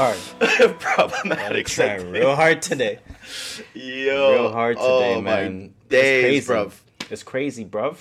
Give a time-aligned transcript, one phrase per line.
[0.00, 0.78] hard.
[0.80, 2.12] Problematic Trying segment.
[2.12, 2.98] real hard today.
[3.74, 5.62] Yo, real hard today, oh man.
[5.62, 6.68] My days, it's crazy.
[6.68, 7.10] bruv.
[7.10, 7.96] It's crazy, bruv.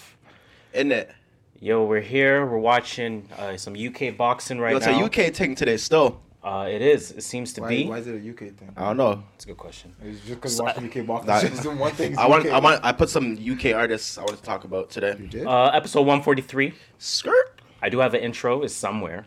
[0.74, 1.12] Isn't it?
[1.60, 2.46] Yo, we're here.
[2.46, 5.02] We're watching uh, some UK boxing right Yo, it's now.
[5.02, 6.22] a UK thing today still.
[6.42, 7.12] Uh, it is.
[7.12, 7.86] It seems to Why, be.
[7.86, 8.72] why is it a UK thing?
[8.78, 9.22] I don't know.
[9.34, 9.94] That's a good question.
[10.02, 11.28] It's just because So- watching UK boxing.
[11.54, 12.18] That- the one thing.
[12.18, 15.16] I want, I want, I put some UK artists I want to talk about today.
[15.20, 15.46] You did?
[15.46, 16.74] Uh, episode 143.
[16.98, 17.60] Skirt.
[17.82, 18.62] I do have an intro.
[18.64, 19.26] Is somewhere.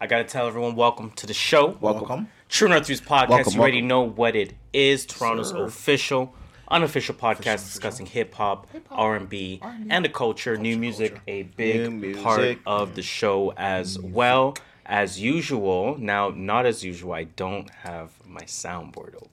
[0.00, 1.76] I gotta tell everyone, welcome to the show.
[1.80, 2.28] Welcome.
[2.48, 3.28] True North Views podcast.
[3.28, 3.88] Welcome, you already welcome.
[3.88, 5.04] know what it is.
[5.06, 5.64] Toronto's Sir.
[5.64, 6.34] official,
[6.68, 11.22] unofficial podcast Official, discussing hip hop, R and B, and the culture, new music, culture.
[11.28, 14.56] a big New part of the show as well.
[14.86, 17.12] As usual, now not as usual.
[17.12, 19.28] I don't have my soundboard open.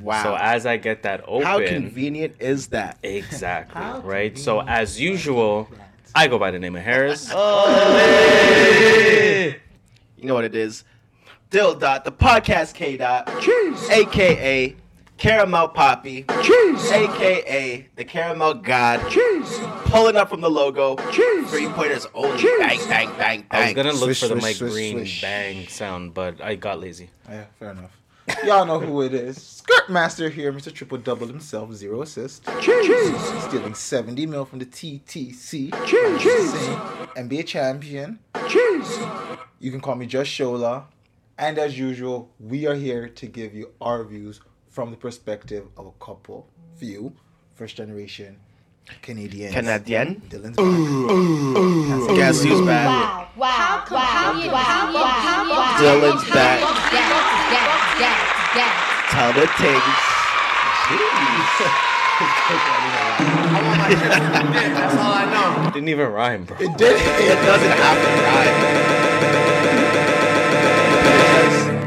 [0.00, 0.22] Wow.
[0.22, 2.98] So as I get that open, How convenient is that?
[3.02, 4.36] exactly right.
[4.36, 5.68] So as usual,
[6.14, 7.32] I go by the name of Harris.
[10.16, 10.84] You know what it is.
[11.50, 13.26] Dill dot the podcast K dot.
[13.40, 13.88] Cheese.
[13.90, 14.76] AKA
[15.18, 16.24] Caramel Poppy.
[16.42, 16.90] Cheese.
[16.90, 19.08] AKA the Caramel God.
[19.10, 19.60] Cheese.
[19.86, 20.96] Pulling up from the logo.
[21.10, 21.48] Cheese.
[21.50, 22.42] Three pointers only.
[22.58, 23.46] Bang, bang, bang, bang.
[23.50, 25.20] I was gonna look Swish, for the Mike swish, Green swish.
[25.22, 27.10] bang sound, but I got lazy.
[27.28, 27.92] Oh, yeah, fair enough.
[28.44, 29.40] Y'all know who it is.
[29.40, 30.72] Skirt Master here, Mr.
[30.74, 32.44] Triple Double himself, zero assist.
[32.60, 32.88] Cheese.
[33.44, 35.70] Stealing 70 mil from the TTC.
[35.86, 36.56] Cheese.
[37.16, 38.18] NBA champion.
[38.48, 38.98] Cheese.
[39.66, 40.84] You can call me Just Shola.
[41.36, 45.86] And as usual, we are here to give you our views from the perspective of
[45.86, 47.12] a couple, few,
[47.56, 48.38] first generation
[49.02, 49.52] Canadians.
[49.52, 50.22] Canadian.
[50.30, 52.16] Dylan's back.
[52.16, 52.86] Guess who's back?
[52.86, 54.62] Wow, wow, How come- wow, how wow, how you- wow,
[55.26, 55.78] how wow.
[55.82, 56.60] Dylan's how- back.
[56.94, 57.10] Yes,
[57.50, 57.66] yes,
[58.06, 58.22] yes,
[58.54, 58.70] yes.
[59.10, 59.82] Tell the things.
[64.78, 65.26] That's all I
[65.64, 65.70] know.
[65.72, 66.56] Didn't even rhyme, bro.
[66.60, 66.94] It did.
[66.94, 69.15] It doesn't have to rhyme.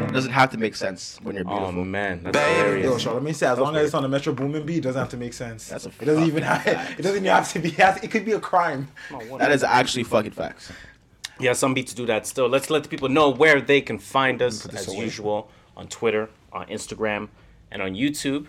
[0.10, 0.36] It doesn't mm.
[0.36, 1.86] have to make sense when you're Oh beautiful.
[1.86, 3.02] man, that's Yo, hilarious.
[3.02, 5.00] Sean, let me say, as long as it's on the Metro Boomin beat, it doesn't
[5.00, 5.70] have to make sense.
[5.70, 6.64] That's a it doesn't even have.
[6.64, 7.00] fact.
[7.00, 7.70] It doesn't even have to be.
[8.06, 8.90] It could be a crime.
[9.38, 10.72] that is actually fucking facts.
[11.40, 12.50] Yeah, some beats do that still.
[12.50, 15.06] Let's let the people know where they can find us as away.
[15.06, 17.30] usual on Twitter, on Instagram,
[17.72, 18.48] and on YouTube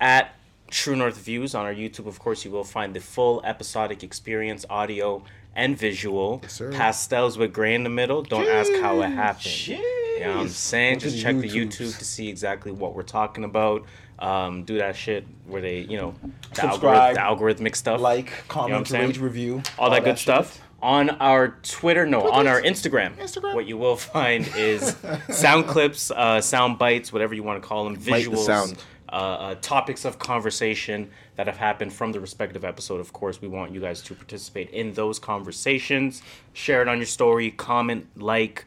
[0.00, 0.34] at
[0.68, 1.54] True North Views.
[1.54, 5.22] On our YouTube, of course, you will find the full episodic experience, audio
[5.56, 6.40] and visual.
[6.42, 6.70] Yes, sir.
[6.70, 8.22] Pastels with gray in the middle.
[8.22, 9.44] Don't ask how it happened.
[9.44, 9.78] Jeez.
[10.18, 10.94] You know what I'm saying?
[10.94, 13.84] Go Just the check the YouTube to see exactly what we're talking about.
[14.18, 16.14] Um, do that shit where they, you know,
[16.54, 20.04] the, Subscribe, algorithm, the algorithmic stuff Like, You know what comment, rate, review, all that
[20.04, 20.22] good shit.
[20.22, 22.06] stuff on our Twitter.
[22.06, 23.14] No, on our Instagram.
[23.16, 23.54] Instagram.
[23.54, 24.96] What you will find is
[25.28, 28.82] sound clips, uh, sound bites, whatever you want to call them, Bite the visuals, sound.
[29.08, 33.00] Uh, uh, topics of conversation that have happened from the respective episode.
[33.00, 36.22] Of course, we want you guys to participate in those conversations.
[36.54, 38.64] Share it on your story, comment, like.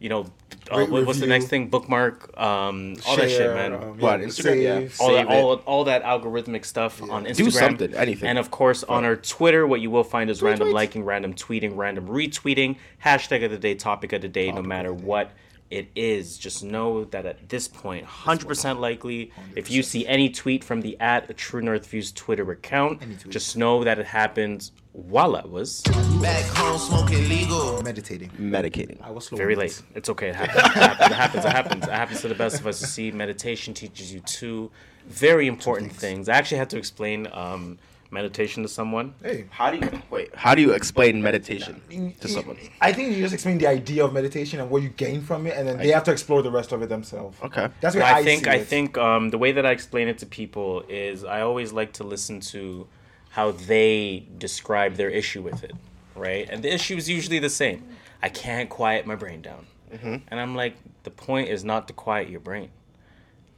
[0.00, 0.26] You know,
[0.72, 1.68] uh, Rate, what- what's the next thing?
[1.68, 4.32] Bookmark, um, all that shit, man um, What, Instagram?
[4.42, 4.74] save, Yeah.
[4.98, 5.44] all Save that, it.
[5.44, 7.36] all, all that algorithmic stuff on Instagram.
[7.36, 8.28] Do something, anything.
[8.28, 10.74] And of course, on our Twitter, what you will find is random tweet.
[10.74, 14.92] liking, random tweeting, random retweeting, hashtag of the day, topic of the day, no matter
[14.92, 15.30] what
[15.72, 16.36] it is.
[16.38, 20.98] Just know that at this point, 100% likely, if you see any tweet from the
[21.00, 25.80] at True North Views Twitter account, just know that it happens while I was
[26.20, 27.82] Back home smoking legal.
[27.82, 28.30] meditating.
[28.38, 29.00] Medicating.
[29.02, 29.70] I was slow very late.
[29.70, 29.82] this.
[29.94, 30.28] It's okay.
[30.28, 30.56] It happens.
[30.66, 31.10] It happens.
[31.10, 31.44] It happens.
[31.44, 31.84] It happens.
[31.84, 32.80] It happens to the best of us.
[32.82, 34.70] You see, meditation teaches you two
[35.08, 36.28] very important things.
[36.28, 37.78] I actually had to explain um,
[38.12, 39.14] meditation to someone.
[39.22, 40.34] Hey, How do you wait?
[40.34, 41.82] How do you explain meditation
[42.20, 42.58] to someone?
[42.80, 45.56] I think you just explain the idea of meditation and what you gain from it,
[45.56, 47.38] and then they have to explore the rest of it themselves.
[47.42, 47.68] Okay.
[47.80, 48.68] That's what I, I, think see I it.
[48.68, 52.04] think um, the way that I explain it to people is I always like to
[52.04, 52.86] listen to
[53.30, 55.72] how they describe their issue with it,
[56.14, 56.46] right?
[56.50, 57.82] And the issue is usually the same.
[58.22, 62.28] I can't quiet my brain down, and I'm like, the point is not to quiet
[62.28, 62.70] your brain.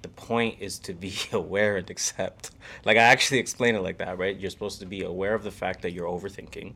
[0.04, 2.50] The point is to be aware and accept.
[2.84, 4.38] Like I actually explain it like that, right?
[4.38, 6.74] You're supposed to be aware of the fact that you're overthinking,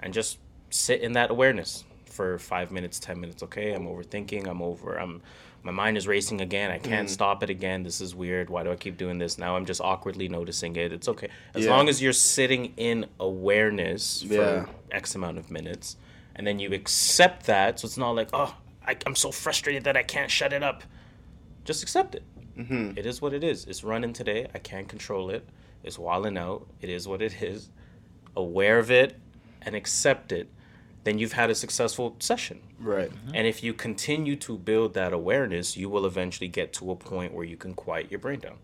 [0.00, 0.38] and just
[0.70, 3.42] sit in that awareness for five minutes, ten minutes.
[3.42, 4.46] Okay, I'm overthinking.
[4.46, 4.96] I'm over.
[4.96, 5.22] I'm.
[5.64, 6.70] My mind is racing again.
[6.70, 7.10] I can't mm.
[7.10, 7.82] stop it again.
[7.82, 8.48] This is weird.
[8.48, 9.38] Why do I keep doing this?
[9.38, 10.92] Now I'm just awkwardly noticing it.
[10.92, 11.70] It's okay as Yeah.
[11.70, 14.66] long as you're sitting in awareness for Yeah.
[14.92, 15.96] X amount of minutes,
[16.36, 17.80] and then you accept that.
[17.80, 18.54] So it's not like, oh,
[18.86, 20.84] I, I'm so frustrated that I can't shut it up.
[21.64, 22.22] Just accept it.
[22.56, 22.98] Mm-hmm.
[22.98, 23.64] It is what it is.
[23.64, 24.48] It's running today.
[24.54, 25.48] I can't control it.
[25.82, 26.66] It's walling out.
[26.80, 27.68] It is what it is.
[28.36, 29.16] Aware of it
[29.62, 30.48] and accept it.
[31.04, 32.60] Then you've had a successful session.
[32.78, 33.10] Right.
[33.34, 37.34] And if you continue to build that awareness, you will eventually get to a point
[37.34, 38.58] where you can quiet your brain down.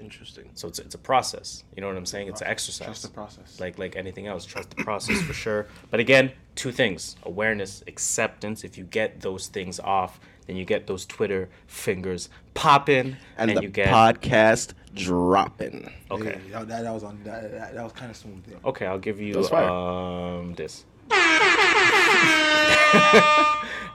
[0.00, 0.50] Interesting.
[0.54, 1.64] So it's, it's a process.
[1.74, 2.28] You know what I'm saying?
[2.28, 2.86] It's an exercise.
[2.86, 3.60] Trust the process.
[3.60, 5.68] Like like anything else, trust the process for sure.
[5.90, 8.64] But again, two things: awareness, acceptance.
[8.64, 13.58] If you get those things off, then you get those Twitter fingers popping, And, and,
[13.58, 15.90] the you get podcast dropping.
[16.10, 16.40] okay.
[16.50, 17.20] Yeah, that, that was on.
[17.24, 18.44] That, that, that was kind of smooth.
[18.44, 18.58] There.
[18.64, 20.84] Okay, I'll give you um this.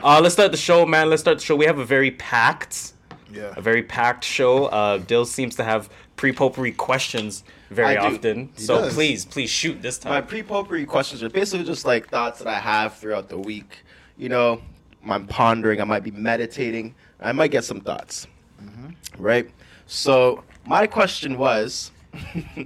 [0.03, 1.09] uh, let's start the show, man.
[1.09, 1.55] Let's start the show.
[1.55, 2.93] We have a very packed,
[3.31, 3.53] Yeah.
[3.55, 4.65] a very packed show.
[4.65, 8.15] Uh, Dill seems to have pre-potpourri questions very I do.
[8.15, 8.49] often.
[8.57, 8.93] So does.
[8.93, 10.11] please, please shoot this time.
[10.13, 13.83] My pre-potpourri questions are basically just like thoughts that I have throughout the week.
[14.17, 14.61] You know,
[15.07, 15.81] I'm pondering.
[15.81, 16.95] I might be meditating.
[17.21, 18.27] I might get some thoughts.
[19.17, 19.49] Right.
[19.87, 21.91] So my question was.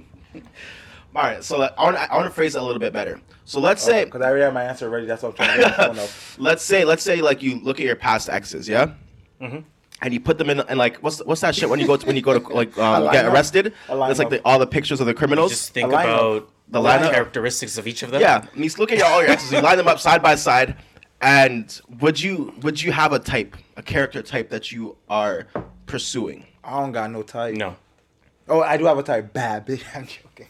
[1.16, 1.42] All right.
[1.44, 3.20] So I want, I want to phrase it a little bit better.
[3.44, 5.06] So let's say Because I already have my answer ready.
[5.06, 6.14] That's what I'm trying to get.
[6.38, 8.92] let's say let's say like you look at your past exes, yeah,
[9.40, 9.58] Mm-hmm.
[10.00, 12.06] and you put them in and like what's what's that shit when you go to,
[12.06, 13.32] when you go to like um, get lineup?
[13.32, 13.74] arrested?
[13.90, 15.50] A It's like the, all the pictures of the criminals.
[15.50, 16.04] Just think A lineup.
[16.04, 17.10] about The the lineup.
[17.12, 18.20] characteristics of each of them.
[18.22, 19.52] yeah, I mean, look at your, all your exes.
[19.52, 20.76] You line them up side by side,
[21.24, 25.46] and would you would you have a type, a character type that you are
[25.86, 26.44] pursuing?
[26.62, 27.54] I don't got no type.
[27.54, 27.76] No.
[28.46, 29.32] Oh, I do have a type.
[29.32, 29.82] Bad bitch.
[29.94, 30.48] I'm joking.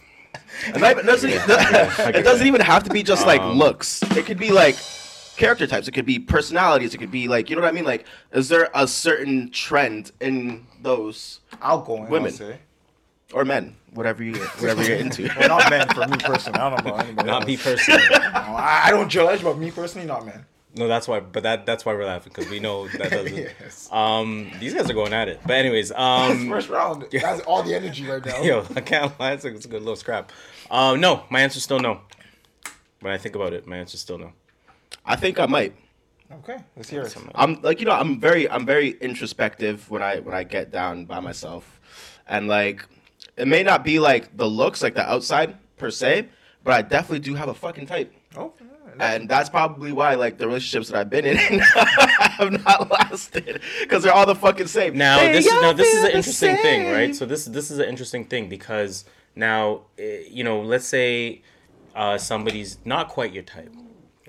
[0.66, 1.30] And it doesn't,
[2.14, 4.02] it doesn't even have to be just like um, looks.
[4.16, 4.76] It could be like
[5.36, 5.86] character types.
[5.86, 6.92] It could be personalities.
[6.92, 7.84] It could be like you know what I mean.
[7.84, 12.08] Like, is there a certain trend in those Outgoing.
[12.08, 12.32] Women.
[12.32, 12.58] I'll say.
[13.32, 15.30] or men, whatever you whatever you're into?
[15.38, 16.58] Well, not men for me personally.
[16.58, 17.28] I don't know about anybody.
[17.28, 17.46] Not else.
[17.46, 18.02] me personally.
[18.10, 20.44] I, I don't judge, but me personally, not men.
[20.74, 21.20] No, that's why.
[21.20, 23.34] But that that's why we're laughing because we know that doesn't.
[23.60, 23.88] Yes.
[23.92, 25.40] Um, these guys are going at it.
[25.46, 27.06] But anyways, um, First round.
[27.12, 28.42] That's all the energy right now.
[28.42, 29.32] Yo, I can't lie.
[29.32, 30.32] It's a, it's a good little scrap.
[30.70, 32.00] Um, no, my answer's still no.
[33.00, 34.32] When I think about it, my answer's still no.
[35.04, 35.74] I think I might.
[36.32, 37.16] Okay, let's hear it.
[37.34, 41.04] I'm like you know I'm very I'm very introspective when I when I get down
[41.04, 41.80] by myself,
[42.26, 42.86] and like
[43.36, 46.28] it may not be like the looks like the outside per se,
[46.64, 48.12] but I definitely do have a fucking type.
[48.36, 48.52] Oh,
[49.00, 54.02] And that's probably why, like, the relationships that I've been in have not lasted because
[54.02, 54.96] they're all the fucking same.
[54.96, 57.14] Now They this is now this is an the interesting thing, right?
[57.14, 59.04] So this this is an interesting thing because
[59.34, 61.42] now eh, you know, let's say
[61.94, 63.72] uh, somebody's not quite your type,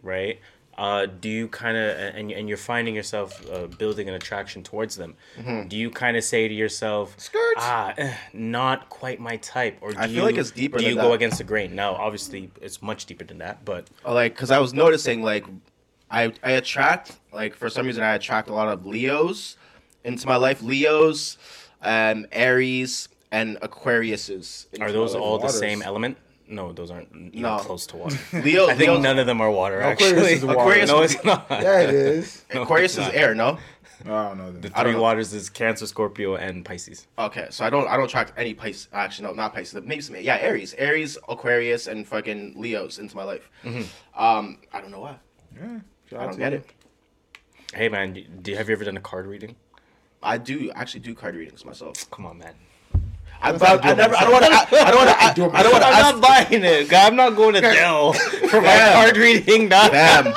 [0.01, 0.39] right?
[0.77, 4.97] Uh, do you kind of and and you're finding yourself uh, building an attraction towards
[4.97, 5.15] them?
[5.37, 5.69] Mm-hmm.
[5.69, 7.55] Do you kind of say to yourself, Skirt.
[7.57, 10.83] ah, eh, not quite my type, or do I feel you, like it's deeper Do
[10.83, 11.75] than you go against the grain?
[11.75, 15.45] Now, obviously, it's much deeper than that, but like because I was noticing like
[16.11, 19.55] I I attract like for some reason I attract a lot of Leos
[20.03, 20.61] into my life.
[20.61, 21.37] Leos,
[21.81, 24.65] um, Aries, and Aquariuses.
[24.81, 25.23] are those life.
[25.23, 26.17] all the same element?
[26.47, 27.57] No, those aren't No.
[27.57, 28.17] close to water.
[28.33, 29.79] Leo, I think Leo's- none of them are water.
[29.81, 30.59] Aquarius Actually, is water.
[30.59, 31.47] Aquarius no, it's not.
[31.49, 32.45] Yeah, it is.
[32.53, 33.57] No, Aquarius is air, no?
[34.03, 34.51] I don't know.
[34.51, 34.71] The Then.
[34.73, 35.01] Three know.
[35.01, 37.07] waters is Cancer, Scorpio, and Pisces.
[37.17, 38.87] Okay, so I don't I don't track any Pisces.
[38.93, 39.81] Actually, no, not Pisces.
[39.83, 43.49] Maybe some yeah, Aries, Aries, Aquarius, and fucking Leos into my life.
[44.15, 45.15] Um, I don't know why.
[45.59, 45.79] Yeah,
[46.19, 46.57] I don't get you.
[46.59, 46.69] it.
[47.73, 49.55] Hey man, do do you have you ever done a card reading?
[50.21, 52.09] I do actually do card readings myself.
[52.11, 52.53] Come on, man.
[53.41, 54.15] I, That's but how I I do it never.
[54.15, 54.51] I don't want to.
[54.51, 55.35] I don't want to.
[55.35, 56.93] do it I don't want to I'm not buying it.
[56.93, 58.13] I'm not going to Dill
[58.49, 58.93] for my Damn.
[59.05, 59.69] card reading.
[59.69, 59.91] Not.
[59.91, 60.25] Bam.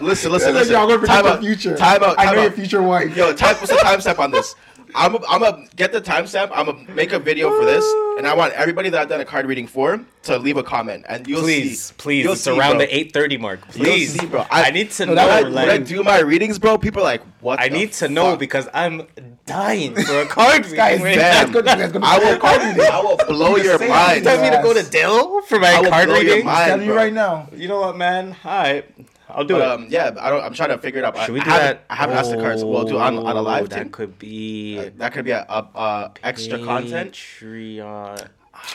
[0.00, 0.72] Listen, listen, Listen, listen.
[0.72, 1.40] y'all gonna predict Time the out.
[1.40, 1.76] future.
[1.76, 2.18] Time out.
[2.18, 2.56] I Time know your out.
[2.56, 3.14] future wife.
[3.14, 4.54] Yo, time, what's the timestamp on this?
[4.94, 6.50] I'm gonna I'm gonna get the timestamp.
[6.54, 7.84] I'm gonna make a video for this,
[8.16, 11.04] and I want everybody that I've done a card reading for to leave a comment,
[11.06, 11.94] and you'll Please, see.
[11.98, 12.24] please.
[12.24, 12.86] You'll it's see, around bro.
[12.86, 13.60] the 8:30 mark.
[13.74, 14.46] You'll Please, see, bro.
[14.50, 15.26] I, I- need to No, know.
[15.26, 17.92] that- When like, I do my readings, bro, people are like, "What?" I the need
[17.94, 19.06] to know because I'm
[19.50, 20.76] dying for a card reading.
[20.76, 21.52] Guys, right that's now.
[21.52, 21.64] good.
[21.64, 22.02] That's good.
[22.04, 22.90] I will card reading.
[22.90, 24.24] I will blow your Same mind.
[24.24, 26.46] Tell me to go to Dill for I my will card blow your reading.
[26.46, 26.68] mind.
[26.68, 27.48] telling you right now.
[27.54, 28.36] You know what, man?
[28.44, 28.84] All right,
[29.28, 29.68] I'll do But it.
[29.68, 30.42] um, yeah, I don't.
[30.42, 31.16] I'm trying to figure it out.
[31.18, 31.84] Should we do haven't- that?
[31.90, 32.64] I haven't asked the cards.
[32.64, 33.90] We'll do it on on a live Oh, That thing.
[33.90, 37.12] could be That could be a, a, a extra content.
[37.12, 38.28] Patreon.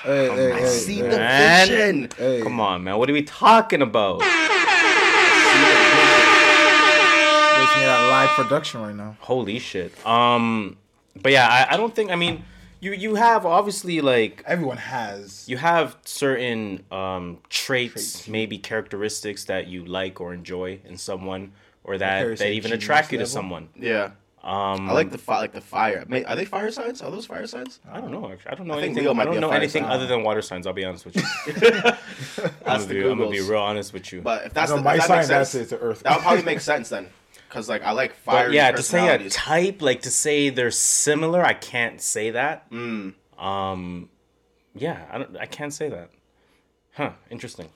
[0.03, 1.01] Hey, hey, I hey, see hey.
[1.03, 1.67] the Man.
[1.67, 2.10] vision.
[2.17, 2.41] Hey.
[2.41, 2.98] Come on, man.
[2.98, 4.22] What are we talking about?
[7.65, 9.17] Listen to that live production right now.
[9.19, 9.93] Holy shit.
[10.05, 10.77] Um,
[11.22, 12.12] but yeah, I, I don't think.
[12.12, 12.43] I mean,
[12.79, 15.45] you you have obviously like Everyone has.
[15.48, 18.27] you have certain um traits, Traits.
[18.27, 21.51] maybe characteristics that you like or enjoy in someone,
[21.84, 23.69] or that that even attract you to someone.
[23.79, 24.12] Yeah,
[24.43, 26.03] Um, I like the fi- like the fire.
[26.07, 27.01] May- Are they fire signs?
[27.01, 27.79] Are those fire signs?
[27.91, 28.29] I don't know.
[28.31, 29.03] Actually, I don't know I think anything.
[29.05, 29.91] Leo I might be don't know anything sign.
[29.91, 30.67] other than water signs.
[30.67, 31.24] I'll be honest with you.
[31.55, 34.22] I'm gonna, the be, I'm gonna be real honest with you.
[34.22, 35.62] But if that's the, my if that sign, that's it.
[35.62, 36.03] It's the Earth.
[36.03, 37.07] that would probably make sense then,
[37.56, 38.48] because like I like fire.
[38.48, 42.70] But yeah, to say a type, like to say they're similar, I can't say that.
[42.70, 43.14] Mm.
[43.38, 44.10] Um,
[44.76, 45.38] yeah, I don't.
[45.38, 46.10] I can't say that.
[46.92, 47.12] Huh?
[47.30, 47.70] Interesting.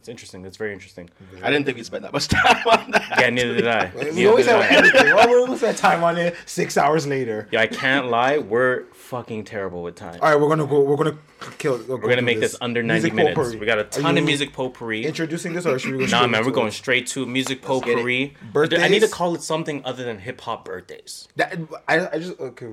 [0.00, 0.40] It's interesting.
[0.40, 1.10] That's very interesting.
[1.42, 3.18] I didn't think we'd spend that much time on that.
[3.20, 3.92] Yeah, neither did I.
[4.14, 4.68] We always have I.
[4.68, 5.14] everything.
[5.14, 7.48] Well, we're gonna spend time on it six hours later.
[7.52, 8.38] Yeah, I can't lie.
[8.38, 10.18] We're fucking terrible with time.
[10.22, 10.80] All right, we're gonna go.
[10.80, 11.18] We're gonna
[11.58, 11.82] kill.
[11.86, 13.54] We're gonna make this under 90 minutes.
[13.56, 15.04] We got a ton of music potpourri.
[15.04, 16.10] Introducing this, or should we go?
[16.10, 16.72] Nah, man, we're going it?
[16.72, 17.82] straight to music get it.
[17.82, 18.34] potpourri.
[18.54, 18.80] Birthdays?
[18.80, 22.40] I need to call it something other than hip hop birthdays That, I, I just
[22.40, 22.68] okay.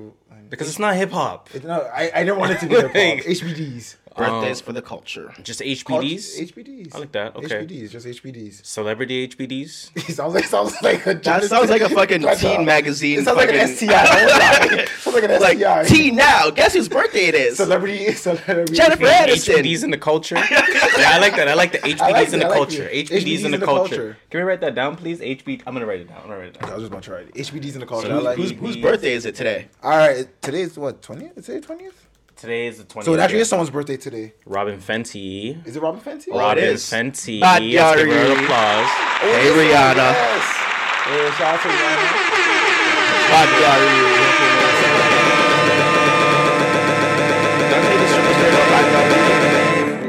[0.48, 1.54] because it's not hip hop.
[1.54, 2.92] It, no, I, I didn't want it to be hip hop.
[2.94, 3.96] HBDs.
[4.18, 5.32] Birthdays for the culture.
[5.42, 6.40] Just HBDs.
[6.52, 6.94] HBDs.
[6.94, 7.64] I like that, okay.
[7.64, 8.64] HBDs, just HBDs.
[8.66, 9.90] Celebrity HBDs.
[10.08, 13.20] It sounds like sounds like a That sounds like a fucking Like teen a- magazine.
[13.20, 14.74] It sounds like an fucking- STI.
[14.82, 15.84] It sounds like an like STI.
[15.84, 16.50] teen now.
[16.50, 17.56] Guess whose birthday it is?
[17.56, 18.72] Celebrity, celebrity.
[18.74, 19.54] Jennifer Aniston.
[19.62, 20.36] HBDs in the culture.
[20.36, 21.48] yeah, I like that.
[21.48, 22.88] I like the HBDs like in it, the I like culture.
[22.88, 23.08] it.
[23.08, 24.16] HBDs, in the, culture.
[24.30, 25.20] Can we write that down, please?
[25.20, 25.62] HB.
[25.66, 26.18] I'm gonna write it down.
[26.22, 26.70] I'm gonna write it down.
[26.70, 27.34] I was just about to write it.
[27.34, 28.08] HBDs in the culture.
[28.08, 29.68] So I like Whose, whose birthday is it today?
[29.82, 31.36] All right, Today is what twentieth?
[31.38, 32.07] Is today twentieth?
[32.38, 33.02] Today is the 20th.
[33.04, 34.32] So it actually is someone's birthday today.
[34.46, 35.66] Robyn Fenty.
[35.66, 36.28] Is it Robyn Fenty?
[36.30, 36.84] Oh, Robyn it is.
[36.84, 37.40] Fenty.
[37.40, 38.44] Bad Let's give her an Yari.
[38.44, 38.88] applause.
[39.20, 39.96] Hey Rihanna.
[40.14, 40.56] Yes.
[41.04, 43.28] Hey, shout out to Rihanna.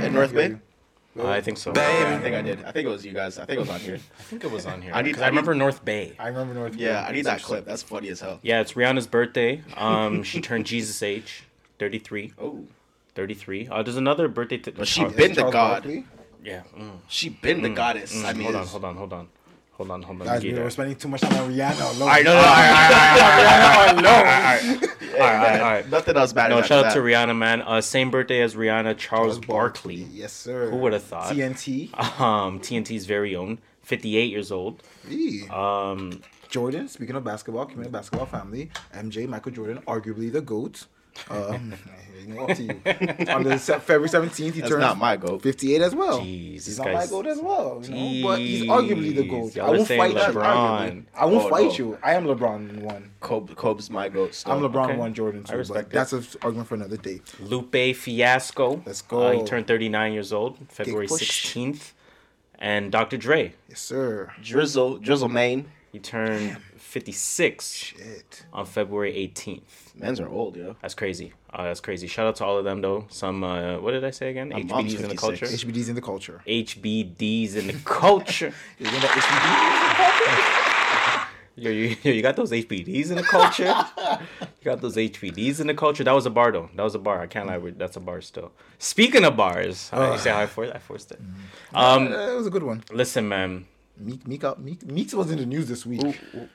[0.06, 0.56] In North Bay?
[1.18, 1.74] Uh, I think so.
[1.76, 2.64] Yeah, I think I did.
[2.64, 3.38] I think it was you guys.
[3.40, 3.96] I think it was on here.
[4.20, 4.92] I think it was on here.
[4.94, 6.16] I need- I I remember North Bay.
[6.18, 6.78] I remember North.
[6.78, 6.86] Bay.
[6.86, 7.66] Yeah, I need that clip.
[7.66, 8.40] That's funny as hell.
[8.42, 9.62] Yeah, it's Rihanna's birthday.
[9.76, 11.44] Um, she turned Jesus age,
[11.90, 12.34] 33.
[12.40, 12.66] Oh,
[13.16, 13.68] 33.
[13.70, 14.58] Uh, there's another birthday.
[14.58, 15.70] T- But she been the Charles god.
[15.84, 16.06] Barkley.
[16.44, 16.62] Yeah.
[16.78, 18.16] Mm, She been the goddess.
[18.16, 19.28] mm, I mean, hold on, hold on, hold on,
[19.74, 20.28] hold on, hold on.
[20.28, 20.64] Guys, we that.
[20.64, 22.02] were spending too much time on Rihanna alone.
[22.02, 25.90] All right, no, no, no, all right, all right.
[25.90, 26.56] Nothing else matters.
[26.56, 26.94] No, shout out that.
[26.94, 27.62] to Rihanna, man.
[27.62, 29.96] Uh, same birthday as Rihanna, Charles Barkley.
[30.14, 30.70] Yes, sir.
[30.70, 31.34] Who would have thought?
[31.34, 31.94] TNT.
[32.20, 34.82] Um, TNT's very own, 58 years old.
[35.10, 35.48] Eee.
[35.50, 38.72] Um, Jordan, speaking of basketball, came in a basketball family.
[38.96, 40.86] MJ, Michael Jordan, arguably the GOAT.
[41.30, 41.74] Um,
[42.38, 42.70] up to you.
[43.34, 45.42] On the February 17th, he That's turned not my goat.
[45.42, 46.20] 58 as well.
[46.20, 47.82] Jeez, he's this not my guy's- GOAT as well.
[47.84, 48.28] You know?
[48.28, 49.58] But he's arguably the GOAT.
[49.58, 50.20] I won't fight you.
[50.20, 50.34] LeBron.
[50.44, 51.06] arguably.
[51.16, 51.72] I won't Oh, fight no.
[51.74, 51.98] you.
[52.04, 53.10] I am LeBron one.
[53.20, 54.36] Kobe, Kobe's my goat.
[54.36, 54.54] Still.
[54.54, 54.98] I'm LeBron okay.
[54.98, 55.54] one, Jordan two.
[55.54, 57.22] I respect but that's an argument for another day.
[57.40, 58.84] Lupe Fiasco.
[58.86, 61.94] Let's Uh, he turned 39 years old, February 16th.
[62.60, 63.18] And Dr.
[63.18, 64.34] Dre, Yes, sir.
[64.44, 65.72] Drizzle, Drizzle Main.
[65.94, 66.58] he turned
[66.90, 68.46] 56 Shit.
[68.52, 69.94] on February 18th.
[69.96, 70.76] Men's are old, yo.
[70.82, 71.34] That's crazy.
[71.54, 72.08] Uh, that's crazy.
[72.08, 73.06] Shout out to all of them though.
[73.10, 74.50] Some uh, what did I say again?
[74.50, 75.22] My mom's HBDs in the 56.
[75.22, 75.46] culture.
[75.46, 76.42] HBD's in the culture.
[76.48, 78.54] HBDs in the culture.
[78.80, 79.10] You that
[81.56, 83.66] yo, you, yo, you got those HBDs in the culture.
[83.66, 86.04] you got those HBDs in the culture.
[86.04, 86.72] That was a bar though.
[86.76, 87.22] That was a bar.
[87.22, 87.60] I can't lie.
[87.78, 88.52] That's a bar still.
[88.80, 91.20] Speaking of bars, uh, you see how I forced, I forced it.
[91.72, 92.30] Um, HBD.
[92.32, 92.84] It was a good one.
[92.92, 93.68] listen, man.
[94.00, 96.02] Meek, Meek, out, Meek, Meeks was in the news this week.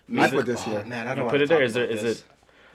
[0.09, 0.85] Meek- put this oh, here.
[0.85, 1.59] Man, I don't put wanna it there.
[1.59, 1.85] talk Is there?
[1.85, 2.19] about Is this.
[2.21, 2.25] it?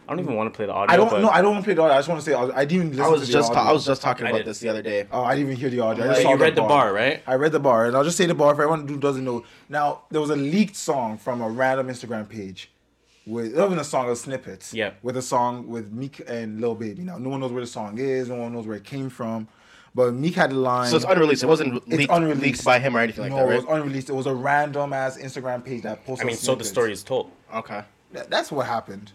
[0.08, 0.92] I don't even want to play the audio.
[0.92, 1.30] I don't but know.
[1.30, 1.94] I don't want to play the audio.
[1.94, 3.32] I just want to say I, was- I didn't even listen I was to the
[3.34, 3.70] just ta- audio.
[3.70, 5.06] I was just talking about this the other day.
[5.12, 6.04] Oh, I didn't even hear the audio.
[6.04, 7.22] I Like, just saw you read the bar, right?
[7.28, 9.44] I read the bar, and I'll just say the bar for everyone who doesn't know.
[9.70, 12.72] Now, there was a leaked song from a random Instagram page.
[13.28, 14.74] With not even a song, of snippets.
[14.74, 14.94] Yeah.
[15.04, 17.04] With a song with Meek and Lil Baby.
[17.04, 18.30] Now, no one knows where the song is.
[18.30, 19.48] No one knows where it came from.
[19.96, 20.90] But Meek had the line.
[20.90, 21.44] So it's unreleased.
[21.44, 22.42] It wasn't It's leaked, unreleased.
[22.42, 23.66] leaked by him or anything like no, that, it right?
[23.68, 24.10] was unreleased.
[24.10, 26.26] It was a random ass Instagram page that posted.
[26.26, 27.32] I mean, so the story is told.
[27.54, 27.84] okay.
[28.14, 29.12] That- that's what happened.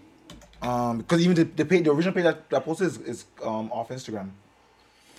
[0.63, 3.71] Um, because even the the, page, the original page that, that posted is, is um
[3.73, 4.31] off Instagram.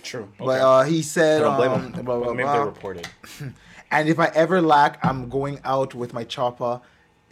[0.02, 0.28] True.
[0.38, 2.04] But uh, he said, Don't blame um, him.
[2.04, 2.58] blah, blah, maybe blah.
[2.60, 3.08] they reported.
[3.90, 6.80] and if I ever lack, I'm going out with my chopper.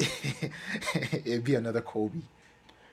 [1.25, 2.19] It'd be another Kobe.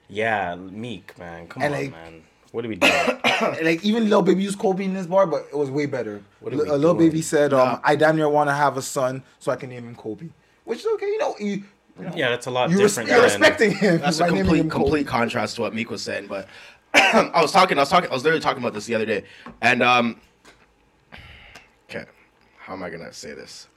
[0.08, 1.48] Yeah, Meek, man.
[1.48, 2.24] Come And on, like- man.
[2.52, 2.94] What are we doing?
[3.64, 6.22] like even Lil Baby used Kobe in this bar, but it was way better.
[6.42, 7.10] What are Lil we uh, doing?
[7.10, 7.80] Baby said, um, Nah.
[7.84, 10.28] "I damn near want to have a son, so I can name him Kobe,"
[10.66, 11.06] which is okay.
[11.06, 11.64] You know, you
[12.16, 13.10] yeah, that's a lot you res- different.
[13.10, 16.28] you're respecting him That's a complete him complete contrast to what Meek was saying.
[16.28, 16.48] But
[16.94, 19.24] I was talking, I was talking, I was literally talking about this the other day,
[19.62, 20.20] and um,
[21.90, 22.06] okay,
[22.58, 23.68] how am I gonna say this?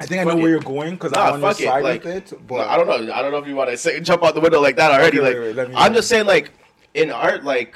[0.00, 0.50] I think I know Fuck where it.
[0.52, 2.38] you're going because Nah, I'm on your side like, with it.
[2.46, 3.12] But But I don't know.
[3.12, 5.18] I don't know if you want to say jump out the window like that already.
[5.18, 5.98] Okay, like wait, wait, let I'm know.
[5.98, 6.52] just saying, like
[6.98, 7.74] in art, like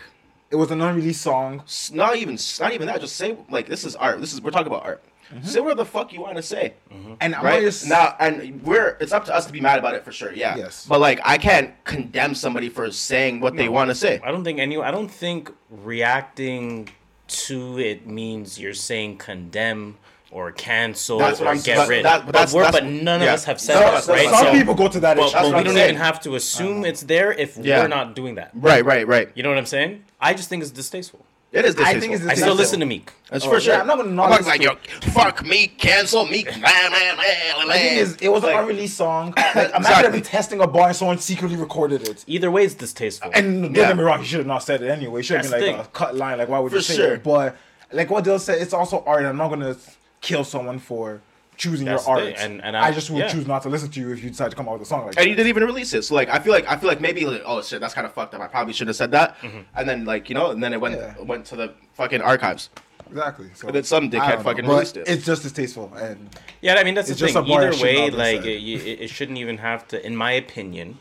[0.50, 1.62] it was an unreleased song.
[1.93, 3.00] not even not even that.
[3.00, 4.21] Just say like this is art.
[4.21, 5.02] This is we're talking about art.
[5.33, 5.47] Mm-hmm.
[5.47, 6.75] Say whatever the fuck you want to say,
[7.21, 7.62] And I'm right?
[7.62, 10.31] just Now, and we're it's up to us to be mad about it for sure.
[10.33, 10.57] Yeah.
[10.57, 10.85] Yes.
[10.87, 14.21] But like, I can't condemn somebody for saying what they want to say.
[14.23, 14.76] I don't think any.
[14.76, 16.91] I don't think reacting
[17.29, 19.97] to it means you're saying condemn
[20.33, 22.05] or cancel That's or get but rid.
[22.05, 23.29] that- but, but that's- we're, that's- but none yeah.
[23.29, 24.29] of us have said Some- that, some- right?
[24.31, 25.17] some So- people go to that.
[25.17, 25.91] But, but we I'm don't saying.
[25.91, 27.83] even have to assume it's there if Yeah.
[27.83, 28.51] we're not doing that.
[28.55, 28.85] Right.
[28.85, 29.07] Right.
[29.07, 29.29] Right.
[29.35, 30.03] You know what I'm saying?
[30.21, 31.21] I I just think it's distasteful.
[31.53, 31.75] It is.
[31.75, 31.97] distasteful.
[31.97, 32.45] I think it's distasteful.
[32.45, 33.12] I still listen to Meek.
[33.29, 33.75] That's Oh, for yeah, sure.
[33.83, 34.77] I'm not gonna not I'm listen like yo,
[35.11, 36.45] fuck me, cancel me.
[36.45, 39.35] The The thing is, it was like, an unreleased song.
[39.37, 40.19] Like, imagine Exactly.
[40.19, 42.25] him testing a bar and someone secretly recorded it.
[42.27, 43.31] Either way, it's distasteful.
[43.35, 43.89] And don't Yeah.
[43.89, 45.21] get me wrong, he should have not said it anyway.
[45.21, 46.39] It should have been the uh, like a cut line.
[46.39, 47.15] Like, why would For you say sure.
[47.15, 47.23] it?
[47.23, 47.57] But
[47.93, 49.25] like what Dill said, it's also art.
[49.27, 49.77] I'm not gonna
[50.23, 51.21] kill someone for
[51.59, 52.35] choosing That's your art.
[52.38, 53.29] and- and I, I- just would yeah.
[53.29, 55.05] choose not to listen to you if you decide to come out with a song
[55.07, 55.37] like And you that.
[55.37, 56.02] didn't even release it.
[56.02, 58.14] So like, I feel like I feel like maybe like, oh shit, that's kind of
[58.14, 58.41] fucked up.
[58.41, 59.37] I probably should have said that.
[59.41, 59.59] Mm-hmm.
[59.76, 61.14] And then like you know, and then it went Yeah.
[61.21, 62.71] went to the fucking archives.
[63.11, 63.50] Exactly.
[63.55, 65.07] So And then some dickhead I know, fucking but released it.
[65.07, 66.31] It's just distasteful, and
[66.62, 67.45] Yeah, I mean that's the just thing.
[67.45, 70.05] Either way, not have been like it, it, it shouldn't even have to.
[70.05, 70.99] In my opinion,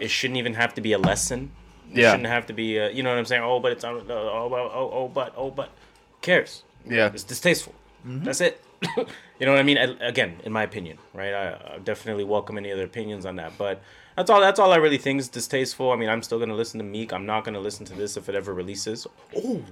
[0.00, 1.52] it shouldn't even have to be a lesson.
[1.92, 2.10] It Yeah.
[2.10, 2.76] shouldn't have to be.
[2.78, 3.42] A, you know what I'm saying?
[3.44, 3.94] Oh, but it's on.
[4.10, 5.66] Oh, oh, oh, oh, but oh, but.
[5.66, 6.64] Who cares?
[6.88, 7.10] Yeah.
[7.14, 7.72] It's distasteful.
[8.06, 8.24] Mm-hmm.
[8.24, 8.62] That's it.
[8.96, 9.78] you know what I mean?
[9.78, 11.32] I, again, in my opinion, right?
[11.32, 13.80] I, I definitely welcome any other opinions on that, but
[14.16, 14.40] that's all.
[14.40, 15.90] That's all I really think is distasteful.
[15.90, 17.12] I mean, I'm still gonna listen to Meek.
[17.12, 19.06] I'm not gonna listen to this if it ever releases.
[19.34, 19.62] Oh,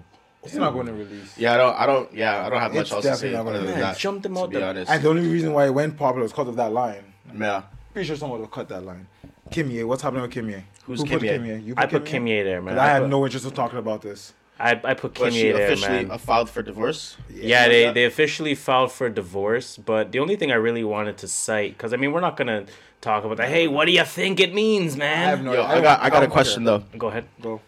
[0.44, 1.38] it's not going to release.
[1.38, 3.36] Yeah, I don't, I don't, yeah, I don't have much It's else to say definitely
[3.36, 3.96] not gonna other than that.
[3.96, 4.90] jumped him to out be the- honest.
[4.90, 7.04] And the only reason why it went popular was because of that line.
[7.38, 7.62] yeah,
[7.92, 9.06] Pretty sure someone will cut that line.
[9.50, 10.64] Kimye, what's happening with Kimye?
[10.84, 11.64] Who's Who put Kimye?
[11.64, 12.76] You I put Kimye there, man.
[12.76, 14.32] I I had put- no interest in talking about this.
[14.60, 16.10] I, I put was she there, officially man.
[16.12, 17.16] uh, filed for divorce?
[17.28, 21.28] Yeah, they, they officially filed for divorce, but the only thing I really wanted to
[21.28, 22.66] cite, because I mean, we're not gonna
[23.00, 23.48] talk about that.
[23.48, 25.26] Hey, what do you think it means, man?
[25.26, 25.52] I have no.
[25.54, 26.78] Yo, I I got, I got a question care.
[26.78, 26.98] though.
[26.98, 27.24] Go ahead.
[27.40, 27.60] Go.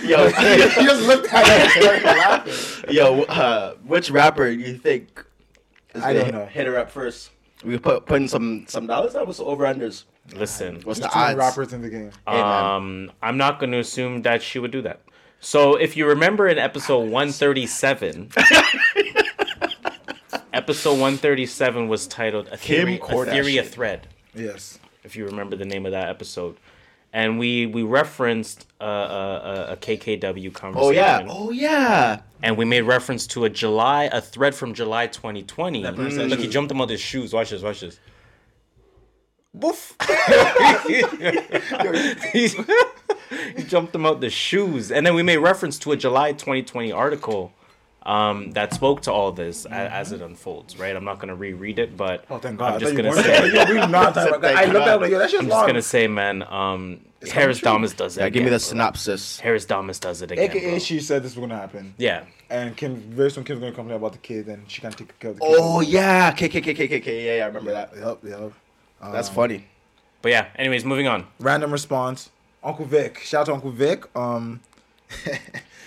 [0.04, 2.94] Yo, he just looked at it and started laughing.
[2.94, 5.24] yo, uh, which rapper do you think?
[5.94, 6.46] Is I gonna don't know.
[6.46, 7.30] Hit her up first.
[7.64, 9.14] We put putting some some dollars.
[9.14, 10.04] That was over unders.
[10.34, 11.38] Listen, What's the too many odds?
[11.38, 12.10] rappers in the game.
[12.26, 15.00] Um, I'm not going to assume that she would do that.
[15.40, 18.30] So, if you remember in episode 137,
[20.52, 24.78] episode 137 was titled "A Theory, a, theory a Thread." Yes.
[25.04, 26.56] if you remember the name of that episode.
[27.12, 30.88] And we we referenced uh, a, a, a KKW conversation.
[30.88, 32.20] Oh yeah, oh yeah.
[32.40, 35.82] And we made reference to a July, a thread from July 2020.
[35.82, 37.32] That Look, he jumped him out of his shoes.
[37.32, 37.98] Watch this, watch this.
[39.52, 39.96] Boof.
[42.32, 42.48] he,
[43.56, 44.90] he jumped him out the shoes.
[44.92, 47.52] And then we made reference to a July 2020 article
[48.02, 50.96] um, that spoke to all this a, as it unfolds, right?
[50.96, 52.74] I'm not going to reread it, but Oh, thank God.
[52.74, 53.52] I'm just going to say.
[53.52, 54.56] Yo, we not talking about that.
[54.56, 55.58] I Thank looked at like, yo, that shit's I'm long.
[55.60, 56.42] just gonna say, man.
[56.44, 57.72] Um, Harris true.
[57.72, 58.22] Damas does it.
[58.22, 58.58] Yeah, give me the bro.
[58.58, 59.40] synopsis.
[59.40, 60.50] Harris Damas does it again.
[60.50, 60.78] AKA, bro.
[60.78, 64.12] she said this was gonna happen, Yeah, and Kim very soon Kim's gonna complain about
[64.12, 65.54] the kid, and she can't take care of the kid.
[65.58, 67.26] Oh yeah, K K K K K K.
[67.26, 67.92] Yeah, yeah, I remember that.
[67.94, 68.52] Yep, yep.
[69.02, 69.66] That's Um, funny.
[70.22, 70.46] but yeah.
[70.56, 71.26] Anyways, moving on.
[71.38, 72.30] Random response.
[72.62, 73.18] Uncle Vic.
[73.20, 74.04] Shout out to Uncle Vic.
[74.16, 74.60] Um,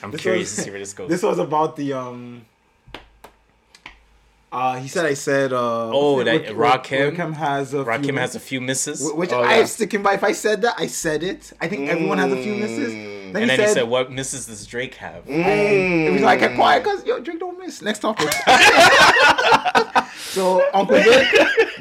[0.02, 1.10] I'm curious was- to see where this goes.
[1.10, 2.46] this was about the um.
[4.52, 5.52] Uh, he said I said.
[5.54, 7.16] Uh, Oh, that Rick- Rakim?
[7.16, 9.60] Rakim has a few Rakim has a few misses, Which Oh, I yeah.
[9.62, 10.14] am sticking by.
[10.14, 11.54] If I said that, I said it.
[11.60, 12.94] I think everyone has a few misses.
[12.94, 16.22] Then and he then he said, said, "What misses does Drake have?" and it was
[16.22, 17.82] like, kept quiet because yo, Drake don't miss.
[17.82, 18.30] Next topic.
[20.32, 21.28] so Uncle Vic,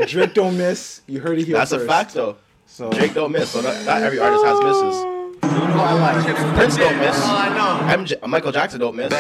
[0.09, 1.02] Drake don't miss.
[1.07, 2.37] You heard it here That's a fact though.
[2.66, 3.50] So Drake don't miss.
[3.50, 4.96] So not, not every artist has misses.
[5.42, 6.37] You know I like.
[6.55, 7.16] Prince don't miss.
[7.22, 7.48] All I
[7.96, 8.05] know.
[8.05, 9.12] MJ, Michael Jackson don't miss.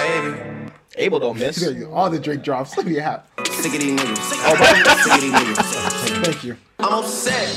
[0.96, 1.66] Abel don't miss.
[1.92, 2.76] All the Drake drops.
[2.76, 3.24] Let me have.
[3.50, 4.16] Sick of these niggas.
[4.44, 4.56] Oh,
[5.02, 6.24] Sick of these niggas.
[6.24, 6.56] Thank you.
[6.78, 7.48] I'm upset.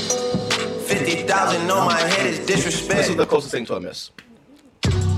[0.86, 4.10] 50,000 on my head is This is the closest thing to a miss.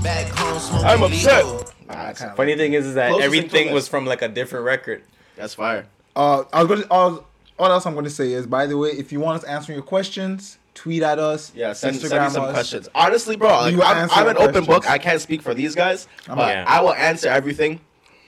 [0.03, 1.45] Back home smoking I'm upset.
[1.45, 2.35] legal.
[2.35, 5.03] Funny thing is, is that Closest everything was from like a different record.
[5.35, 5.85] That's fire.
[6.15, 6.91] Uh, I was going to.
[6.91, 7.25] All,
[7.57, 9.77] all else I'm going to say is, by the way, if you want us answering
[9.77, 11.51] your questions, tweet at us.
[11.53, 12.53] Yeah, send, send Instagram me some us.
[12.53, 12.89] questions.
[12.95, 14.89] Honestly, bro, like, We I'm, I'm an your open book.
[14.89, 16.63] I can't speak for these guys, but Yeah.
[16.67, 17.81] I will answer everything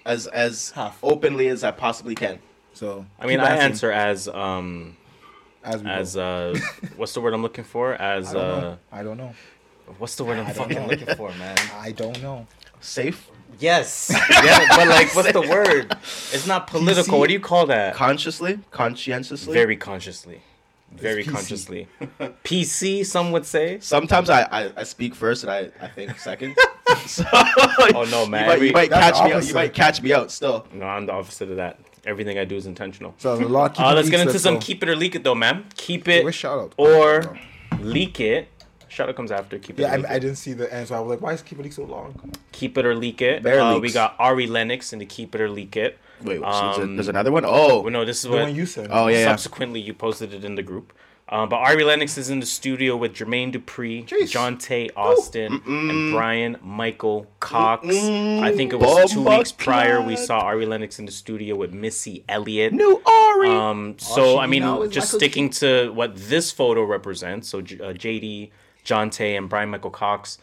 [0.06, 1.00] as as Half.
[1.02, 2.40] openly as I possibly can.
[2.74, 4.98] So I mean, keep I answer as um
[5.64, 6.58] as we as uh
[6.98, 7.94] what's the word I'm looking for?
[7.94, 8.78] As I don't uh know.
[8.92, 9.34] I don't know.
[9.98, 10.88] what's the word I'm fucking know.
[10.88, 11.58] looking for, man?
[11.78, 12.48] I don't know.
[12.82, 13.30] Safe,
[13.62, 14.12] Yes.
[14.30, 15.96] yeah, but like, what's the word?
[16.34, 17.14] It's not political.
[17.14, 17.20] PC?
[17.20, 17.94] What do you call that?
[17.94, 19.54] consciously, conscientiously.
[19.54, 20.42] Very consciously.
[20.92, 21.32] Very PC.
[21.32, 21.88] consciously.
[22.44, 23.80] PC, some would say.
[23.80, 26.58] Sometimes I, I, I speak first and I, I think second.
[27.06, 28.44] so, Oh no, man.
[28.44, 29.48] You might, you might catch me out.
[29.48, 30.68] You might catch me out still.
[30.74, 31.80] No, I'm the opposite of that.
[32.04, 33.14] Everything I do is intentional.
[33.20, 33.80] So there's a lot.
[33.80, 35.66] Uh, let's get into keep some keep it or leak it though, man.
[35.76, 36.74] Keep it shout out?
[36.78, 37.38] or
[37.80, 38.48] leak it.
[38.92, 39.58] Shout out comes after.
[39.58, 39.84] Keep it.
[39.84, 41.42] Yeah, or leak I, I didn't see the end, so I was like, "Why is
[41.42, 42.14] Keep It Leak so long?"
[42.52, 43.46] Keep it or leak it.
[43.46, 45.98] Uh, we got Ari Lennox in the keep it or leak it.
[46.24, 47.46] Wait, Um, there's another one.
[47.46, 48.90] Oh, Well, no, this is The what one you said.
[48.92, 49.26] oh yeah, yeah.
[49.30, 50.94] subsequently you posted it in the group.
[51.30, 54.30] Um, but Ari Lennox is in the studio with Jermaine Dupri, Jeez.
[54.34, 57.88] Johntá Austin, and Brian Michael Cox.
[57.88, 61.56] I think it was two Bumba weeks prior we saw Ari Lennox in the studio
[61.56, 62.74] with Missy Elliott.
[62.74, 63.50] New Ari.
[63.50, 67.48] Um, so I mean, just Michael sticking to what this photo represents.
[67.48, 68.50] So J- uh, JD,
[68.86, 70.38] Johntá, and Brian Michael Cox,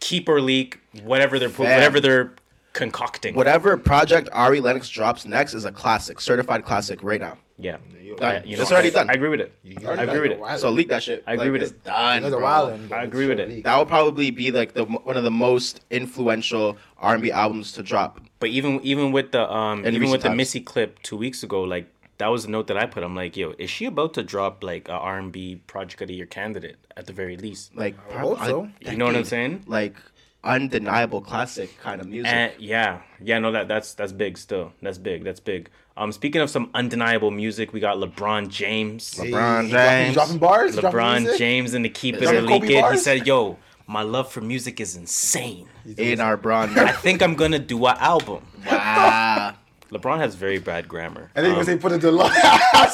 [0.00, 1.76] keep or leak, whatever they're put, Fam.
[1.76, 2.32] whatever they're
[2.72, 3.34] concocting.
[3.34, 7.38] Whatever project Ari Lennox drops next is a classic, certified classic right now.
[7.58, 7.76] Yeah.
[8.16, 8.36] Done.
[8.36, 9.08] I, you know, It's already done.
[9.08, 9.52] I agree with it.
[9.86, 10.58] I agree with it.
[10.58, 11.24] So leak that shit.
[11.26, 11.84] I agree with it's it.
[11.84, 12.18] Done.
[12.18, 12.44] Another bro.
[12.44, 13.64] wild I agree with it.
[13.64, 18.20] That would probably be like the one of the most influential R&B albums to drop.
[18.38, 20.34] But even even with the um In even recent with the.
[20.34, 21.86] Missy clip two weeks ago, like
[22.22, 23.02] that was the note that I put.
[23.02, 26.06] I'm like, yo, is she about to drop like a R and B project of
[26.08, 27.74] the year candidate at the very least?
[27.74, 28.68] Like, I hope prob- so.
[28.90, 29.64] You know what I'm saying?
[29.66, 29.96] Like
[30.44, 32.32] undeniable classic kind of music.
[32.32, 34.72] And yeah, yeah, no, that that's that's big still.
[34.82, 35.24] That's big.
[35.24, 35.68] That's big.
[35.96, 39.14] Um, speaking of some undeniable music, we got LeBron James.
[39.14, 40.14] LeBron He's dropping- James.
[40.14, 40.76] dropping bars.
[40.76, 41.38] dropping LeBron music?
[41.38, 42.92] James and the keep it Dropping or leak it.
[42.92, 43.58] He said, "Yo,
[43.88, 45.66] my love for music is insane.
[45.98, 46.76] in our bronze.
[46.76, 49.54] I think I'm gonna do an album." wow.
[49.92, 51.30] LeBron has very bad grammar.
[51.36, 52.38] I think Um, say put a deluxe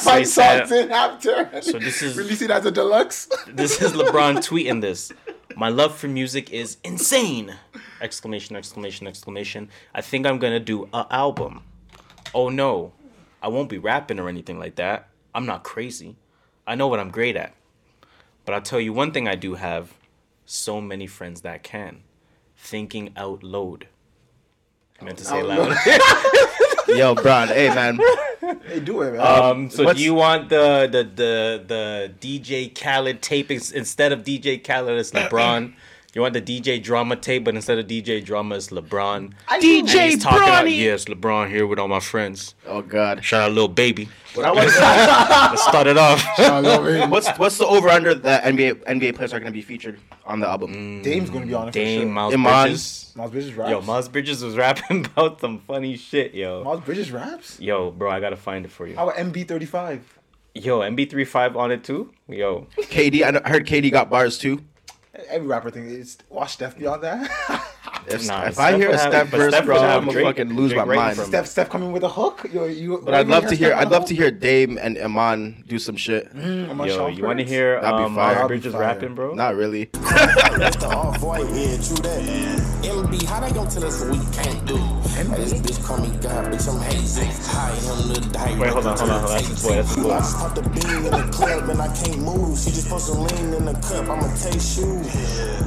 [0.03, 1.49] five songs in after.
[1.61, 3.29] So this is- release it as a deluxe.
[3.47, 5.11] this is LeBron tweeting this.
[5.55, 7.55] My love for music is insane!
[8.01, 8.55] Exclamation!
[8.55, 9.07] Exclamation!
[9.07, 9.69] Exclamation!
[9.95, 11.63] I think I'm gonna do a album.
[12.33, 12.91] Oh no,
[13.41, 15.07] I won't be rapping or anything like that.
[15.33, 16.15] I'm not crazy.
[16.67, 17.53] I know what I'm great at.
[18.45, 19.93] But I'll tell you one thing I do have.
[20.45, 22.03] So many friends that can.
[22.57, 23.87] Thinking out loud.
[24.99, 25.75] I meant to say loud.
[26.97, 27.47] Yo, Bron.
[27.49, 27.99] Hey, man.
[28.67, 29.21] hey, do it, man.
[29.21, 34.11] Um, so What's- do you want the the the the DJ Khaled tape ins- instead
[34.11, 35.73] of DJ Khaled it's LeBron?
[36.15, 39.33] You want the DJ Drama tape, but instead of DJ Drama it's LeBron.
[39.47, 40.77] DJ And he's talking about Bronny.
[40.79, 42.55] yes, LeBron here with all my friends.
[42.65, 43.23] Oh God.
[43.23, 44.09] Shout out little baby.
[44.33, 46.23] What I was- Let's start it off.
[46.39, 47.07] I love it.
[47.09, 50.39] what's what's the over under that NBA NBA players are going to be featured on
[50.39, 50.73] the album?
[50.73, 52.09] Mm, Dame's gonna be on it for Dame sure.
[52.09, 52.63] Miles Iman.
[52.63, 53.13] Bridges.
[53.15, 53.69] Miles Bridges raps.
[53.71, 56.63] Yo, Miles Bridges was rapping about some funny shit, yo.
[56.63, 57.59] Miles Bridges raps.
[57.59, 58.95] Yo, bro, I gotta find it for you.
[58.95, 60.01] How about MB35?
[60.55, 62.11] Yo, MB35 on it too?
[62.27, 62.65] Yo.
[62.77, 63.21] KD.
[63.23, 64.61] I heard KD got bars too.
[65.27, 67.29] Every rapper thing is watch Steph be on that.
[68.07, 70.11] If, Nah, if I hear a would have- Steph but verse, Steph bro, I'm gonna
[70.11, 71.17] Drake- fucking lose Drake my mind.
[71.17, 72.45] from- Steph, Steph coming with a hook.
[72.51, 73.73] Yo, you, But I'd love to hear.
[73.73, 76.29] I'd love to hear Dame and Iman do some shit.
[76.35, 78.25] Yo, you wanna hear That'd be um, fire.
[78.25, 78.81] Miles That'd be Bridges fire.
[78.81, 79.33] rapping, bro?
[79.33, 79.89] Not really.
[79.93, 82.19] That's the off white, yeah, true that.
[82.83, 84.77] MB, how they gon' tell us what we can't do?
[84.77, 87.25] Hey, this bitch call me God, bitch, I'm hazy.
[87.25, 88.57] High him the die.
[88.59, 89.37] Wait, hold on, hold on, hold on.
[89.37, 90.11] That's his boy, that's his boy.
[90.11, 92.57] I just popped a bean in the club and I can't move.
[92.57, 94.99] She just put some lean in the cup, I'ma taste you.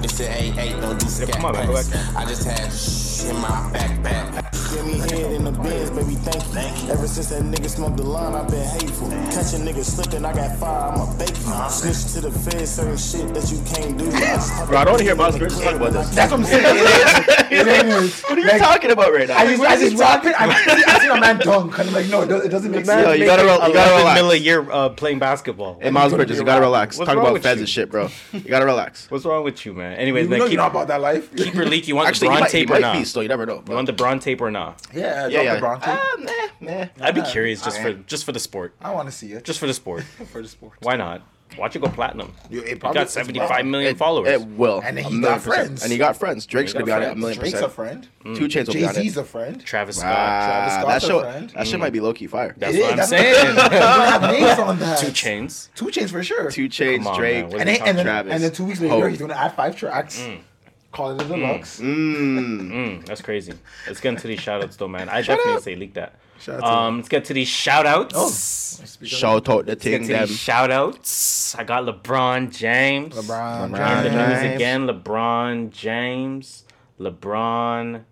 [0.01, 1.87] They said, hey, hey, don't do scat come on, man, go back.
[2.22, 4.52] I just had shh in my backpack.
[4.72, 6.90] Give me head in the bins, baby, thank you.
[6.92, 9.08] Ever since that nigga smoked the line, I've been hateful.
[9.11, 11.68] Catching niggas slipping, I got fire, I'ma bake you.
[11.68, 14.08] Snitch to the feds, certain shit that you can't do.
[14.08, 15.96] I just popped Bro, I a don't wanna hear bean Miles Bridges talk about and
[15.98, 16.14] I this.
[16.14, 17.28] That's what I'm saying.
[17.52, 18.22] It is.
[18.22, 19.37] What are you talking about right now?
[19.37, 20.35] I just, I just rap it.
[20.40, 23.06] I, I see a man dunk, and I'm like, no, it doesn't, make sense.
[23.06, 24.20] Yo, you gotta, rel- you gotta 11 relax.
[24.22, 25.78] mil a year uh, playing basketball.
[25.78, 26.96] Hey, Miles Bridges, you gotta relax.
[26.96, 27.64] What's Talk about with feds you?
[27.64, 28.08] and shit, bro.
[28.32, 29.11] You gotta relax.
[29.11, 29.98] What's wrong with you, man?
[29.98, 31.30] Anyways, You man, know keep, you know about that life.
[31.37, 31.88] keep your leak.
[31.88, 32.96] You want Actually, the he Bron might, he tape or might not?
[32.96, 33.22] be still.
[33.22, 33.62] You never know.
[33.68, 34.62] You want the Bron tape or not?
[34.94, 35.55] Yeah, Yeah, yeah.
[35.55, 35.88] The Bron tape.
[35.98, 36.16] Ah,
[36.61, 36.87] nah, nah.
[37.01, 38.75] I'd be curious just for just for the sport.
[38.81, 39.44] I want to see it.
[39.44, 40.03] Just for the sport.
[40.33, 40.75] for the sport.
[40.83, 41.22] Why not?
[41.59, 42.33] Watch it go platinum.
[42.48, 44.27] You- it probably- got it's 75 probably- million It, followers.
[44.31, 44.81] it will.
[44.83, 45.55] And then he got percent.
[45.55, 45.83] friends.
[45.83, 46.46] And he got friends.
[46.46, 48.07] Drake's He gonna got be on it a million Drake's a percent.
[48.22, 48.37] friend.
[48.38, 48.94] 2 Chainz will Jay be on it.
[48.94, 49.62] Jay Z's a friend.
[49.62, 50.16] Travis Scott.
[50.16, 51.51] Ah, Scott's that a friend.
[51.51, 52.55] that shit might be low key fire.
[52.57, 53.57] That's It what is, I'm that's saying.
[53.83, 54.98] Have names on that.
[55.01, 55.68] 2 Chainz.
[55.75, 56.51] 2 Chainz for sure.
[56.51, 57.44] 2 Chainz, Come on, Drake.
[57.44, 58.33] and are then, and then, Travis.
[58.33, 59.11] and then two weeks later, Hope.
[59.11, 60.27] he's gonna add five tracks.
[60.92, 61.81] Call it a deluxe.
[61.81, 62.61] Mm.
[62.70, 63.55] Mm, that's crazy.
[63.87, 65.09] Let's get into these shout outs though, man.
[65.09, 66.16] I definitely say leak that.
[66.38, 68.14] Shout out Um, let's get to these shout outs.
[68.16, 68.31] Oh,
[69.07, 70.26] Shout out the Let's thing, to them.
[70.28, 71.55] these shout outs.
[71.55, 73.14] I got LeBron James.
[73.14, 74.55] LeBron, In the news James.
[74.57, 76.64] again, LeBron James.
[77.00, 78.05] LeBron.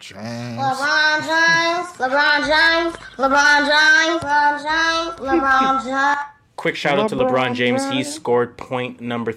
[0.00, 0.58] James.
[0.58, 6.18] LeBron James, LeBron James, LeBron James, LeBron James, LeBron James.
[6.56, 7.88] Quick shout out to LeBron James.
[7.90, 9.32] He scored point number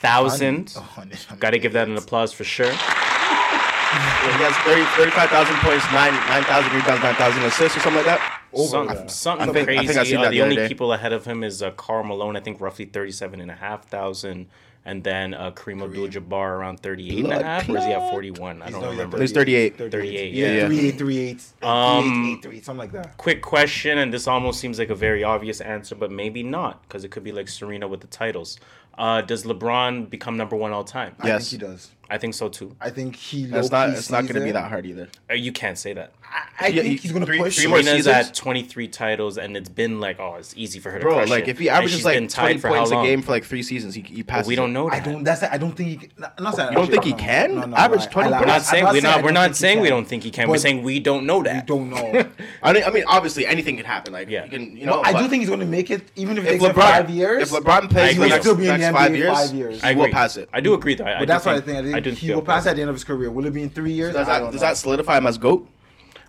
[0.00, 0.74] 35,000.
[0.76, 2.70] Oh, Got to give that an applause for sure.
[2.70, 8.42] He has 30, 35,000 points, 9 9,000 rebounds, 9,000 assists or something like that.
[8.54, 9.10] Some, that.
[9.10, 9.86] something I think- I crazy.
[9.88, 10.68] think I seen Uh, the the only day.
[10.68, 14.46] people ahead of him is uh, Karl Malone, I think roughly 37,500.
[14.82, 18.10] And then uh, Kareem Abdul-Jabbar around 38 and a Blood half, or is he at
[18.10, 18.62] 41?
[18.62, 19.20] I don't no, remember.
[19.20, 19.76] He's 38.
[19.76, 20.66] 38, Yeah, yeah.
[20.66, 21.44] three eight three eight.
[21.62, 23.18] Um, three eight eight three, something like that.
[23.18, 27.04] Quick question, and this almost seems like a very obvious answer, but maybe not, because
[27.04, 28.58] it could be like Serena with the titles.
[29.00, 31.14] Uh, does LeBron become number one all time?
[31.20, 31.48] I Yes.
[31.50, 31.90] think he does.
[32.10, 32.74] I think so too.
[32.80, 33.44] I think he.
[33.46, 33.86] That's not.
[33.88, 35.08] low-key It's not going to be that hard either.
[35.30, 36.12] Uh, You can't say that.
[36.22, 37.56] I, I Yeah, think he- he's gonna three- push.
[37.56, 38.28] three more Serena's seasons?
[38.28, 41.28] at 23 titles, and it's been like, oh, it's easy for her to Bro, crush
[41.28, 41.50] like it.
[41.50, 43.04] if he And averages she's like been 20 tied for how points a long?
[43.04, 44.48] game for like three seasons, he, he But passes.
[44.48, 44.72] we don't him.
[44.74, 45.04] know I that.
[45.10, 45.24] don't.
[45.24, 45.42] That's.
[45.42, 45.88] I don't think.
[45.88, 46.68] He, can- not, not saying.
[46.70, 47.54] You don't think he no, can?
[47.56, 49.16] No, no, Average 20 I- I- We're We're not saying I'm we're not.
[49.22, 49.96] We're don't not think he saying we can.
[49.96, 50.48] don't think he can.
[50.48, 51.52] we're But saying we don't know that.
[51.52, 51.66] We that.
[51.66, 52.24] don't know.
[52.62, 54.12] I mean, I mean, obviously anything can happen.
[54.12, 54.44] Like, Yeah.
[54.44, 54.96] you can, you know.
[54.96, 56.72] No, I do but think he's gonna make it, even if it if takes him
[56.72, 57.42] LeBron, five years.
[57.52, 58.28] if LeBron I plays agree.
[58.28, 59.82] the He'll still be in next the five NBA years, five years.
[59.82, 60.12] he I will agree.
[60.12, 60.48] pass it.
[60.52, 61.04] I do agree though.
[61.04, 61.78] I, I But do that's what I think.
[61.78, 63.30] I think I do he feel will pass at the end of his career.
[63.30, 64.14] Will it be in three years?
[64.14, 65.68] Does that does that solidify him as goat?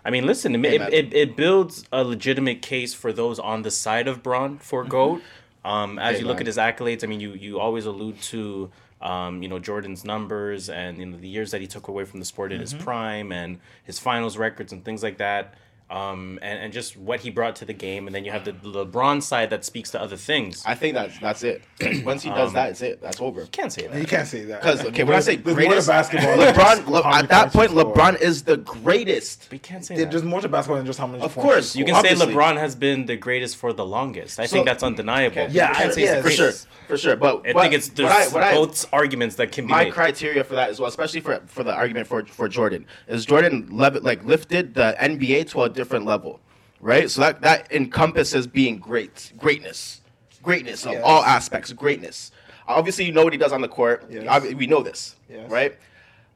[0.04, 3.70] I mean, listen, it, it, it, it builds a legitimate case for those on the
[3.70, 5.22] side of Bron for GOAT.
[5.64, 8.68] Um, as Hey, you look at his accolades, I mean, you, you always allude to,
[9.00, 12.18] um, you know, Jordan's numbers and, you know, the years that he took away from
[12.18, 15.54] the sport in his prime and his finals records and things like that.
[15.92, 18.06] Um, and, and just what he brought to the game.
[18.06, 20.62] And then you have the LeBron side that speaks to other things.
[20.64, 21.62] I think that's that's it.
[22.04, 23.02] Once he does that, it's it.
[23.02, 23.42] That's over.
[23.42, 24.00] You can't say that.
[24.00, 24.62] You can't say that.
[24.62, 26.36] Because okay, when I say There's more to greatest, basketball.
[26.38, 27.94] LeBron, Le- at that point, he scored.
[27.94, 29.48] LeBron is the greatest.
[29.50, 30.10] We can't say There- that.
[30.12, 31.22] There's more to basketball than just how many.
[31.22, 32.04] Of course, You scored.
[32.06, 34.40] can say LeBron has been the greatest for the longest.
[34.40, 35.36] I So- think that's undeniable.
[35.50, 36.52] Yeah, you can't I- say he's yeah, the for sure,
[36.88, 37.16] for sure.
[37.16, 39.72] But I what- think it's there's what I- what I- both arguments that can be
[39.72, 39.92] my made.
[39.92, 43.68] criteria for that as well, especially for for the argument for for Jordan, is Jordan
[43.70, 46.40] lev- like lifted the NBA to a different level,
[46.80, 47.10] right?
[47.10, 50.00] So that that encompasses being great, greatness,
[50.42, 51.02] greatness of Yes.
[51.04, 52.30] all aspects, greatness.
[52.68, 54.04] Obviously, you know what he does on the court.
[54.08, 54.24] Yes.
[54.24, 55.50] Obvi- We know this, Yes.
[55.50, 55.76] right?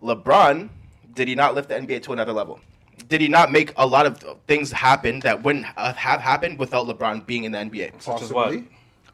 [0.02, 0.68] LeBron
[1.14, 2.58] did he not lift the NBA to another level?
[3.08, 6.86] Did he not make a lot of things happen that wouldn't uh, have happened without
[6.88, 8.02] LeBron being in the NBA?
[8.02, 8.46] Such as what?
[8.46, 8.68] Possibly.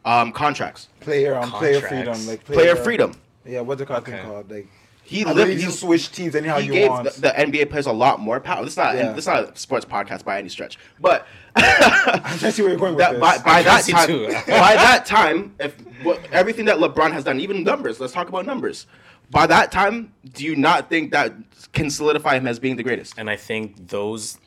[0.05, 3.13] Um, contracts, Player on player freedom, like player freedom.
[3.45, 4.25] Yeah, what's the called thing Okay.
[4.25, 4.51] called?
[4.51, 4.67] Like
[5.13, 5.51] He I lived.
[5.51, 7.13] you He, can switch teams anyhow he you gave want.
[7.13, 8.65] the, the NBA players a lot more power.
[8.65, 9.13] This is not Yeah.
[9.13, 12.95] this is not a sports podcast by any stretch, but I'm see where you're going
[12.95, 13.21] with that, this.
[13.21, 14.09] by, by that time,
[14.47, 18.47] by that time, if what, everything that LeBron has done, even numbers, let's talk about
[18.47, 18.87] numbers.
[19.31, 21.33] By that time, do you not think that
[21.73, 23.15] can solidify him as being the greatest?
[23.19, 24.39] and I think those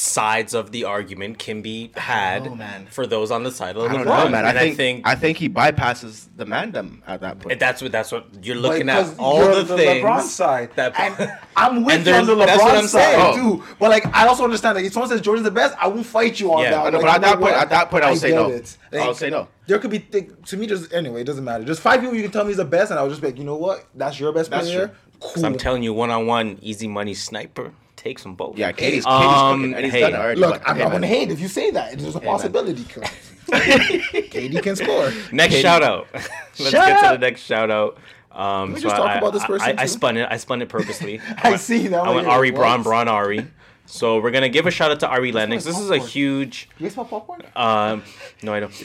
[0.00, 2.86] sides of the argument can be had know, man.
[2.90, 4.24] for those on the side of I don't LeBron.
[4.24, 4.46] know, man.
[4.46, 7.60] I And think, I think I think he bypasses the mandem at that point.
[7.60, 10.02] that's what that's what you're looking because at all you're the, things.
[10.04, 10.70] LeBron side.
[10.76, 13.34] that- and I'm with you on the there's- that's what LeBron I'm side saying.
[13.36, 13.64] too.
[13.78, 16.40] But like, I also understand that if someone says Jordan's the best, I won't fight
[16.40, 16.78] you on Yeah, that.
[16.78, 17.54] I Like, but at you that point- what?
[17.54, 18.48] at that point, I would say no.
[18.50, 18.76] it.
[18.92, 19.48] I would say no.
[19.66, 21.20] There could be th- to me just anyway.
[21.20, 21.62] It doesn't matter.
[21.64, 23.28] Just five people you can tell me is the best, and I would just be
[23.28, 23.84] like, you know what?
[23.94, 24.86] That's your best That's player.
[24.88, 24.96] true.
[25.20, 25.44] Cool.
[25.46, 28.56] I'm telling you, one on one, easy money sniper takes them both.
[28.58, 30.40] yeah, KD's, KD's Um, cooking, and he's hey, done it already.
[30.40, 31.00] Look, I'm hey, not man.
[31.02, 31.98] gonna hate if you say that.
[31.98, 32.28] There's a man.
[32.28, 32.82] possibility.
[32.84, 35.10] KD can score.
[35.32, 35.62] Next Katie.
[35.62, 36.08] shout out.
[36.12, 37.20] Let's Shout get to the out.
[37.20, 37.98] next shout out.
[38.32, 39.88] Um, we so just talk I, about this person I, I too?
[39.88, 40.28] spun it.
[40.30, 41.20] I spun it purposely.
[41.38, 42.28] I see that I one went.
[42.28, 42.84] Ari Bron, What?
[42.84, 43.46] Bron Ari.
[43.90, 45.64] So we're gonna give a shout out to Ari Lennox.
[45.64, 46.08] This is a popcorn.
[46.10, 46.68] huge.
[46.78, 47.42] You smell popcorn?
[47.56, 48.04] Um,
[48.42, 48.72] no, I don't.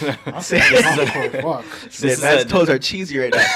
[0.26, 1.30] I'm saying popcorn.
[1.62, 1.64] Fuck.
[1.84, 3.46] This is Man's toes are cheesy right now.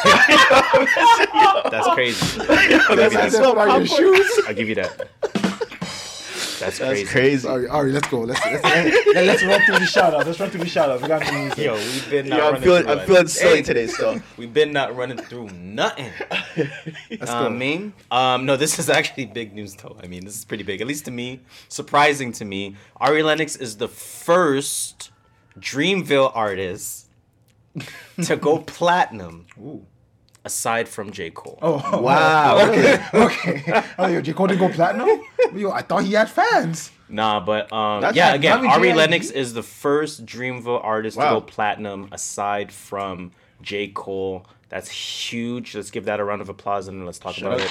[1.70, 2.38] that's crazy.
[2.38, 3.12] That's me that.
[3.14, 4.14] not so Are your popcorn.
[4.14, 4.40] shoes?
[4.46, 5.08] I'll give you that.
[6.58, 7.04] That's That's crazy.
[7.06, 7.38] crazy.
[7.38, 8.20] Sorry, Ari, let's go.
[8.20, 8.64] Let's let's,
[9.14, 10.26] let, let's run through the shout outs.
[10.26, 11.02] Let's run through the shout outs.
[11.02, 11.58] We got new music.
[11.58, 13.06] Yo, we've been not Yo, I'm running feeling, through I'm it.
[13.06, 14.20] feeling silly Hey, today still.
[14.36, 16.10] We've been not running through nothing.
[17.10, 17.50] Let's Uh, go.
[17.50, 17.92] me?
[18.10, 19.96] Um, no, this is actually big news though.
[20.02, 21.40] I mean, this is pretty big, at least to me.
[21.68, 22.76] Surprising to me.
[22.96, 25.10] Ari Lennox is the first
[25.58, 27.08] Dreamville artist
[28.22, 29.84] to go platinum Ooh.
[30.46, 31.28] Aside from J.
[31.30, 31.58] Cole.
[31.60, 32.58] Oh Wow.
[32.70, 33.82] okay, okay.
[33.98, 34.32] Oh, yo, J.
[34.32, 35.08] Cole didn't go platinum?
[35.54, 36.90] Yo, I thought he had fans.
[37.08, 38.96] Nah, but um, That's yeah, not- again, I Ari JID.
[38.96, 41.34] Lennox is the first Dreamville artist Wow.
[41.34, 43.88] to go platinum aside from J.
[43.88, 44.46] Cole.
[44.68, 45.74] That's huge.
[45.76, 47.70] Let's give that a round of applause and let's talk about it.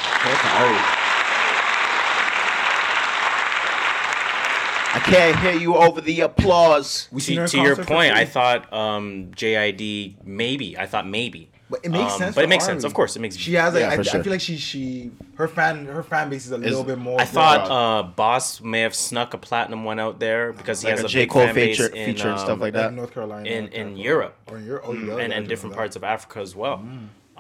[4.98, 7.10] I can't hear you over the applause.
[7.12, 8.14] We seen her To, to your point.
[8.14, 10.78] I thought um, JID maybe.
[10.78, 11.52] I thought maybe.
[11.68, 12.36] But it makes Um, sense.
[12.36, 12.74] but it makes Ari.
[12.74, 12.84] sense.
[12.84, 13.44] Of course, it makes sense.
[13.44, 16.30] She has like Yeah, I, for I feel like she she her fan her fan
[16.30, 17.20] base is a little bit more.
[17.20, 20.98] I thought uh, Bas may have snuck a platinum one out there because he Like
[20.98, 21.22] has a a, J.
[21.22, 22.94] big Cole fan base feature, in, feature and stuff um, like like that.
[22.94, 24.04] North Carolina in North in Carolina.
[24.04, 25.78] Europe or in Europe, oh, you and, know, and that's different that.
[25.78, 26.84] parts of Africa as well.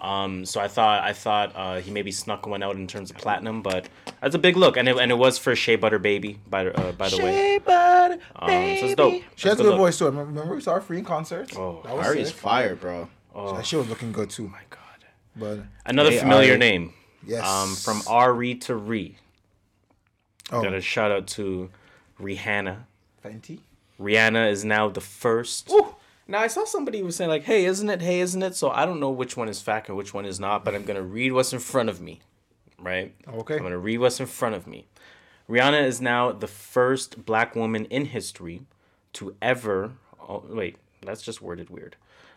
[0.02, 3.18] Um, so I thought I thought uh, he maybe snuck one out in terms of
[3.18, 3.88] platinum, but
[4.22, 6.78] that's a big look, and it, and it was for Shea Butter Baby by the-
[6.80, 7.32] uh, by the way.
[7.32, 9.24] Shea Butter um, so it's dope.
[9.36, 9.78] She has a good look.
[9.78, 10.06] voice too.
[10.06, 11.56] Remember, remember we saw her free in concert.
[11.58, 12.36] Oh, that was Ari's sick.
[12.38, 13.08] fire, bro.
[13.36, 14.48] That shit was looking good too.
[14.48, 14.80] My God.
[15.36, 16.93] But Another Hey, familiar name.
[17.26, 19.17] yes, Um, from Ari to Re.
[20.52, 21.69] oh, Got a shout out to
[22.19, 22.84] Rihanna.
[23.24, 23.60] Fenty.
[24.00, 25.71] Rihanna is now the first.
[26.28, 28.02] Now I saw somebody was saying like, "Hey, isn't it?
[28.02, 30.39] Hey, isn't it?" So I don't know which one is fact and which one is
[30.39, 32.21] not, but I'm gonna read what's in front of me,
[32.80, 33.13] right?
[33.28, 33.56] Okay.
[33.58, 34.88] I'm gonna read what's in front of me.
[35.50, 38.63] Rihanna is now the first black woman in history
[39.13, 39.91] to ever.
[40.19, 41.95] Oh, wait, that's just worded weird.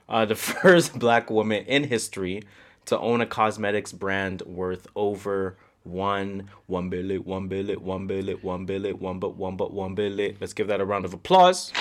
[0.09, 2.43] Uh, the first black woman in history
[2.87, 8.65] to own a cosmetics brand worth over one one billion, one billion, one billion, one
[8.67, 10.37] billion, one but one but one billion.
[10.41, 11.73] Let's give that a round of applause.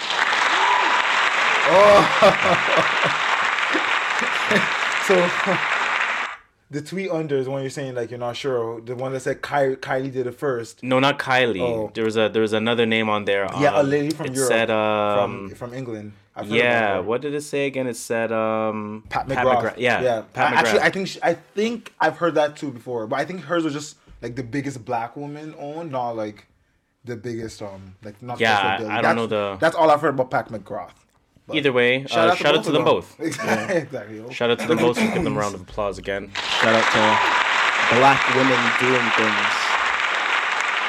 [1.70, 3.13] Oh.
[5.08, 5.16] So
[6.70, 8.82] the tweet under is when you're saying like you're not sure.
[8.82, 10.84] The one that said Ky- Kylie did it first.
[10.84, 11.62] No, not Kylie.
[11.62, 11.92] Oh.
[11.94, 13.48] There was a there was another name on there.
[13.58, 14.50] Yeah, a Um, lady from Europe.
[14.50, 16.12] Said um, from from England.
[16.38, 17.88] I've Yeah, what did it say again?
[17.88, 19.76] It said um Pat McGrath.
[19.78, 20.23] Yeah, yeah.
[20.34, 23.26] Pat I- Actually, I think she, I think I've heard that too before, but I
[23.26, 26.45] think hers was just like the biggest black woman owned, not like
[27.06, 28.39] the biggest um like not.
[28.39, 28.91] Yeah, just a I- building.
[28.91, 30.91] I don't That's- know the- That's all I've heard about Pat McGrath.
[31.54, 33.17] Either way, shout, uh, shout out to them both.
[33.21, 33.78] Exactly.
[33.78, 34.34] exactly.
[34.34, 34.97] Shout out to them both.
[34.97, 36.30] and Give them a round of applause again.
[36.60, 39.77] Shout out to black women doing things.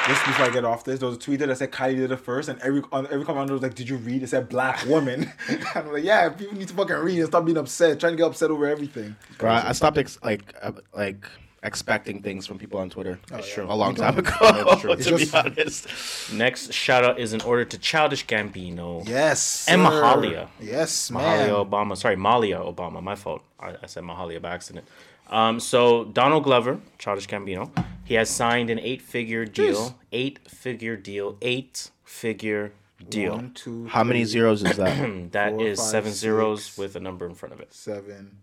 [0.09, 2.17] Just before I get off this, there was a tweet that said Kylie did it
[2.17, 5.31] first, and every on every comment was like, "Did you read?" It said "black woman."
[5.75, 8.25] I'm like, "Yeah, people need to fucking read and stop being upset, trying to get
[8.25, 11.25] upset over everything." Bro, I I stopped ex- like uh, like
[11.61, 13.19] expecting things from people on Twitter.
[13.31, 13.65] Oh, true.
[13.69, 14.95] A long time ago, That's true.
[14.95, 15.87] to It's be honest.
[16.33, 19.07] Next shout out is in order to Childish Gambino.
[19.07, 19.89] Yes, And sir.
[19.91, 20.47] Mahalia.
[20.61, 21.21] Yes, man.
[21.49, 21.97] Mahalia Obama.
[21.97, 23.03] Sorry, Malia Obama.
[23.03, 23.43] My fault.
[23.59, 24.87] I, I said Mahalia by accident.
[25.29, 27.71] Um, so Donald Glover, Childish Gambino,
[28.05, 29.97] he has signed an eight-figure deal.
[30.11, 31.37] Eight-figure deal.
[31.41, 32.71] Eight-figure
[33.07, 33.35] deal.
[33.35, 35.29] One, two, How many three, zeros is that?
[35.31, 37.73] That four, is five, seven zeros with a number in front of it.
[37.73, 38.37] seven,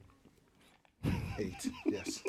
[1.39, 1.71] eight.
[1.85, 2.23] Yes.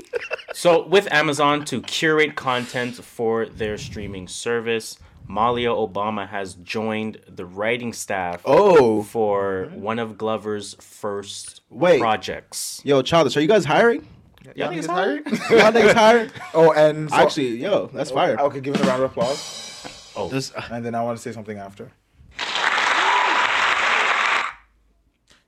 [0.53, 7.45] So, with Amazon to curate content for their streaming service, Malia Obama has joined the
[7.45, 11.99] writing staff oh, for one of Glover's first Wait.
[11.99, 12.81] projects.
[12.83, 14.07] yo, childish, are you guys hiring?
[14.55, 15.25] Yeah, niggas niggas hired?
[15.27, 16.29] Y'all niggas hiring?
[16.53, 18.37] Oh, and so, Actually, yo, that's fire.
[18.39, 21.31] okay, give it a round of applause, Oh, This- and then I want to say
[21.31, 21.91] something after.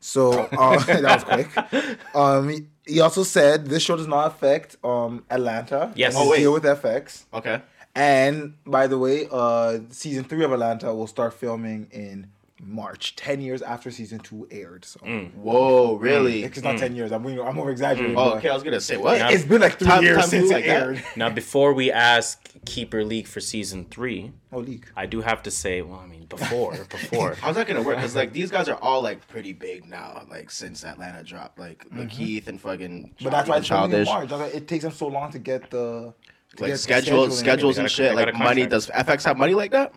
[0.01, 2.15] So uh, that was quick.
[2.15, 5.91] Um, he, he also said this show does not affect um Atlanta.
[5.95, 6.13] Yes.
[6.15, 6.37] and Oh, he's wait.
[6.39, 7.23] deal with FX.
[7.33, 7.61] okay.
[7.95, 12.27] And by the way, uh, season three of Atlanta will start filming in
[12.61, 14.85] March, ten years after season two aired.
[14.85, 15.33] So mm.
[15.35, 16.01] Whoa, mm.
[16.01, 16.43] really?
[16.43, 16.97] it's not ten mm.
[16.97, 17.11] years.
[17.11, 18.17] I'm I'm over exaggerating.
[18.17, 19.17] Oh, okay, I was gonna say what?
[19.17, 19.29] Yeah.
[19.29, 20.81] It's been like three Time- years time since moves it like that.
[20.83, 21.03] aired.
[21.15, 24.85] now before we ask Keeper League for season three, Oh, leak.
[24.95, 27.35] I do have to say, well, I mean, before, before.
[27.35, 27.97] How's that gonna work?
[27.97, 31.85] Because like these guys are all like pretty big now, like since Atlanta dropped, like
[31.91, 32.07] like mm-hmm.
[32.07, 33.03] Heath and fucking.
[33.03, 33.23] Mm-hmm.
[33.23, 34.07] But that's why it's childish.
[34.07, 34.29] March.
[34.29, 36.13] That's why it takes them so long to get the
[36.55, 37.31] to Like get schedule, scheduling.
[37.31, 38.15] schedules They and got a- shit.
[38.15, 38.65] Like money.
[38.65, 39.93] Does FX have money like that?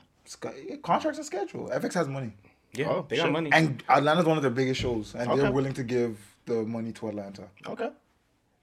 [0.82, 1.68] Contracts and schedule.
[1.68, 2.32] FX has money,
[2.74, 3.32] Yeah, Oh, they got shit.
[3.32, 3.50] money.
[3.52, 5.40] and Atlanta's one of their biggest shows, and Okay.
[5.42, 7.48] they're willing to give the money to Atlanta.
[7.66, 7.90] Okay.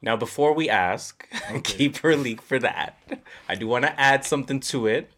[0.01, 1.27] Now, before we ask
[1.63, 2.97] Keeper leak for that,
[3.47, 5.11] I do want to add something to it.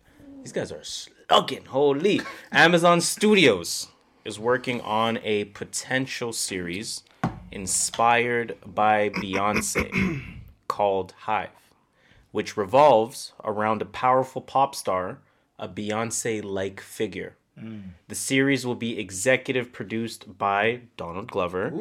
[0.44, 1.66] These guys are slugging.
[1.66, 2.22] Holy.
[2.52, 3.88] Amazon Studios
[4.26, 7.04] is working on a potential series
[7.52, 10.22] inspired by Beyonce
[10.68, 11.50] called Hive,
[12.32, 15.20] which revolves around a powerful pop star,
[15.60, 17.36] a Beyonce like figure.
[18.08, 21.72] The series will be executive produced by Donald Glover,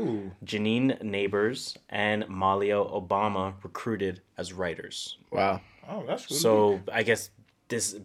[0.44, 5.16] Janine Nabers, and Malia Obama, recruited as writers.
[5.30, 5.60] Wow.
[5.88, 7.30] Oh, that's really So I guess
[7.68, 7.96] this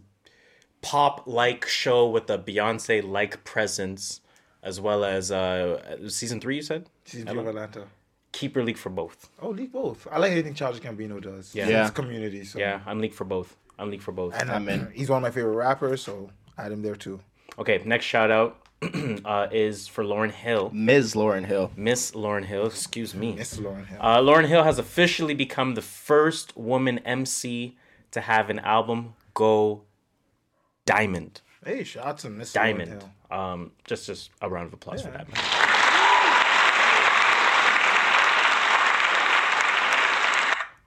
[0.82, 4.22] pop like show with a Beyonce like presence,
[4.64, 6.90] as well as uh, season three, you said?
[7.06, 7.84] season three of Atlanta.
[8.32, 9.30] Keeper League for both.
[9.42, 10.08] Oh, leak both.
[10.12, 11.56] I like anything Childish Gambino does.
[11.56, 11.64] Yeah.
[11.66, 11.70] yeah.
[11.70, 11.82] Yeah.
[11.84, 12.44] It's community.
[12.44, 12.60] So.
[12.60, 13.56] Yeah, I'm league for both.
[13.80, 14.34] I'm league for both.
[14.40, 14.92] and I'm in.
[14.94, 17.20] He's one of my favorite rappers, so I add him there too.
[17.58, 18.58] Okay, next shout out
[19.26, 20.70] uh, is for Lauryn Hill.
[20.74, 21.14] Ms.
[21.16, 21.72] Lauryn Hill.
[21.76, 23.34] Miss Lauryn Hill, excuse me.
[23.34, 23.98] Miss Lauryn Hill.
[24.02, 27.78] Uh, Lauryn Hill has officially become the first woman MC
[28.12, 29.84] to have an album go
[30.86, 31.42] diamond.
[31.66, 32.92] hey, shout out to Miss Diamond.
[32.92, 33.40] Lauryn Hill.
[33.40, 35.28] Um, just just a round of applause for that.
[35.28, 35.42] Man.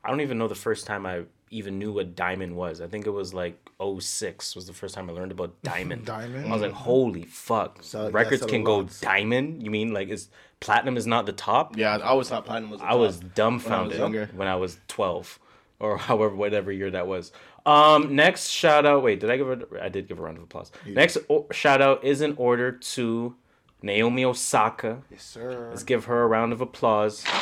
[0.05, 2.81] I don't even know the first time I even knew what diamond was.
[2.81, 6.05] I think it was like 06 was the first time I learned about diamond.
[6.17, 6.47] Diamond?
[6.49, 7.79] I was like, holy fuck.
[7.83, 9.01] So- Records so can go lots.
[9.01, 9.63] diamond?
[9.63, 10.29] You mean like is
[10.61, 11.77] platinum is not the top?
[11.77, 12.81] Yeah, I always thought platinum was.
[12.81, 13.35] the I was top.
[13.35, 14.31] dumbfounded younger.
[14.35, 15.39] when I was 12
[15.81, 17.33] or however whatever year that was.
[17.67, 20.43] Um next shout out wait, did I give a I did give a round of
[20.45, 20.73] applause.
[20.87, 23.37] Next o- shout out is in order to
[23.83, 25.03] Naomi Osaka.
[25.11, 25.69] Yes, sir.
[25.71, 27.25] Let's give her a round of applause.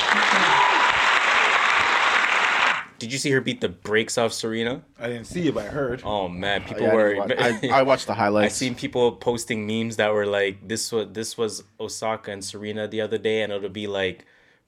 [2.98, 4.82] Did you see her beat the brakes off Serena?
[4.98, 6.02] I didn't see it, but I heard.
[6.04, 8.14] Oh man, oh, people Yeah, I, were didn't watch- I, I watched the highlights.
[8.14, 8.54] I highlights.
[8.54, 13.00] seen people posting memes that were like, "This was this was Osaka and Serena the
[13.02, 14.24] other day," and it'll be like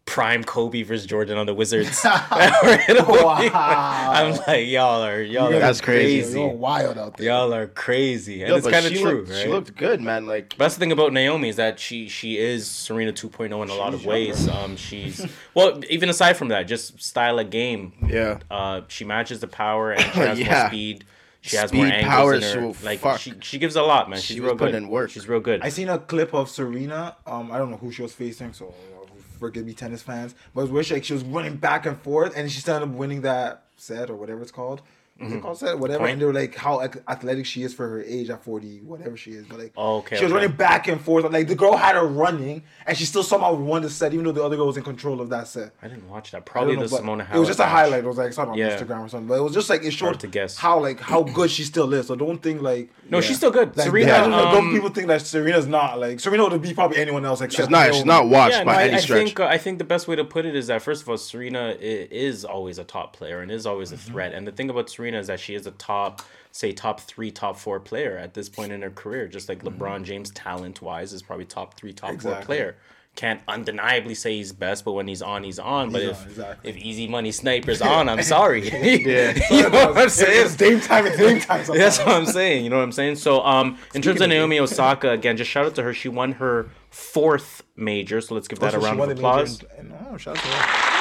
[0.09, 2.01] prime Kobe versus Jordan on the Wizards.
[2.05, 2.33] I'm
[4.47, 6.39] like, y'all are y'all are That's crazy.
[6.41, 7.27] You're wild out there.
[7.27, 9.39] Y'all are crazy, and Yo, it's kind of true, looked- right?
[9.43, 10.27] She looked good, man.
[10.27, 13.71] Like But that's the thing about Naomi is that she she is Serena 2.0 in
[13.71, 14.49] a lot of ways.
[14.49, 17.93] Um, she's well, even aside from that, just style of game.
[18.09, 18.39] yeah.
[18.51, 20.03] Uh, she matches the power and
[20.37, 21.05] she has more speed.
[21.41, 22.49] She has more angles power, in her.
[22.73, 23.21] so like fuck.
[23.21, 24.19] she she gives a lot, man.
[24.19, 24.59] She's She real good.
[24.59, 25.11] putting in work.
[25.11, 25.63] She's real good.
[25.63, 27.17] I seen a clip of Serena.
[27.27, 28.75] Um, I don't know who she was facing, so
[29.39, 30.35] forgive me, tennis fans.
[30.55, 32.95] But it was she, like, she was running back and forth, and she ended up
[32.95, 34.83] winning that set or whatever it's called.
[35.19, 35.59] What's it called?
[35.59, 36.13] Said whatever, Point?
[36.13, 39.33] and they were like how athletic she is for her age at forty, whatever she
[39.33, 39.47] is.
[39.47, 40.43] But like, Oh, okay, she was okay.
[40.43, 41.25] running back and forth.
[41.31, 44.33] Like the girl had her running, and she still somehow won the set, even though
[44.33, 45.73] the other girl was in control of that set.
[45.83, 46.47] I didn't watch that.
[46.47, 47.35] Probably know, the Simona Halep.
[47.35, 47.73] It was just a match.
[47.73, 48.05] highlight.
[48.05, 48.79] It was like something on Yeah.
[48.79, 50.57] Instagram or something, but it was just like it showed Hard to guess.
[50.57, 52.07] how like how good she still is.
[52.07, 53.77] So don't think like No, she's still good.
[53.77, 56.75] like, Serena, yeah, don't, um, don't people think that Serena's not like Serena would be
[56.75, 57.81] probably anyone else except She's not.
[57.81, 57.95] Naomi.
[57.97, 59.25] She's not watched Yeah, by I, any I stretch.
[59.25, 61.17] think uh, I think the best way to put it is that first of all,
[61.17, 64.13] Serena is always a top player and is always a Mm-hmm.
[64.13, 64.33] threat.
[64.35, 67.57] And the thing about Serena is that she is a top, say, top three, top
[67.57, 69.29] four player at this point in her career.
[69.29, 72.43] Just like LeBron James, talent wise, is probably top three, top four Mm-hmm.
[72.43, 72.77] Player.
[73.17, 75.91] Can't undeniably say he's best, but when he's on, he's on.
[75.91, 76.71] But He's if exactly.
[76.71, 78.69] if Easy Money Sniper's on, I'm sorry.
[78.71, 80.47] yeah, you know what I'm saying?
[80.47, 81.05] It's Dame time.
[81.05, 81.65] It's Dame time.
[81.75, 82.63] That's what I'm saying.
[82.63, 83.17] You know what I'm saying?
[83.17, 85.93] So, um, in terms of Naomi Osaka, again, just shout out to her.
[85.93, 89.17] She won her fourth major, so let's give that Also, a she round won of
[89.19, 89.65] applause.
[89.77, 90.98] And, in- oh, shout out to her.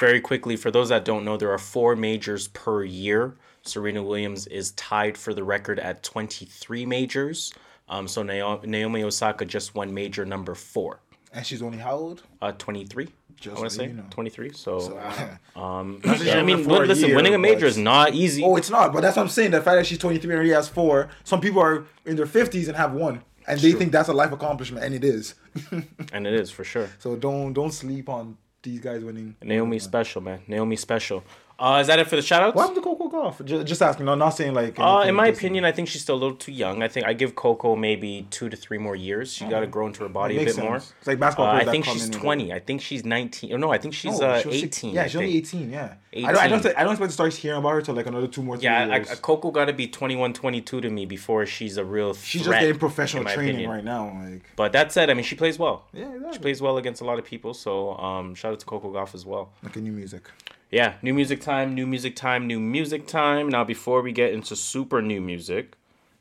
[0.00, 3.34] Very quickly, for those that don't know, there are four majors per year.
[3.62, 7.52] Serena Williams is tied for the record at 23 majors.
[7.88, 11.00] Um, so Naomi Osaka just won major number four.
[11.32, 12.22] And she's only how old?
[12.40, 13.08] Uh, 23.
[13.36, 14.04] Just I want to say you know.
[14.10, 14.52] 23.
[14.52, 15.00] So,
[15.56, 18.42] um, yeah, I mean, listen, winning a major is not easy.
[18.42, 18.92] Oh, it's not.
[18.92, 19.52] But that's what I'm saying.
[19.52, 21.10] The fact that she's 23 and already has four.
[21.24, 24.32] Some people are in their 50s and have one, and they think that's a life
[24.32, 25.34] accomplishment, and it is.
[26.12, 26.88] and it is for sure.
[26.98, 28.36] so don't don't sleep on
[28.68, 29.36] these guys winning.
[29.42, 30.42] Naomi special, man.
[30.46, 31.22] Naomi special.
[31.60, 32.54] Uh, is that it for the shout outs?
[32.54, 33.44] What happened to Coco Gauff?
[33.44, 34.06] Just, just asking.
[34.06, 34.78] No, not saying like.
[34.78, 36.84] Uh, in my opinion, I think she's still a little too young.
[36.84, 39.32] I think I give Coco maybe two to three more years.
[39.32, 40.76] She got to grow into her body a bit more.
[40.76, 42.52] It's like basketball Uh, I think she's twenty.
[42.52, 43.52] I think she's nineteen.
[43.52, 44.94] Oh, no, I think she's No, uh, she was eighteen.
[44.94, 45.70] Yeah, she's only 18.
[45.70, 45.94] Yeah.
[46.14, 46.36] I don't.
[46.36, 46.50] I 18.
[46.62, 46.78] don't.
[46.78, 48.56] I don't expect to start hearing about her till like another two more.
[48.56, 49.10] Yeah, I, years.
[49.10, 52.14] I, Coco got to be 21, 22 to me before she's a real.
[52.14, 53.70] She's just getting professional training opinion.
[53.70, 54.16] right now.
[54.22, 54.52] Like.
[54.54, 55.86] But that said, I mean, she plays well.
[55.92, 57.52] Yeah, She plays well against a lot of people.
[57.52, 59.52] So um, shout out to Coco Gauff as well.
[59.64, 60.30] Like a new music.
[60.70, 63.48] Yeah, new music time, new music time, new music time.
[63.48, 65.76] Now, before we get into super new music,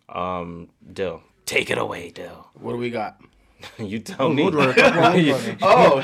[0.08, 2.48] um, Dill, take it away, Dill.
[2.54, 3.20] What do we got?
[3.78, 4.44] you tell me.
[5.62, 6.00] Oh.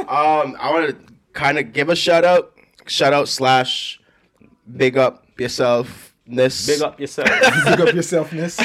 [0.00, 2.56] um, I want to kind of give a shout out,
[2.86, 4.00] shout out slash,
[4.76, 6.14] big up yourself.
[6.24, 7.28] This Big up yourself.
[7.28, 8.56] Big up yourselfness.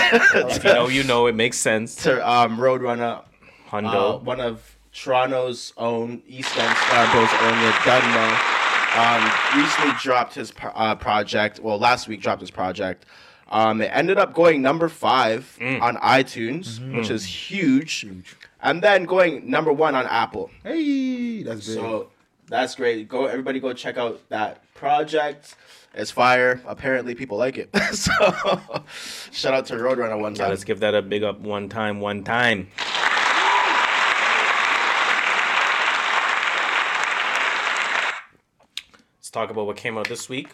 [0.56, 1.26] if you know, you know.
[1.26, 1.96] It makes sense.
[2.04, 3.24] to um, Roadrunner,
[3.72, 7.74] uh, one of Toronto's own East End Scarborough's own.
[7.86, 8.52] Done now.
[8.96, 11.60] Um, recently dropped his uh, project.
[11.60, 13.06] Well, last week dropped his project.
[13.50, 15.82] Um, it ended up going number five Mm.
[15.82, 16.98] on iTunes, Mm-hmm.
[16.98, 18.06] which is huge.
[18.62, 20.50] and then going number one on Apple.
[20.64, 21.76] hey, that's big.
[21.76, 22.10] So
[22.48, 23.08] that's great.
[23.10, 25.56] Go everybody go check out that project.
[25.94, 26.62] It's fire.
[26.66, 27.70] Apparently people like it.
[27.94, 28.12] so
[29.32, 30.50] shout out to Roadrunner one Yeah, time.
[30.50, 32.70] let's give that a big up one time, one time.
[39.36, 40.50] Talk about what came out this week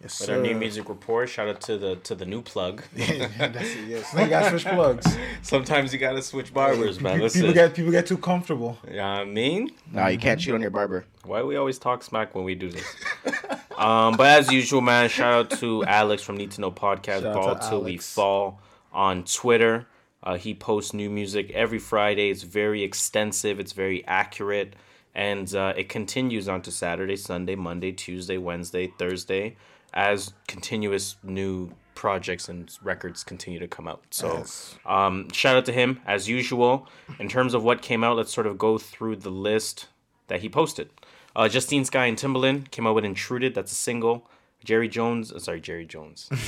[0.00, 1.28] yes, with our new music report.
[1.28, 2.82] Shout out to the to the new plug.
[2.94, 3.88] that's it.
[3.88, 5.16] Yes, you got switch plugs.
[5.42, 7.14] Sometimes you gotta switch barbers, man.
[7.14, 8.78] People, Listen, people get people get too comfortable.
[8.86, 9.70] you know what I mean?
[9.92, 11.04] Nah, you can't cheat on your barber.
[11.24, 12.86] Why we always talk smack when we do this?
[13.76, 17.34] um, but as usual, man, shout out to Alex from Need to Know Podcast, Shout
[17.34, 18.60] Ball to Till We Fall
[18.92, 19.86] on Twitter.
[20.22, 22.30] Uh, he posts new music every Friday.
[22.30, 23.58] It's very extensive.
[23.58, 24.74] It's very accurate,
[25.14, 29.56] and uh, it continues on to Saturday, Sunday, Monday, Tuesday, Wednesday, Thursday,
[29.92, 34.02] as continuous new projects and records continue to come out.
[34.10, 34.78] So, Yes.
[34.86, 36.88] um, shout out to him as usual.
[37.18, 39.88] In terms of what came out, let's sort of go through the list
[40.28, 40.88] that he posted.
[41.36, 43.54] Uh, Justine Skye and Timbaland came out with Intruded.
[43.54, 44.28] That's a single.
[44.62, 46.28] Jerry Jones, sorry, Jerry Jones.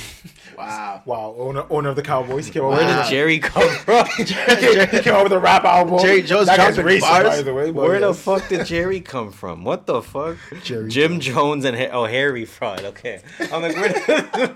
[0.57, 1.01] Wow.
[1.05, 2.47] Wow, owner owner of the Cowboys.
[2.51, 4.05] Came out Where did Jerry come from?
[4.17, 5.97] he came out with a rap album.
[5.99, 7.23] Jerry Jones that guy's dropping racist, bars?
[7.27, 7.71] by the way.
[7.71, 9.63] but Where the fuck did Jerry come from?
[9.63, 10.37] What the fuck?
[10.63, 12.83] Jerry Jim Jones and Ha- oh Harry Fraud.
[12.85, 14.55] Okay, I'm like, where did,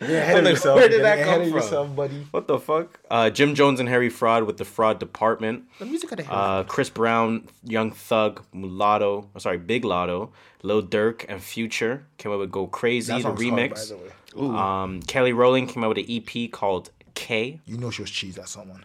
[0.00, 0.76] You're ahead I'm of like, yourself.
[0.76, 1.56] where did You're that ahead come of from?
[1.56, 2.26] yourself, buddy.
[2.30, 2.98] what the fuck?
[3.10, 5.64] Uh, Jim Jones and Harry Fraud with the fraud department.
[5.78, 10.30] The music of the Uh, Chris Brown, Young Thug, Mulatto, oh, sorry, Big Latto,
[10.62, 13.90] Lil Durk, and Future came out with Go Crazy, That the song's hard, remix.
[13.90, 14.56] by the way.
[14.58, 17.60] Um, Kelly Rowland came out with an EP called K.
[17.66, 18.84] You know she was cheese at someone.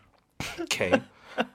[0.70, 1.02] K.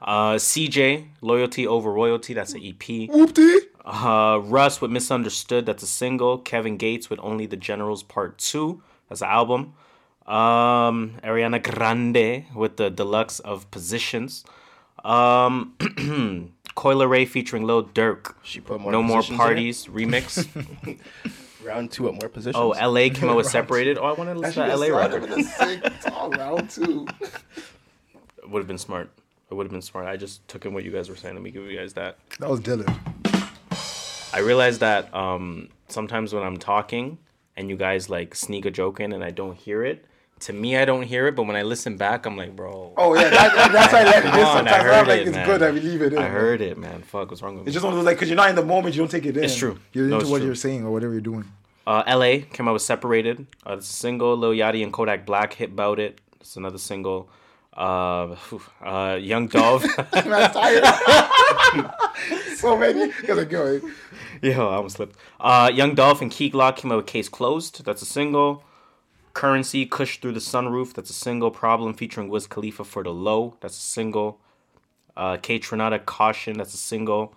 [0.03, 2.79] Uh, CJ, Loyalty Over Royalty, that's an EP.
[2.79, 3.59] Whoopty.
[3.85, 6.39] Uh, Russ with Misunderstood, that's a single.
[6.39, 9.75] Kevin Gates with Only the Generals Part 2, that's an album.
[10.27, 14.45] Um, Ariana Grande with the deluxe of Positions.
[15.05, 15.77] Um,
[16.77, 18.35] Coi Leray featuring Lil Durk.
[18.45, 19.39] She put more No More positions in it?
[19.45, 20.99] Parties remix.
[21.65, 22.55] Round two at more positions.
[22.57, 23.99] oh, LA came out with Separated.
[23.99, 25.25] Oh, I want to listen to LA record.
[25.29, 27.09] It's all round two.
[28.47, 29.11] Would have been smart.
[29.51, 30.07] It would have been smart.
[30.07, 31.35] I just took in what you guys were saying.
[31.35, 32.19] Let me give you guys that.
[32.39, 32.87] That was Dylan.
[34.33, 37.19] I realized that um, sometimes when I'm talking
[37.57, 40.05] and you guys like sneak a joke in and I don't hear it,
[40.41, 42.93] to me I don't hear it, but when I listen back, I'm like, bro.
[42.97, 44.31] Oh yeah, that, that's why I let it in.
[44.33, 45.47] Come I Sometimes heard I'm like, it, it's man.
[45.47, 46.19] good we leave it in.
[46.19, 47.03] I heard it, man.
[47.03, 47.69] Fuck, what's wrong with me?
[47.69, 49.25] It's just one of those like, cause you're not in the moment, you don't take
[49.27, 49.45] it in.
[49.45, 49.79] It's true.
[49.93, 50.47] You're No, into it's what true.
[50.47, 51.45] you're saying or whatever you're doing.
[51.87, 53.47] Uh, LA came out with Separated.
[53.65, 54.37] Uh, a single.
[54.37, 56.21] Lil Yachty and Kodak Black hit Bout It.
[56.41, 57.29] It's another single.
[57.77, 58.35] Uh,
[58.83, 59.85] uh, Young Dove.
[60.13, 60.85] I'm tired.
[62.57, 63.13] so many.
[63.27, 63.81] Gotta go.
[64.43, 65.17] Yo, I almost slipped.
[65.39, 67.85] Uh, Young Dolph and Key Glock came out with Case Closed.
[67.85, 68.65] That's a single.
[69.37, 70.95] Currency, Kush Through the Sunroof.
[70.95, 71.51] That's a single.
[71.51, 73.59] Problem featuring Wiz Khalifa for the Low.
[73.61, 74.41] That's a single.
[75.15, 76.57] Uh, Kaytranada, Caution.
[76.57, 77.35] That's a single.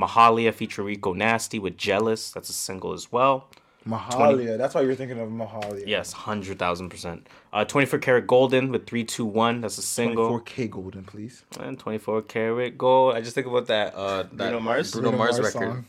[0.00, 2.30] Mahalia featuring Rico Nasty with Jealous.
[2.30, 3.50] That's a single as well.
[3.86, 4.56] Mahalia.
[4.56, 5.86] That's why you're thinking of Mahalia.
[5.86, 7.26] Yes, 100,000%.
[7.52, 9.60] Uh, 24kGoldn with 321.
[9.60, 10.40] That's a single.
[10.40, 11.44] 4K golden, please.
[11.60, 13.14] And 24 Karat Gold.
[13.14, 13.94] I just think about that.
[13.94, 14.92] Uh, that Bruno Mars?
[14.92, 15.52] Bruno, Mars, record.
[15.52, 15.86] song.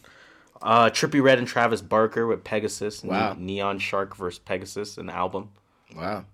[0.64, 3.04] Uh, Trippie Redd and Travis Barker with Pegasus.
[3.04, 3.34] Wow.
[3.34, 5.50] Ne- Neon Shark versus Pegasus, an album.
[5.96, 6.26] Wow.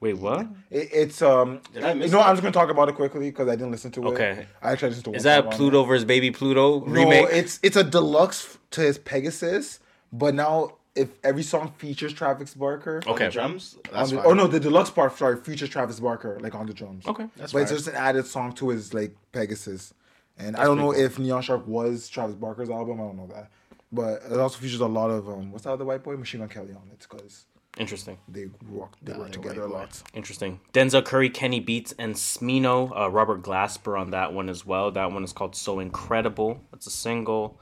[0.00, 0.46] Wait, what?
[0.70, 1.60] It, it's um.
[1.72, 2.28] Did I you miss know, that?
[2.28, 4.10] I'm just gonna talk about it quickly because I didn't listen to it.
[4.12, 4.46] Okay.
[4.60, 5.10] I actually listened to.
[5.12, 7.24] Is one that song on Pluto versus Baby Pluto remake?
[7.24, 9.78] No, it's it's a deluxe to his Pegasus,
[10.12, 13.02] but now if every song features Travis Barker.
[13.06, 13.30] okay.
[13.30, 13.76] Drums?
[13.92, 16.74] on That's the, oh no, the deluxe part sorry features Travis Barker like on the
[16.74, 17.06] drums.
[17.06, 17.26] Okay.
[17.36, 19.94] That's but it's just an added song to his like Pegasus,
[20.38, 23.00] and I don't know if Neon Shark was Travis Barker's album.
[23.00, 23.50] I don't know that,
[23.92, 25.52] but it also features a lot of um.
[25.52, 26.16] What's that other white boy?
[26.16, 27.44] Machine Gun Kelly on it because
[27.78, 28.18] Interesting.
[28.28, 30.02] they work they work together a lot.
[30.14, 30.60] Interesting.
[30.72, 32.90] Denzel Curry, Kenny Beats, and Smino.
[32.98, 34.90] Uh, Robert Glasper on that one as well.
[34.90, 36.60] That one is called So Incredible.
[36.72, 37.58] It's a single.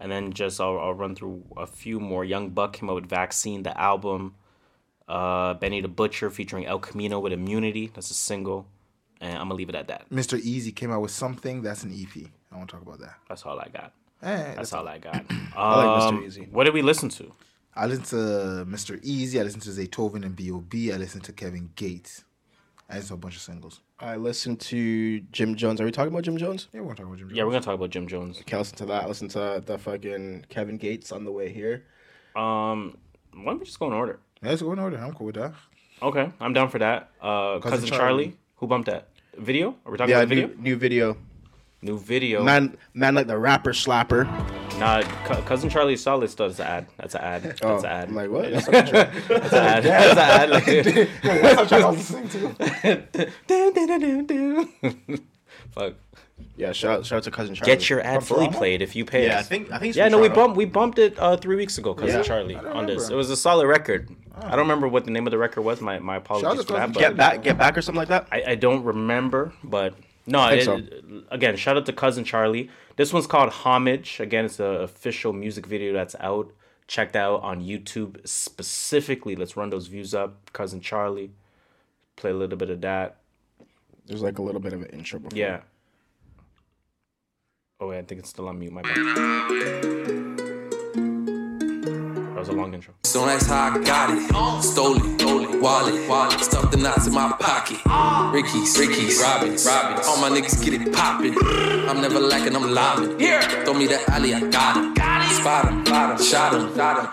[0.00, 2.24] And then just I'll, I'll run through a few more.
[2.24, 4.34] Young Buck came out with Vaccine, the album.
[5.06, 7.92] Uh, Benny the Butcher featuring El Camino with Immunity.
[7.94, 8.66] That's a single.
[9.20, 10.10] And I'm gonna leave it at that.
[10.10, 10.40] Mr.
[10.40, 12.26] Eazi came out with something that's an EP.
[12.50, 13.14] I want to talk about that.
[13.28, 13.92] That's all I got.
[14.22, 15.24] Eh, That's all I got.
[15.56, 16.08] I like Mr.
[16.08, 16.48] Um, Easy.
[16.50, 17.32] What did we listen to?
[17.74, 18.16] I listened to
[18.68, 19.02] Mr.
[19.02, 19.40] Eazi.
[19.40, 20.92] I listened to Zaytoven and B.O.B.
[20.92, 22.24] I listened to Kevin Gates.
[22.88, 23.80] I listened to a bunch of singles.
[23.98, 25.80] I listened to Jim Jones.
[25.80, 26.68] Are we talking about Jim Jones?
[26.72, 27.28] Yeah, we're gonna talk about Jim.
[27.28, 27.36] Jones.
[27.38, 28.40] Yeah, we're gonna talk about Jim Jones.
[28.40, 29.04] Okay, I listened to that.
[29.04, 31.84] I listened to the fucking Kevin Gates on the way here.
[32.36, 32.98] Um,
[33.32, 34.18] why don't we just go in order?
[34.42, 34.98] Yeah, let's go in order.
[34.98, 35.54] I'm cool with that.
[36.02, 37.10] Okay, I'm down for that.
[37.20, 37.98] Uh, cousin, Charlie.
[37.98, 38.36] Charlie.
[38.56, 39.08] who bumped that
[39.38, 39.76] video?
[39.86, 40.46] Are we talking Yeah, about video?
[40.48, 41.16] new, new video.
[41.84, 42.44] New video.
[42.44, 44.24] Man, man, like the rapper slapper.
[44.78, 46.30] Nah, Cou- cousin Charlie is solid.
[46.30, 46.86] Still, that's an ad.
[46.96, 47.42] That's an ad.
[47.42, 48.08] That's Oh, an ad.
[48.08, 48.52] I'm like what?
[48.52, 49.82] That's That's an ad.
[49.84, 50.50] That's an ad.
[50.50, 53.42] Like, That's what I was listening to.
[55.72, 55.94] Fuck.
[56.56, 57.74] yeah, shout, shout out to cousin Charlie.
[57.74, 58.58] Get your ad fully Toronto?
[58.58, 59.26] played if you pay.
[59.26, 59.90] Yeah, I think I think.
[59.90, 62.22] it's Yeah, from no, we bumped we bumped it uh, three weeks ago, cousin Yeah.
[62.22, 63.08] Charlie, on don't this.
[63.10, 64.08] It was a solid record.
[64.36, 65.80] I don't remember what the name of the record was.
[65.80, 66.92] My my apologies to for that.
[66.92, 68.28] But Get back, get back, or something like that.
[68.32, 69.94] I, I don't remember, but
[70.26, 70.48] no.
[70.48, 70.80] It, so.
[71.30, 72.70] Again, shout out to cousin Charlie.
[72.96, 74.20] This one's called Homage.
[74.20, 76.52] Again, it's the official music video that's out.
[76.86, 79.36] Check that out on YouTube specifically.
[79.36, 80.52] Let's run those views up.
[80.52, 81.30] Cousin Charlie.
[82.16, 83.16] Play a little bit of that.
[84.06, 85.38] There's like a little bit of an intro before.
[85.38, 85.60] Yeah.
[87.80, 88.72] Oh wait, I think it's still on mute.
[88.72, 90.51] My bad.
[92.42, 92.92] That was a long intro.
[93.04, 94.62] So that's how I got it.
[94.64, 97.78] Stole it, stole it, wallet, wallet, stuffed the knots in my pocket.
[98.34, 100.06] Ricky's, Ricky's, Robbins, Robbins.
[100.08, 101.36] All my niggas get it poppin'.
[101.88, 103.16] I'm never lacking, I'm lobbing.
[103.64, 104.92] Throw me the alley, I got him.
[105.36, 107.10] Spot him, shot him, shot him.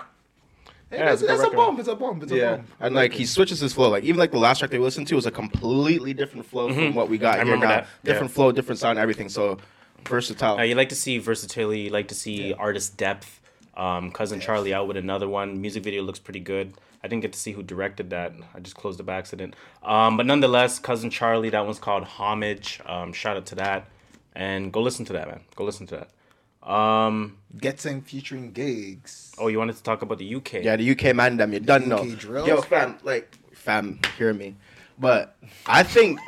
[0.92, 1.56] Yeah, It's, it's a it's a record.
[1.58, 1.80] bump.
[1.80, 2.24] It's a bump.
[2.24, 2.68] It's a Yeah, bump.
[2.80, 3.90] and like he switches his flow.
[3.90, 6.96] Like even like the last track they listened to was a completely different flow from
[6.96, 7.42] what we got Mm-hmm.
[7.42, 7.82] I here remember now.
[7.82, 8.14] that, yeah.
[8.14, 9.30] Different flow, different sound, everything.
[9.30, 9.60] So
[10.08, 10.58] versatile.
[10.58, 11.82] Uh, you like to see versatility.
[11.82, 13.39] You like to see artist depth.
[13.80, 15.62] Um, Cousin Charlie out with another one.
[15.62, 16.74] Music video looks pretty good.
[17.02, 18.34] I didn't get to see who directed that.
[18.54, 19.56] I just closed it by accident.
[19.84, 21.50] Um, but nonetheless, Cousin Charlie.
[21.50, 22.82] That one's called Homage.
[22.86, 23.88] Um, shout out to that.
[24.36, 25.42] And go listen to that, man.
[25.56, 26.70] Go listen to that.
[26.70, 29.34] Um, Getting featuring Giggs.
[29.40, 30.56] oh, you wanted to talk about the UK?
[30.62, 32.00] Yeah, the UK man, them you done know.
[32.00, 32.48] UK drills?
[32.48, 34.56] Yo, fam, like fam, hear me.
[35.00, 36.20] But I think,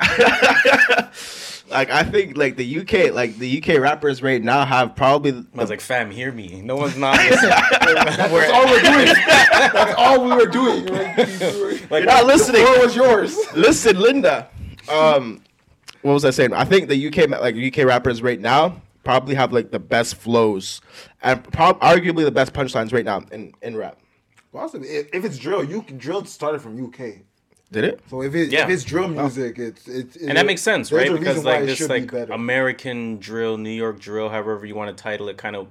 [1.70, 5.32] like I think, like the UK, like the UK rappers right now have probably.
[5.32, 6.62] I was The, like, fam, hear me.
[6.62, 7.50] No one's not listening.
[7.80, 9.14] That's all we're doing.
[9.26, 10.86] That's all we were doing.
[11.82, 12.62] Like, like, you're not listening.
[12.62, 13.36] What was yours?
[13.54, 14.48] Listen, Linda.
[14.88, 15.42] Um,
[16.00, 16.54] what was I saying?
[16.54, 20.80] I think the UK, like UK rappers right now, probably have like the best flows
[21.22, 23.98] and prob- arguably the best punchlines right now in in rap.
[24.52, 24.88] Possibly.
[24.88, 27.22] If, if it's drill, you drill started from UK.
[27.72, 28.00] Did it?
[28.10, 28.64] So if it, Yeah.
[28.64, 31.18] if it's drill music, it's it's and that makes sense, there's right?
[31.18, 32.28] Because reason why like this should be like.
[32.30, 35.68] American drill, New York drill, however you want to title it, kind of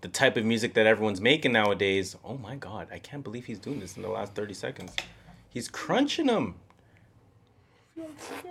[0.00, 2.16] the type of music that everyone's making nowadays.
[2.24, 4.96] Oh my god, I can't believe he's doing this in the last thirty seconds.
[5.50, 6.54] He's crunching them.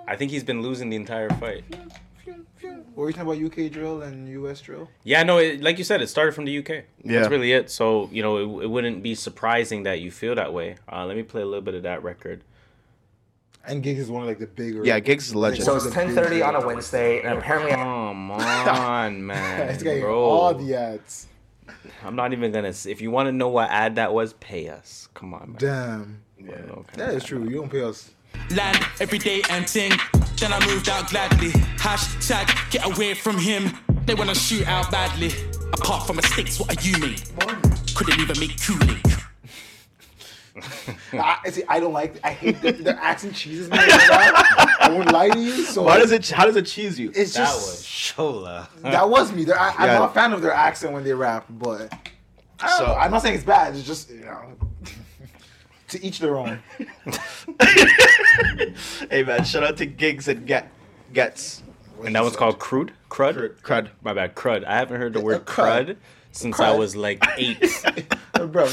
[0.08, 1.64] I think he's been losing the entire fight.
[2.24, 2.86] phew, phew.
[2.96, 4.88] Or you talking about UK drill and US drill?
[5.04, 6.70] Yeah, no, it, like you said, it started from the UK.
[7.04, 7.20] Yeah.
[7.22, 7.72] That's really it.
[7.72, 10.76] So, you know, it, it wouldn't be surprising that you feel that way.
[10.92, 12.44] Uh, let me play a little bit of that record.
[13.68, 14.84] And Giggs is one of like the bigger.
[14.84, 15.66] Yeah, Giggs is a legend.
[15.66, 19.70] So it's 10:30 on a Wednesday, and apparently Come on, man.
[19.70, 20.20] It's getting bro.
[20.20, 21.28] all the ads.
[22.04, 22.74] I'm not even going to.
[22.74, 22.92] See.
[22.92, 25.08] If you want to know what ad that was, pay us.
[25.14, 25.58] Come on, man.
[25.60, 26.22] Damn.
[26.40, 26.76] Yeah.
[26.96, 27.44] That is true.
[27.48, 28.12] You don't pay us.
[28.56, 29.92] Land every day and ting.
[30.38, 31.52] Then I moved out gladly.
[31.78, 33.72] Hashtag get away from him.
[34.06, 35.32] They wanna shoot out badly.
[35.74, 37.16] Apart from mistakes, what are you mean?
[37.96, 39.02] Couldn't even make Kool-Aid.
[41.14, 42.20] I, see, I don't like.
[42.24, 43.78] I hate the, the accent cheeses me.
[43.80, 45.52] I won't lie to you.
[45.64, 46.30] So Why does it?
[46.30, 47.10] How does it cheese you?
[47.16, 48.68] It's That just was Shola.
[48.82, 49.46] that was me.
[49.46, 50.00] They're- I, I'm Yeah.
[50.00, 51.94] not a fan of their accent when they rap, but
[52.60, 52.96] I don't So- know.
[52.96, 53.76] I'm not saying it's bad.
[53.76, 54.54] It's just you know,
[55.90, 56.60] to each their own.
[59.10, 60.70] hey man, shout out to Giggs and Get
[61.14, 61.64] Gets.
[62.04, 62.94] And that one's called Crude?
[63.10, 63.56] Crud?
[63.62, 63.90] Crud.
[64.02, 64.36] My bad.
[64.36, 64.64] Crud.
[64.66, 65.86] I haven't heard the word crud.
[65.86, 65.96] crud
[66.32, 67.60] since I was like eight.
[68.34, 68.68] bro.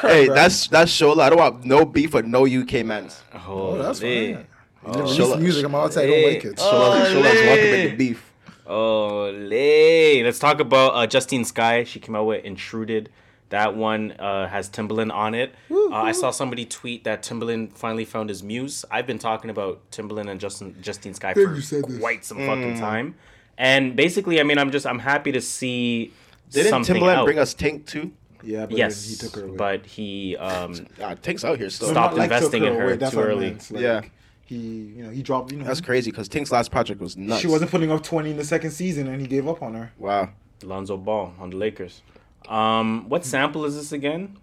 [0.00, 1.20] Hey, that's that's Shola.
[1.22, 3.10] I don't want no beef with no UK man.
[3.46, 4.36] Oh, that's lit.
[4.36, 4.46] fine.
[4.86, 5.64] You never Shola- music.
[5.64, 6.04] I'm outside.
[6.04, 6.56] I don't like it.
[6.56, 8.32] Shola, Shola's welcome in the beef.
[8.66, 10.22] Oh, lay.
[10.22, 11.84] Let's talk about uh, Justine Skye.
[11.84, 13.10] She came out with Intruded.
[13.50, 15.54] That one uh, has Timbaland on it.
[15.70, 18.82] Uh, I saw somebody tweet that Timbaland finally found his muse.
[18.90, 21.98] I've been talking about Timbaland and Justin Justine Skye for you said this.
[21.98, 23.14] quite some fucking time.
[23.58, 26.14] And basically, I mean, I'm just I'm happy to see
[26.52, 27.24] Didn't something Timbaland out.
[27.24, 28.12] bring us Tank too?
[28.44, 29.56] Yeah, but yes, he took her away.
[29.56, 31.88] but he um, Ah, Tank's out here still.
[31.88, 33.52] Stopped like investing took in her away, that's too early.
[33.70, 34.00] Like, Yeah.
[34.44, 35.52] He, you know, he dropped.
[35.52, 37.40] You know, That's crazy because Tank's last project was nuts.
[37.40, 39.92] She wasn't putting up 20 in the second season, and he gave up on her.
[39.98, 40.30] Wow.
[40.62, 42.02] Lonzo Ball on the Lakers.
[42.48, 44.36] Um, what sample is this again?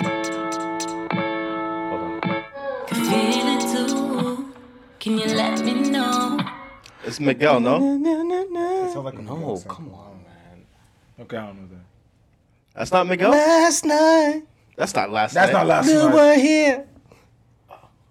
[0.00, 0.12] Hold
[2.02, 2.20] on.
[2.88, 4.52] Feel it too.
[4.98, 6.40] Can you let me know?
[7.04, 7.76] It's Miguel, no?
[7.76, 10.17] It sounds like a No, come on, man.
[11.20, 11.84] Okay, I don't know that.
[12.74, 13.30] That's not Miguel.
[13.30, 14.42] Last night,
[14.76, 15.34] That's not last.
[15.34, 15.40] Night.
[15.40, 15.58] That's night.
[15.58, 16.14] not last you night.
[16.14, 16.86] were here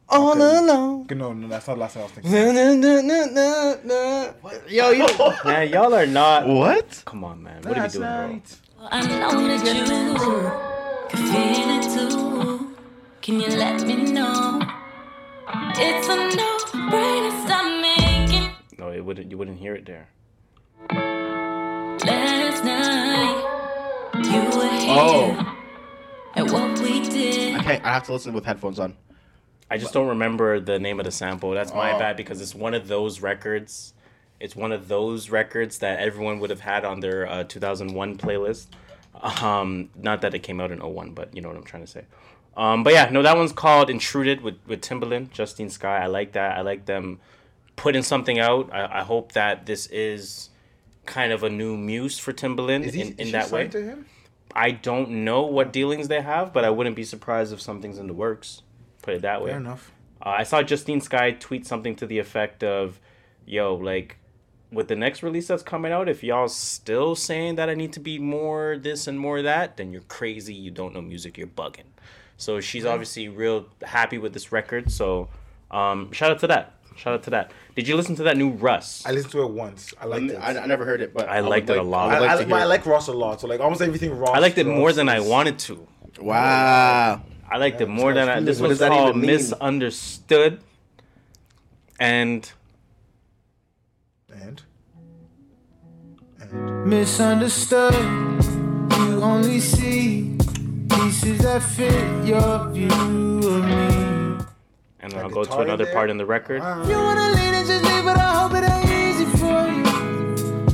[0.10, 0.40] all Okay.
[0.42, 1.02] alone.
[1.04, 2.02] Okay, No, no, that's not last night.
[2.02, 2.32] I was thinking.
[2.32, 4.32] Na, na, na, na, na, na.
[4.68, 5.06] Yo, you,
[5.46, 6.48] man, y'all are not.
[6.48, 7.04] What?
[7.06, 7.62] Come on, man.
[7.64, 8.42] What are you doing, bro?
[8.90, 9.86] I know that you
[11.10, 12.76] can feel it too.
[13.22, 14.62] Can you let me know?
[15.80, 17.46] It's a no-brainer.
[17.46, 19.32] Stop making No, it wouldn't.
[19.32, 20.08] You wouldn't hear it there.
[22.64, 24.26] Last night.
[24.26, 24.68] You were.
[24.90, 25.58] Oh.
[26.36, 27.56] And what we did.
[27.56, 27.86] I can't.
[27.86, 28.96] I have to listen with headphones on.
[29.70, 31.52] I just don't remember the name of the sample.
[31.52, 32.00] That's my Oh.
[32.00, 33.94] bad because it's one of those records.
[34.40, 38.68] It's one of those records that everyone would have had on their uh, 2001 playlist.
[39.44, 41.92] Um, not that it came out in 01, but you know what I'm trying to
[41.92, 42.06] say.
[42.56, 45.98] Um, but yeah, no, that one's called Intruded with, with Timbaland, Justine Skye.
[46.04, 46.58] I like that.
[46.58, 47.20] I like them
[47.76, 48.70] putting something out.
[48.74, 50.47] I, I hope that this is
[51.08, 53.68] kind of a new muse for Timbaland he in, is in that way.
[53.68, 54.06] to him?
[54.54, 58.08] I don't know what dealings they have, but I wouldn't be surprised if something's in
[58.08, 58.62] the works.
[59.02, 59.52] Put it that way.
[59.52, 59.92] Fair enough.
[60.22, 63.00] Uh, I saw Justine Skye tweet something to the effect of,
[63.46, 64.18] "Yo, like,
[64.72, 68.00] with the next release that's coming out, if y'all still saying that I need to
[68.00, 70.54] be more this and more that, then you're crazy.
[70.54, 71.38] You don't know music.
[71.38, 71.92] You're bugging."
[72.38, 74.92] So she's obviously real happy with this record.
[74.92, 75.30] So,
[75.72, 76.74] um, shout out to that.
[76.96, 77.52] Shout out to that.
[77.78, 79.06] Did you listen to that new Russ?
[79.06, 79.94] I listened to it once.
[80.02, 80.36] I liked it.
[80.38, 82.10] I, I never heard it, but I would liked it a lot.
[82.10, 83.40] I I, like I, I like Ross a lot.
[83.40, 84.32] So like almost everything Ross.
[84.34, 85.88] I liked it more drops than I wanted to.
[86.20, 87.22] Wow.
[87.48, 88.40] I liked it more than I.
[88.40, 89.28] This What was does that called even mean?
[89.30, 90.60] misunderstood.
[92.00, 92.52] And
[94.32, 94.64] And
[96.88, 97.94] Misunderstood.
[97.94, 100.36] You only see
[100.90, 103.97] pieces that fit your view of me.
[105.00, 106.62] And then I'll go to another part in the record.
[106.88, 109.86] You wanna leave and just leave, but I hope it ain't easy for you.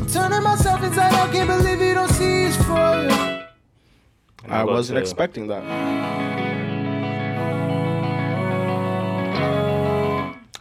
[0.01, 3.43] I'm turning myself inside out, can't believe you don't see it's for you.
[4.47, 5.63] I wasn't to- expecting that.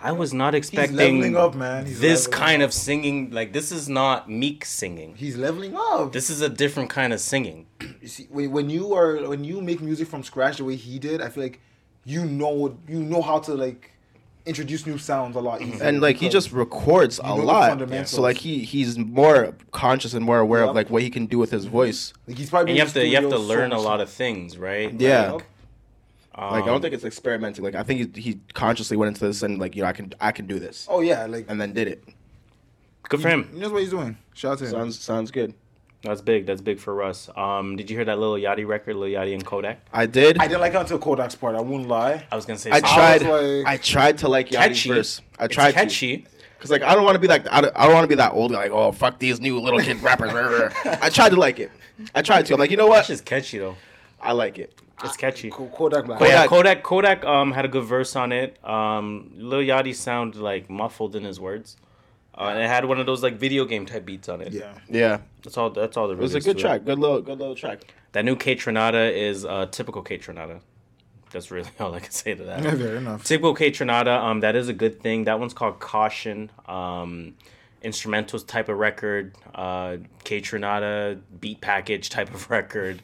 [0.05, 1.87] I was not expecting leveling up, man.
[1.87, 2.69] He's this kind up.
[2.69, 3.31] of singing.
[3.31, 5.15] Like this is not Meek singing.
[5.15, 6.13] He's leveling up.
[6.13, 7.67] This is a different kind of singing.
[8.01, 10.99] You see, when when you are when you make music from scratch the way he
[10.99, 11.61] did, I feel like
[12.05, 13.91] you know you know how to like
[14.45, 15.85] introduce new sounds a lot easier.
[15.85, 20.39] And like he just records a lot, so like he he's more conscious and more
[20.41, 20.69] aware Yep.
[20.71, 22.13] of like what he can do with his voice.
[22.27, 24.01] like he's probably And you have to you have to studio so learn a lot
[24.01, 24.93] of things, right?
[25.01, 25.33] Yeah.
[25.33, 25.45] Like,
[26.35, 27.63] um, like I don't think it's experimenting.
[27.63, 30.13] Like I think he, he consciously went into this and like you know I can
[30.21, 32.03] I can do this, oh yeah, like and then did it.
[33.09, 33.49] Good for him.
[33.53, 34.17] he knows what he's doing.
[34.33, 34.71] Shout out to him.
[34.71, 35.55] Sounds sounds good.
[36.03, 36.47] That's big.
[36.47, 37.31] That's big for Russ.
[37.37, 39.81] Um, did you hear that little Yachty record, Lil Yachty and Kodak?
[39.93, 40.39] I did.
[40.39, 41.55] I didn't like until Kodak's part.
[41.55, 42.27] I won't lie.
[42.33, 42.95] I was gonna say I something.
[42.95, 43.23] tried.
[43.23, 44.89] was like- I tried to like Yachty catchy.
[44.91, 45.23] first.
[45.39, 45.73] I It's tried to.
[45.75, 46.27] catchy.
[46.59, 48.15] Cause like I don't want to be like I don't, I don't want to be
[48.17, 50.31] that old like oh fuck these new little kid rappers.
[50.85, 51.71] I tried to like it.
[52.15, 52.55] I tried to.
[52.55, 53.01] I'm like you know what?
[53.01, 53.75] It's just catchy though.
[54.21, 54.81] I like it.
[55.05, 55.51] It's catchy.
[55.51, 56.21] Kodak Black.
[56.21, 58.65] But yeah, Kodak Kodak um had a good verse on it.
[58.65, 61.77] Um, Lil Yachty sounded like muffled in his words.
[62.37, 64.53] Uh, and it had one of those like video game type beats on it.
[64.53, 64.73] Yeah.
[64.89, 65.19] Yeah.
[65.43, 65.71] That's all.
[65.71, 66.09] That's all.
[66.09, 66.85] There It was a good to track.
[66.85, 67.95] Good little good little track.
[68.13, 70.61] That new Kaytranada is uh, typical Kaytranada.
[71.31, 72.63] That's really all I can say to that.
[72.63, 73.25] Yeah, fair enough.
[73.25, 74.19] Typical Kaytranada.
[74.19, 75.25] Um, that is a good thing.
[75.25, 76.51] That one's called Caution.
[76.67, 77.35] Um,
[77.83, 79.35] instrumentals type of record.
[79.55, 83.03] Uh, Kaytranada beat package type of record.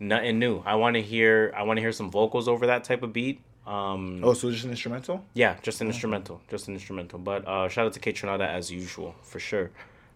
[0.00, 0.62] Nothing new.
[0.64, 1.52] I want to hear.
[1.56, 3.40] I want to hear some vocals over that type of beat.
[3.68, 5.24] Um, Oh, so just an instrumental?
[5.34, 7.18] yeah, just an instrumental, just an instrumental.
[7.18, 9.70] But uh, shout out to Kaytranada as usual for sure.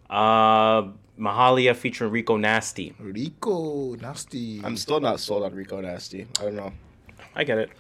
[0.08, 0.88] Uh,
[1.18, 2.94] Mahalia featuring Rico Nasty.
[2.98, 4.60] Rico Nasty.
[4.64, 6.26] I'm still not sold on Rico Nasty.
[6.40, 6.72] I don't know.
[7.36, 7.70] I get it.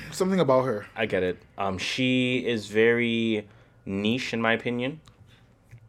[0.12, 0.86] Something about her.
[0.96, 1.38] I get it.
[1.58, 3.46] Um, she is very
[3.84, 5.00] niche in my opinion.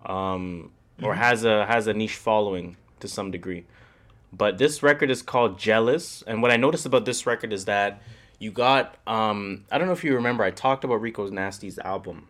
[0.05, 0.71] Um,
[1.01, 1.17] or Mhm.
[1.17, 3.65] has a has a niche following to some degree.
[4.33, 8.01] But this record is called Jealous, and what I noticed about this record is that
[8.39, 12.27] you got um I don't know if you remember I talked about Rico's Nasty's album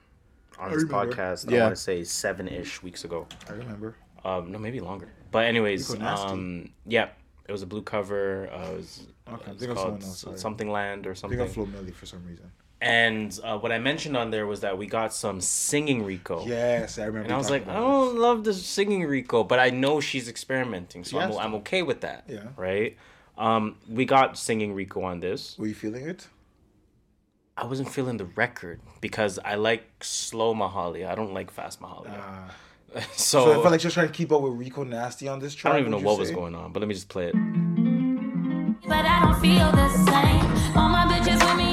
[0.59, 1.13] on I this remember.
[1.13, 1.51] podcast.
[1.53, 3.27] I want to say seven ish weeks ago.
[3.49, 3.95] I remember.
[4.23, 5.09] Um, no, maybe longer.
[5.31, 7.09] But anyways, Rico um, yeah,
[7.47, 8.49] it was a blue cover.
[8.51, 11.37] Uh, it was, Okay, I it's called else, something land or I something.
[11.37, 12.49] think I Flo Milli for some reason.
[12.79, 16.45] And uh, what I mentioned on there was that we got some singing Rico.
[16.45, 19.71] Yes, I remember And I was like, I don't love the singing Rico, but I
[19.71, 21.37] know she's experimenting, so She I'm.
[21.37, 22.25] I'm okay with that.
[22.27, 22.43] Yeah.
[22.55, 22.95] Right.
[23.37, 25.57] Um, we got singing Rico on this.
[25.57, 26.27] Were you feeling it?
[27.55, 31.07] I wasn't feeling the record because I like slow Mahalia.
[31.09, 32.19] I don't like fast Mahalia.
[32.19, 32.55] Ah.
[33.13, 35.39] so, So, I felt like she was trying to keep up with Rico Nasty on
[35.39, 35.73] this track.
[35.73, 37.27] I don't even know would you what was going on, but let me just play
[37.27, 37.33] it.
[38.87, 40.77] But I don't feel the same.
[40.77, 41.66] All my bitches with me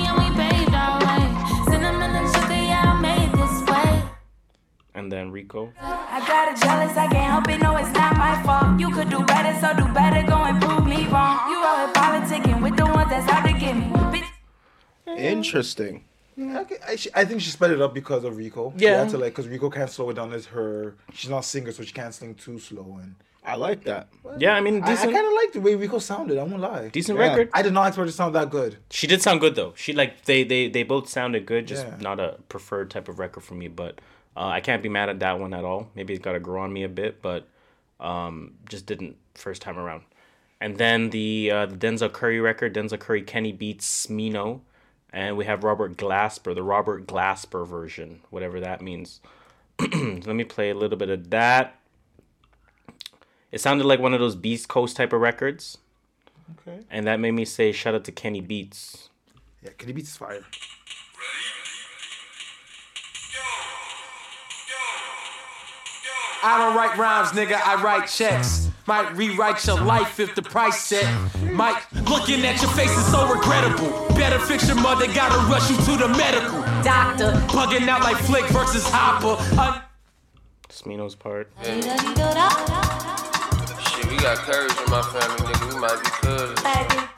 [5.05, 5.71] And then Rico.
[5.79, 8.81] I got it jealous, I can't help it, no, it's not my fault.
[8.81, 11.51] You could do better, so do better, go and prove me wrong.
[11.51, 13.85] You always politicking with the ones that's out to get me.
[14.15, 16.05] Bitch, Interesting.
[16.39, 16.77] Yeah, okay.
[16.89, 18.73] I, I think she sped it up because of Rico.
[18.79, 19.05] Yeah.
[19.05, 20.95] to like because Rico can't slow it down as her.
[21.13, 22.99] She's not a singer, so she can't sing too slow.
[23.03, 24.09] And I like that.
[24.39, 26.39] Yeah, I mean, I, I kind of like the way Rico sounded.
[26.39, 26.89] I won't lie.
[26.89, 27.27] Decent Yeah.
[27.29, 27.51] record.
[27.53, 28.79] I did not expect it to sound that good.
[28.91, 29.75] She did sound good though.
[29.77, 31.67] She like they they they both sounded good.
[31.69, 31.97] Just Yeah.
[32.01, 33.69] not a preferred type of record for me.
[33.69, 34.01] But
[34.37, 35.89] uh, I can't be mad at that one at all.
[35.95, 37.47] Maybe it's got to grow on me a bit, but
[38.01, 40.03] um, just didn't first time around.
[40.61, 44.61] And then the uh, the Denzel Curry record, Denzel Curry Kenny beats Smino,
[45.13, 49.21] and we have Robert Glasper, the Robert Glasper version, whatever that means.
[49.81, 51.79] Let me play a little bit of that.
[53.53, 55.79] It sounded like one of those Beast Coast type of records.
[56.59, 56.81] Okay.
[56.91, 59.11] And that made me say shout out to Kenny Beats.
[59.63, 60.45] Yeah, Kenny Beats is fire.
[66.45, 68.69] I don't write rhymes, nigga, I write checks.
[68.87, 71.07] Might rewrite your life if the price set.
[71.53, 73.89] Might looking at your face is so regrettable.
[74.15, 76.61] Better fix your mother, gotta rush you to the medical.
[76.83, 79.37] Doctor, bugging out like Flick versus Hopper.
[79.59, 79.81] Uh,
[80.69, 81.51] Smino's part.
[81.63, 81.75] Shit,
[84.11, 85.73] we got courage in my family, nigga.
[85.73, 86.61] We might be cousins.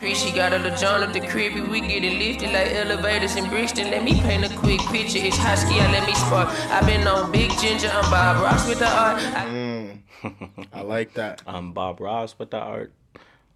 [0.00, 3.48] She got a little John at the crib, we get it lifted like elevators in
[3.48, 3.90] Brixton.
[3.90, 5.18] Let me paint a quick picture.
[5.18, 6.48] It's high ski, I let me spark.
[6.70, 9.18] i been on Big Ginger, I'm Bob Ross with the art.
[9.20, 9.98] I-
[10.72, 11.42] I like that.
[11.46, 12.92] I'm Bob Ross with the art.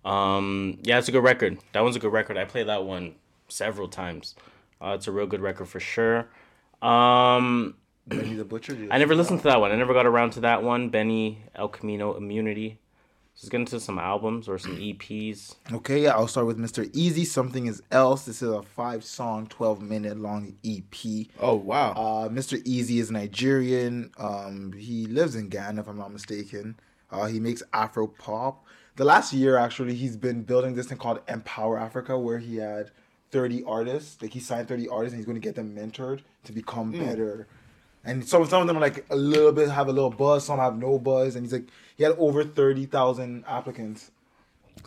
[0.04, 1.58] Um, yeah, it's a good record.
[1.72, 2.36] That one's a good record.
[2.36, 3.14] I played that one
[3.48, 4.34] several times.
[4.80, 6.28] Uh, it's a real good record for sure.
[6.82, 7.74] Um,
[8.06, 8.76] Benny the Butcher.
[8.90, 9.72] I never listened to that one.
[9.72, 10.88] I never got around to that one.
[10.88, 12.79] Benny El Camino Immunity.
[13.40, 15.54] Let's get into some albums or some EPs.
[15.72, 16.84] Okay, yeah, I'll start with Mr.
[16.92, 17.24] Eazi.
[17.24, 18.26] Something is else.
[18.26, 21.26] This is a five-song, twelve-minute long EP.
[21.40, 21.92] Oh wow.
[21.92, 22.62] Uh, Mr.
[22.64, 24.10] Eazi is Nigerian.
[24.18, 26.78] Um, he lives in Ghana, if I'm not mistaken.
[27.10, 28.62] Uh, he makes Afro pop.
[28.96, 32.90] The last year, actually, he's been building this thing called emPawa Africa, where he had
[33.30, 34.20] 30 artists.
[34.20, 37.06] Like he signed 30 artists, and he's going to get them mentored to become Mm.
[37.06, 37.46] better.
[38.04, 40.58] And some some of them are like a little bit have a little buzz, some
[40.58, 41.68] have no buzz, and he's like
[42.00, 44.10] he had over 30,000 applicants.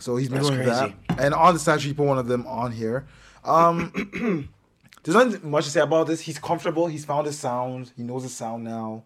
[0.00, 0.94] So he's been That's doing crazy.
[1.08, 1.20] that.
[1.20, 3.06] And on this actually put one of them on here.
[3.44, 4.48] Um,
[5.04, 6.22] there's not much to say about this.
[6.22, 6.88] He's comfortable.
[6.88, 7.92] He's found his sound.
[7.96, 9.04] He knows his sound now.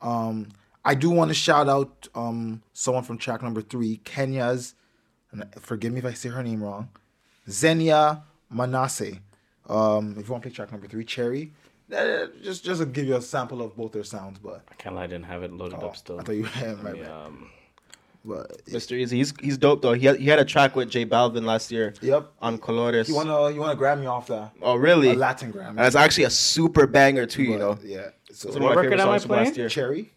[0.00, 0.48] Um,
[0.86, 4.74] I do want to shout out um, someone from track number three, Kenya's.
[5.30, 6.88] And forgive me if I say her name wrong.
[7.46, 9.18] Xenia Manasseh.
[9.68, 11.52] Um, if you want to play track number three, Cherry.
[11.92, 14.94] Uh, just just to give you a sample of both their sounds, but I can't
[14.94, 16.20] lie, I didn't have it loaded Oh, up still.
[16.20, 17.50] I thought you had Let my me, um,
[18.24, 19.00] But Mr.
[19.00, 19.94] Eazi, he's he's dope though.
[19.94, 21.94] He had, he had a track with J Balvin last year.
[22.00, 22.30] Yep.
[22.42, 23.06] On Colores.
[23.06, 24.52] he won a he won a Grammy off that.
[24.62, 25.10] Oh really?
[25.10, 25.76] A Latin Grammy.
[25.76, 27.42] That's actually a super banger too.
[27.42, 27.78] You know.
[27.82, 28.10] Yeah.
[28.32, 29.68] So It's one of my favorite songs from last year.
[29.68, 30.12] Cherry.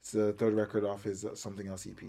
[0.00, 2.02] It's the third record off his uh, something else EP.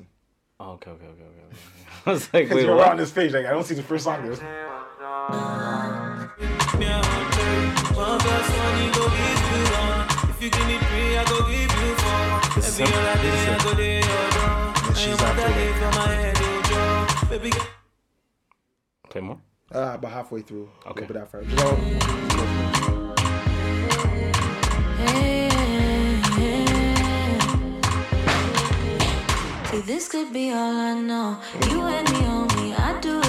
[0.62, 1.46] Oh, okay, okay, okay, okay.
[1.48, 1.58] okay.
[2.06, 2.90] I was like, wait, you're what?
[2.90, 4.22] on this page, like I don't see the first song.
[4.24, 4.40] There's
[8.00, 10.02] One plus one, you go give you one.
[10.32, 12.56] If you give me three, I go give you four.
[12.56, 14.50] This is Every other day, I go there, your door.
[14.50, 15.76] Yeah, I she's am after that day it.
[15.82, 16.38] for my head,
[16.72, 17.30] you.
[17.30, 17.52] Baby,
[19.10, 19.40] Play more.
[19.74, 20.70] uh, about halfway through.
[20.88, 21.06] Okay.
[21.06, 22.80] But after you know,
[29.70, 31.38] See, this could be all I know.
[31.70, 33.29] You and me on me, I do it all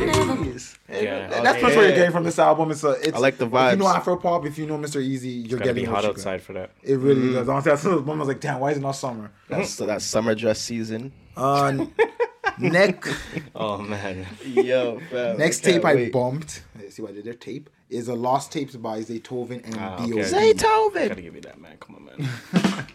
[0.00, 0.08] you.
[0.10, 1.04] I never.
[1.04, 1.36] Yeah.
[1.36, 2.70] And that's pretty much what you're getting from this album.
[2.70, 3.78] It's a, it's, I like the If you vibes.
[3.78, 5.00] know Afro pop, if you know Mr.
[5.00, 6.42] Eazi, you're Gotta getting be hot outside got.
[6.46, 6.70] for that.
[6.82, 7.34] It really Mm.
[7.34, 7.48] does.
[7.48, 9.30] Honestly, that's one was like, damn, why is it not summer?
[9.48, 11.12] That's so that summer dress season.
[11.36, 11.86] Uh,
[12.58, 13.04] neck.
[13.54, 14.26] Oh man.
[14.44, 16.12] Yo, fam, Next I can't tape I wait.
[16.12, 16.62] bumped.
[16.78, 17.34] eh, See what I did there?
[17.34, 20.20] Tape is a Lost Tapes by Zaytoven and Ah, B.O.B.
[20.22, 20.52] okay.
[20.54, 21.08] Zaytoven.
[21.08, 21.76] Gotta give you that, man.
[21.78, 22.28] Come on, man.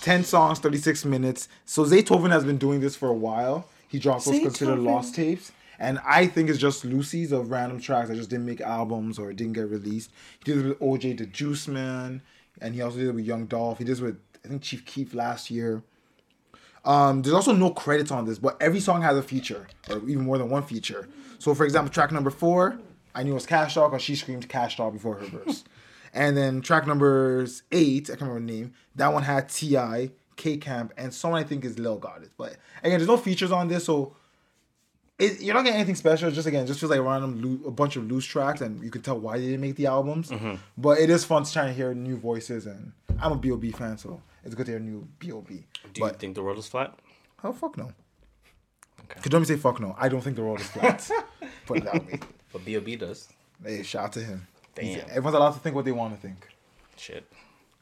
[0.00, 1.48] 10 songs, 36 minutes.
[1.64, 3.66] So Zaytoven has been doing this for a while.
[3.88, 5.52] He dropped what's considered lost tapes.
[5.78, 9.32] And I think it's just Lucy's of random tracks that just didn't make albums or
[9.32, 10.10] didn't get released.
[10.44, 12.22] He did it with OJ the Juice Man.
[12.60, 13.78] And he also did it with Young Dolph.
[13.78, 15.82] He did it with, I think, Chief Keef last year.
[16.86, 20.24] Um, there's also no credits on this, but every song has a feature, or even
[20.24, 21.08] more than one feature.
[21.40, 22.78] So, for example, track number four,
[23.14, 25.64] I knew it was Cash Doll because she screamed Cash Doll before her verse.
[26.14, 30.58] and then track number eight, I can't remember the name, that one had T.I., K
[30.58, 32.30] Camp, and someone I think is Lil Goddess.
[32.36, 34.14] But again, there's no features on this, so
[35.18, 36.28] it, you're not getting anything special.
[36.28, 38.90] It's just again, just feels like random loo- a bunch of loose tracks, and you
[38.90, 40.30] can tell why they didn't make the albums.
[40.30, 40.54] Mm-hmm.
[40.76, 43.72] But it is fun to try and hear new voices, and I'm a B.O.B.
[43.72, 45.64] fan, so it's good to hear new B.O.B.
[45.94, 46.98] Do you think the world is flat?
[47.44, 47.92] Oh fuck no.
[49.04, 49.20] Okay.
[49.20, 49.94] Could you let me say fuck no?
[49.98, 51.08] I don't think the world is flat.
[51.66, 52.18] Put it that way.
[52.52, 52.96] But B.O.B.
[52.96, 53.28] does.
[53.64, 54.46] Hey, shout out to him.
[54.78, 55.08] He's- Damn.
[55.10, 56.46] everyone's allowed to think what they want to think.
[56.96, 57.30] Shit.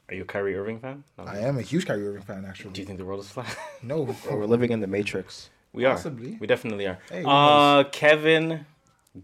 [0.07, 1.03] Are you a Kyrie Irving fan?
[1.17, 1.23] No.
[1.23, 2.71] I am a huge Kyrie Irving fan, actually.
[2.71, 3.57] Do you think the world is flat?
[3.81, 4.05] No.
[4.05, 5.49] Bro, we're living in the Matrix.
[5.75, 5.99] We are.
[6.39, 6.99] We definitely are.
[7.09, 8.65] Hey, uh, Kevin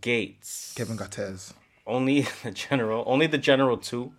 [0.02, 0.74] Gates.
[0.76, 1.54] Kevin Gates.
[1.88, 3.04] Only the general.
[3.08, 4.12] Only the general two.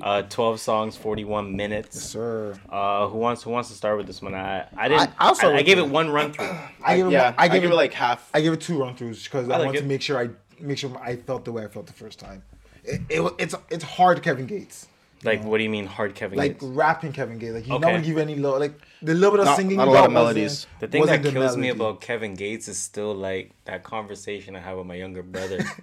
[0.00, 2.00] Uh, twelve songs, forty-one minutes.
[2.00, 2.58] Sir.
[2.70, 4.34] Uh, who wants who wants to start with this one?
[4.34, 5.10] I I didn't.
[5.10, 5.82] I- I'll I, I gave it.
[5.82, 6.46] it one run through.
[6.84, 7.12] I give it.
[7.12, 8.30] yeah, I give, it like half.
[8.32, 9.80] I gave it two run throughs because I, I like want it.
[9.82, 10.30] to make sure I
[10.60, 12.42] make sure I felt the way I felt the first time.
[12.82, 14.86] It, it it's it's hard Kevin Gates.
[15.24, 16.48] Like, what do you mean hard Kevin Gates?
[16.48, 16.76] Like Gates?
[16.76, 17.54] rapping Kevin Gates.
[17.54, 17.80] Like he's Okay.
[17.80, 19.76] not gonna give any little like the little bit of Not- singing.
[19.76, 20.66] not a you lot got of wasn't- melodies.
[20.80, 21.80] The thing wasn't that the kills me melody.
[21.80, 25.60] about Kevin Gates is still like that conversation I have with my younger brother.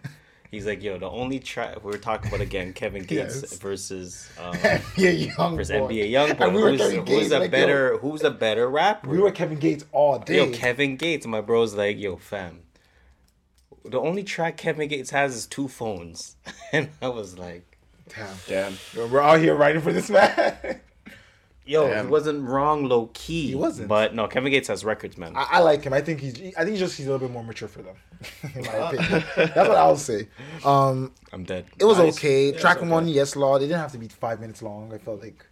[0.52, 3.58] He's like, yo, the only track we're talking about again, Kevin Gates Yes.
[3.58, 5.88] versus um, NBA young versus boy.
[5.94, 8.32] NBA Young And we were Who's, Kevin who's Gates, a like, yo, better who's a
[8.32, 9.10] better rapper?
[9.10, 10.36] We were Kevin Gates all day.
[10.36, 11.26] Yo, Kevin Gates.
[11.26, 12.64] My bro's like, yo, fam.
[13.86, 16.36] The only track Kevin Gates has is two phones,
[16.72, 17.70] and I was like,
[18.16, 18.36] Damn.
[18.95, 19.09] Damn.
[19.12, 20.80] We're all here writing for this man.
[21.66, 22.05] yo, Damn.
[22.05, 23.47] he wasn't wrong, low key.
[23.47, 23.88] He wasn't.
[23.88, 25.36] But no, Kevin Gates has records, man.
[25.36, 25.93] I, I like him.
[25.93, 26.36] I think he's.
[26.55, 27.95] I think he's just he's a little bit more mature for them.
[28.55, 30.28] in my opinion, that's what I'll say.
[30.64, 31.66] Um, I'm dead.
[31.80, 32.18] it was Nice.
[32.18, 32.45] okay.
[32.47, 32.88] Yeah, it's Track okay.
[32.88, 33.57] one, yes, law.
[33.57, 34.93] They didn't have to be five minutes long.
[34.93, 35.45] I felt like,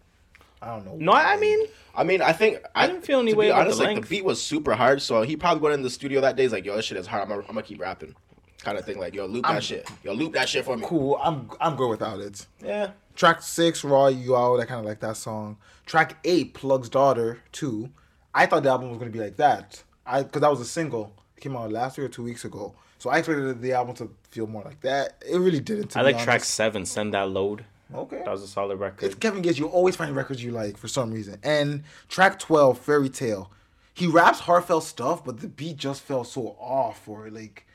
[0.62, 0.95] I don't know.
[0.97, 1.60] No, I mean,
[1.95, 4.01] I mean, I think I didn't feel any to way be about honest, the like
[4.01, 6.43] the beat was super hard, so he probably went in the studio that day.
[6.43, 7.24] He's like, "Yo, this shit is hard.
[7.24, 8.16] I'm gonna, I'm gonna keep rapping."
[8.64, 9.89] Kind of thing, like, "Yo, loop I'm- that shit.
[10.03, 11.18] Yo, loop that shit for me." cool.
[11.24, 12.45] I'm I'm good without it.
[12.64, 12.91] Yeah.
[13.16, 14.60] Track six, Raw You Out.
[14.60, 15.57] I kind of like that song.
[15.86, 17.89] Track eight, Plug's Daughter Two.
[18.34, 19.84] I thought the album was gonna be like that.
[20.05, 21.14] I because that was a single.
[21.38, 22.74] It came out last week or two weeks ago.
[22.97, 25.24] So I expected the album to feel more like that.
[25.26, 25.91] It really didn't.
[25.91, 26.86] to I be like track seven.
[26.86, 27.64] Send that load.
[27.95, 28.18] Okay.
[28.18, 29.05] That was a solid record.
[29.05, 29.57] It's Kevin Gates.
[29.57, 31.39] You always find records you like for some reason.
[31.43, 33.49] And track twelve, Fairy Tale.
[33.93, 37.07] He raps heartfelt stuff, but the beat just felt so off.
[37.07, 37.66] Or like,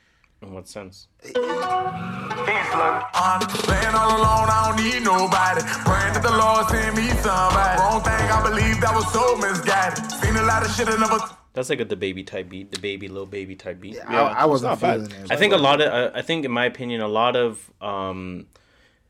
[0.45, 1.07] In what sense?
[1.35, 1.41] I'm
[3.67, 5.61] laying all alone, I don't need nobody.
[5.61, 7.79] Praying that the Lord send me somebody.
[7.79, 10.11] Wrong thing, I believe that was so misguided.
[10.11, 11.17] Seen a lot of shit I never.
[11.53, 13.97] That's like a the baby type beat, the baby little baby type beat.
[14.05, 15.07] I- I wasn't not bad.
[15.07, 15.31] feeling it.
[15.31, 18.47] I think a lot of, uh, I think in my opinion, a lot of um,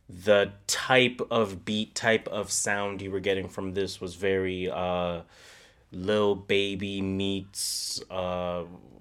[0.07, 5.21] the type of beat, type of sound you were getting from this was very uh,
[5.91, 7.99] Lil Baby meets.
[8.11, 8.13] Uh,
[8.61, 8.94] I don't know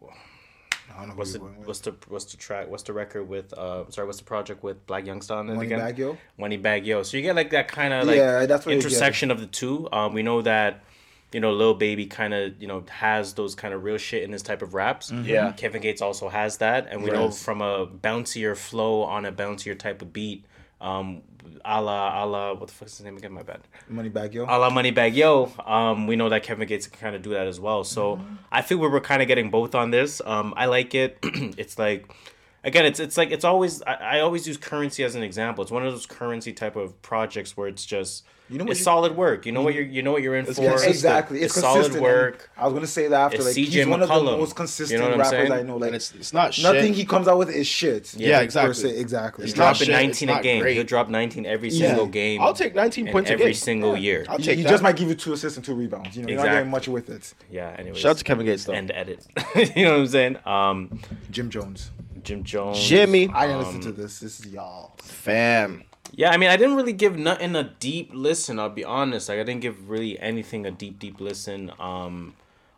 [1.14, 1.68] what's the where you're going with.
[1.68, 2.68] what's the what's the track?
[2.68, 3.52] What's the record with?
[3.52, 5.78] Uh, sorry, what's the project with Blac Youngsta on it Money again?
[5.80, 6.18] Bag Yo?
[6.38, 7.02] Moneybagg Yo.
[7.02, 9.88] So you get like that kind of like Yeah, that's what intersection of the two.
[9.92, 10.84] Um, we know that
[11.32, 14.32] you know Lil Baby kind of you know has those kind of real shit in
[14.32, 15.10] his type of raps.
[15.10, 15.52] Yeah.
[15.52, 19.78] Kevin Gates also has that, and we know from a bouncier flow on a bouncier
[19.78, 20.44] type of beat.
[20.80, 21.22] Um,
[21.64, 23.32] a la a la what the fuck is his name again?
[23.32, 23.60] My bad.
[23.90, 24.44] Moneybagg Yo.
[24.44, 25.50] A la Moneybagg Yo.
[25.64, 27.84] Um, we know that Kevin Gates can kind of do that as well.
[27.84, 28.20] So
[28.52, 30.20] I feel we were kind of getting both on this.
[30.24, 31.18] Um, I like it.
[31.22, 32.12] it's like.
[32.64, 35.62] Again, it's it's like it's always I, I always use currency as an example.
[35.62, 38.80] It's one of those currency type of projects where it's just You know what it's
[38.80, 39.44] you- solid work.
[39.44, 40.62] You know what you're you know what you're in It's for.
[40.62, 40.94] consistent.
[40.94, 41.40] exactly.
[41.42, 42.02] It's, solid consistent.
[42.02, 42.50] work.
[42.56, 44.98] I was gonna say that after It's like CJ he's one of the most consistent
[45.02, 45.52] You know rappers saying?
[45.52, 45.76] I know.
[45.76, 48.14] Like And it's- it's not nothing he comes out with is shit.
[48.16, 48.74] Yeah, per exactly.
[48.74, 49.44] se, exactly.
[49.44, 50.62] He's It's dropping shit, 19 it's a game.
[50.62, 50.74] great.
[50.76, 51.88] He'll drop 19 every Yeah.
[51.88, 52.40] single game.
[52.40, 53.54] I'll take 19 and points a every game.
[53.54, 54.24] single year.
[54.26, 54.70] I'll He, take he that.
[54.70, 56.16] just might give you two assists and two rebounds.
[56.16, 56.58] You know, you're not Exactly.
[56.60, 57.34] getting much with it.
[57.50, 57.76] Yeah.
[57.78, 58.72] Anyways, Shout out to Kevin Gates though.
[58.72, 59.26] End edit.
[59.76, 60.38] you know what I'm saying?
[60.46, 61.00] Um,
[61.30, 61.90] Jim Jones.
[62.24, 62.82] Jim Jones.
[62.82, 63.28] Jimmy.
[63.32, 64.20] I didn't Um, listen to this.
[64.20, 64.94] This is y'all.
[65.02, 65.84] Fam.
[66.12, 68.58] Yeah, I mean, I didn't really give nothing a deep listen.
[68.58, 69.28] I'll be honest.
[69.28, 71.72] Like, I didn't give really anything a deep, deep listen.
[71.80, 72.34] Um,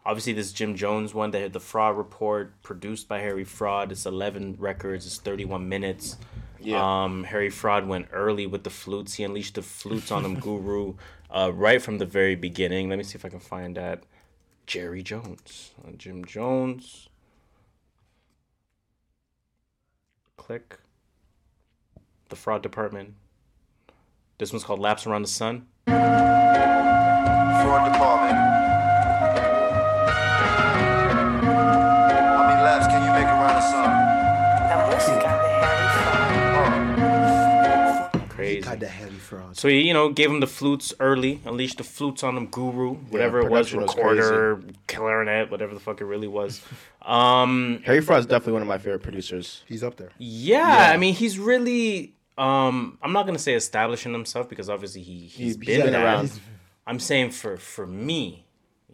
[0.07, 3.93] obviously, this Jim Jones one, that had the Fraud Report, produced by Harry Fraud.
[3.93, 5.05] It's 11 records.
[5.07, 6.17] It's 31 minutes.
[6.61, 7.05] Yeah.
[7.05, 9.15] Um, Harry Fraud went early with the flutes.
[9.15, 10.95] He unleashed the flutes on them, Guru,
[11.31, 12.89] uh, right from the very beginning.
[12.89, 14.03] Let me see if I can find that.
[14.67, 17.09] Jerry Jones, uh, Jim Jones.
[20.47, 20.79] Click.
[22.29, 23.15] The Fraud Department.
[24.39, 25.67] This one's called Laps Around the Sun.
[25.87, 25.97] Fraud
[27.93, 28.16] department.
[39.27, 39.57] Fraud.
[39.57, 42.95] So he, you know, gave him the flutes early, unleashed the flutes on him, guru,
[43.11, 46.63] whatever it was, production was clarinet, whatever the fuck it really was.
[47.03, 49.63] Um, Harry Fraud's definitely one of my favorite producers.
[49.67, 50.11] He's up there.
[50.19, 52.15] yeah, I mean, he's really.
[52.39, 56.05] Um, I'm not gonna say establishing himself because obviously he he's He's been, been that.
[56.05, 56.33] around.
[56.87, 58.46] I'm saying for for me,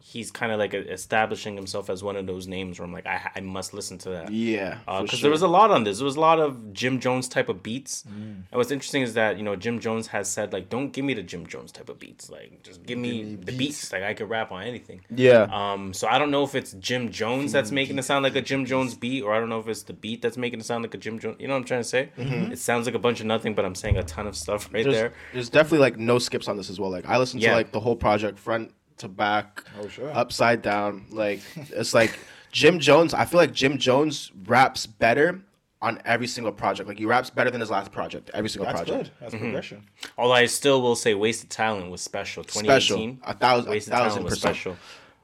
[0.04, 3.30] he's kind of like establishing himself as one of those names where I'm like, I,
[3.36, 4.32] I must listen to that.
[4.32, 5.98] Yeah, because for there was a lot on this.
[5.98, 8.02] There was a lot of Jim Jones type of beats.
[8.08, 8.12] Mm.
[8.12, 11.14] And what's interesting is that you know Jim Jones has said like, don't give me
[11.14, 12.28] the Jim Jones type of beats.
[12.28, 13.92] Like, just give me, the beats.
[13.92, 15.02] Like, I could rap on anything.
[15.14, 15.46] Yeah.
[15.52, 15.92] Um.
[15.94, 18.64] So I don't know if it's Jim Jones that's making it sound like a Jim
[18.64, 20.94] Jones beat, or I don't know if it's the beat that's making it sound like
[20.94, 21.36] a Jim Jones.
[21.38, 22.10] You know what I'm trying to say?
[22.18, 22.50] Mhm.
[22.50, 24.82] It sounds like a bunch of nothing, but I'm saying a ton of stuff right
[24.82, 25.12] there's, there.
[25.32, 26.90] There's definitely like no skips on this as well.
[26.90, 27.50] Like I listened Yeah.
[27.50, 30.10] to like the whole project front to back, Oh, sure.
[30.12, 31.06] upside down.
[31.10, 31.40] Like
[31.70, 32.18] it's like
[32.52, 33.14] Jim Jones.
[33.14, 35.40] I feel like Jim Jones raps better
[35.80, 36.88] on every single project.
[36.88, 38.30] Like he raps better than his last project.
[38.34, 39.04] Every single That's project.
[39.04, 39.12] good.
[39.20, 39.40] That's Mhm.
[39.40, 39.84] progression.
[40.16, 42.44] Although I still will say Wasted Talent was special.
[42.44, 43.18] 2018.
[43.18, 43.30] Special.
[43.30, 44.54] A thousand- a thousand Talent was percent.
[44.56, 44.76] special.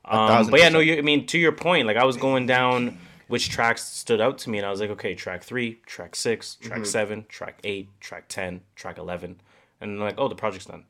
[0.05, 2.99] Um, but yeah, no, you, I mean, to your point, like I was going down
[3.29, 6.55] which tracks stood out to me, and I was like, okay, track three, track six,
[6.55, 6.87] track Mhm.
[6.87, 9.39] seven, track eight, track 10, track 11.
[9.83, 10.85] And I'm like, oh, the project's done.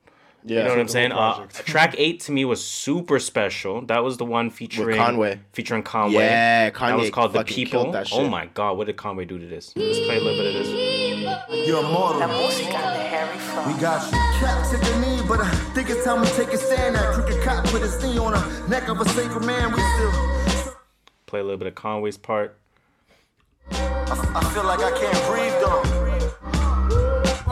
[0.44, 0.58] Yeah.
[0.58, 1.12] you know what I'm saying?
[1.12, 3.82] Uh, track eight to me was super special.
[3.82, 5.40] That was the one featuring Conway.
[5.52, 6.24] Featuring Conway.
[6.24, 6.96] Yeah, Conway.
[6.96, 7.94] That was called The People.
[8.12, 9.72] Oh my god, what did Conway do to this?
[9.76, 11.68] Let's play a little bit of this.
[11.68, 12.20] You're immortal.
[13.66, 14.18] We got you.
[14.38, 16.94] Cap to the knee, but I think it's time to take a stand.
[16.94, 19.72] That crooked cop put his knee on the neck of a sacred man.
[19.72, 20.74] We still.
[21.26, 22.56] Play a little bit of Conway's part.
[23.72, 26.07] I, I feel like I can't breathe though.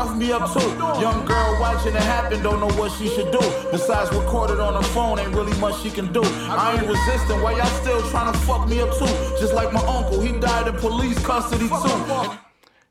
[0.06, 0.60] Rough me up too.
[1.00, 3.40] Young girl watching it happen, don't know what she should do.
[3.72, 6.22] Besides record it on her phone, ain't really much she can do.
[6.24, 9.06] I ain't resisting, why y'all still trying to fuck me up too?
[9.40, 12.38] Just like my uncle, he died in police custody too.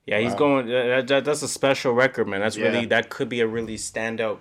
[0.06, 0.68] Yeah, he's going.
[0.72, 2.42] Uh, that, that's a special record, man.
[2.42, 2.68] That's Yeah.
[2.68, 4.40] really that could be a really standout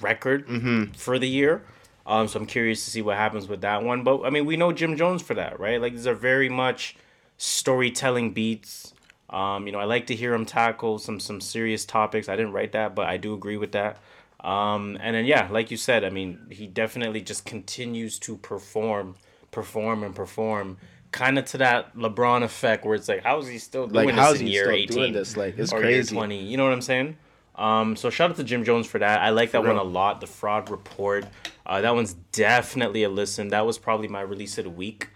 [0.00, 0.92] record Mm-hmm.
[0.92, 1.64] for the year.
[2.06, 4.04] Um, so I'm curious to see what happens with that one.
[4.04, 5.80] But I mean, we know Jim Jones for that, right?
[5.80, 6.96] Like these are very much
[7.36, 8.91] storytelling beats.
[9.32, 12.28] Um, you know, I like to hear him tackle some some serious topics.
[12.28, 13.98] I didn't write that, but I do agree with that.
[14.40, 19.16] Um, and then yeah, like you said, I mean, he definitely just continues to perform,
[19.50, 20.78] perform, and perform.
[21.12, 24.32] Kind of to that LeBron effect, where it's like, how is he still doing how
[24.32, 24.96] this in year still 18?
[24.96, 25.36] doing this?
[25.36, 26.14] Like, it's or year crazy.
[26.14, 26.42] 20.
[26.42, 27.16] You know what I'm saying?
[27.54, 29.20] Um, so shout out to Jim Jones for that.
[29.20, 30.20] I like that one a lot.
[30.20, 31.26] The Fraud Report.
[31.66, 33.48] Uh, that one's definitely a listen.
[33.48, 35.08] That was probably my release of the week.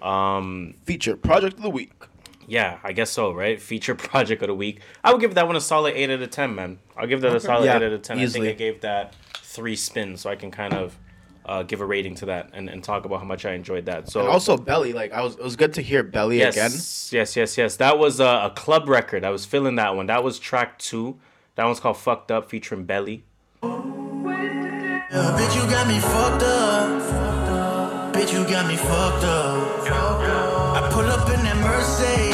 [0.00, 1.92] Um, Feature project of the week.
[2.50, 3.60] Yeah, I guess so, right?
[3.62, 4.80] Feature project of the week.
[5.04, 6.80] I would give that one a solid eight out of ten, man.
[6.96, 8.18] I'll give that a solid Yeah, eight out of ten.
[8.18, 8.48] easily.
[8.48, 10.98] I think I gave that three spins, so I can kind of
[11.46, 14.10] uh, give a rating to that and, and talk about how much I enjoyed that.
[14.10, 16.70] So and also Belly, like I was, it was good to hear Belly yes, again.
[17.20, 17.76] Yes, yes, yes.
[17.76, 19.24] That was a, a club record.
[19.24, 20.06] I was feeling that one.
[20.06, 21.18] That was track two.
[21.54, 23.22] That one's called "Fucked Up" featuring Belly.
[23.62, 28.14] Yeah, bitch, you got me fucked up.
[28.14, 29.80] Bitch, you got me fucked up.
[29.90, 32.29] I pull up in that Mercedes.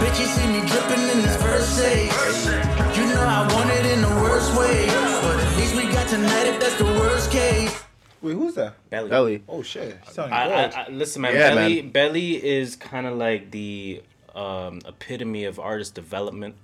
[0.00, 2.96] Bitch, you see me dripping in this Versace.
[2.96, 4.86] You know I want it in the worst way.
[4.86, 7.82] But at least we got tonight if that's the worst case.
[8.22, 8.74] Wait, who's that?
[8.90, 9.08] Belly.
[9.08, 9.42] Belly.
[9.48, 9.98] Oh shit.
[10.10, 10.74] Sounding I, good.
[10.74, 11.34] I, I, listen, man.
[11.34, 11.90] Yeah, Belly, man.
[11.90, 14.02] Belly is kind of like the
[14.34, 16.54] um, epitome of artist development.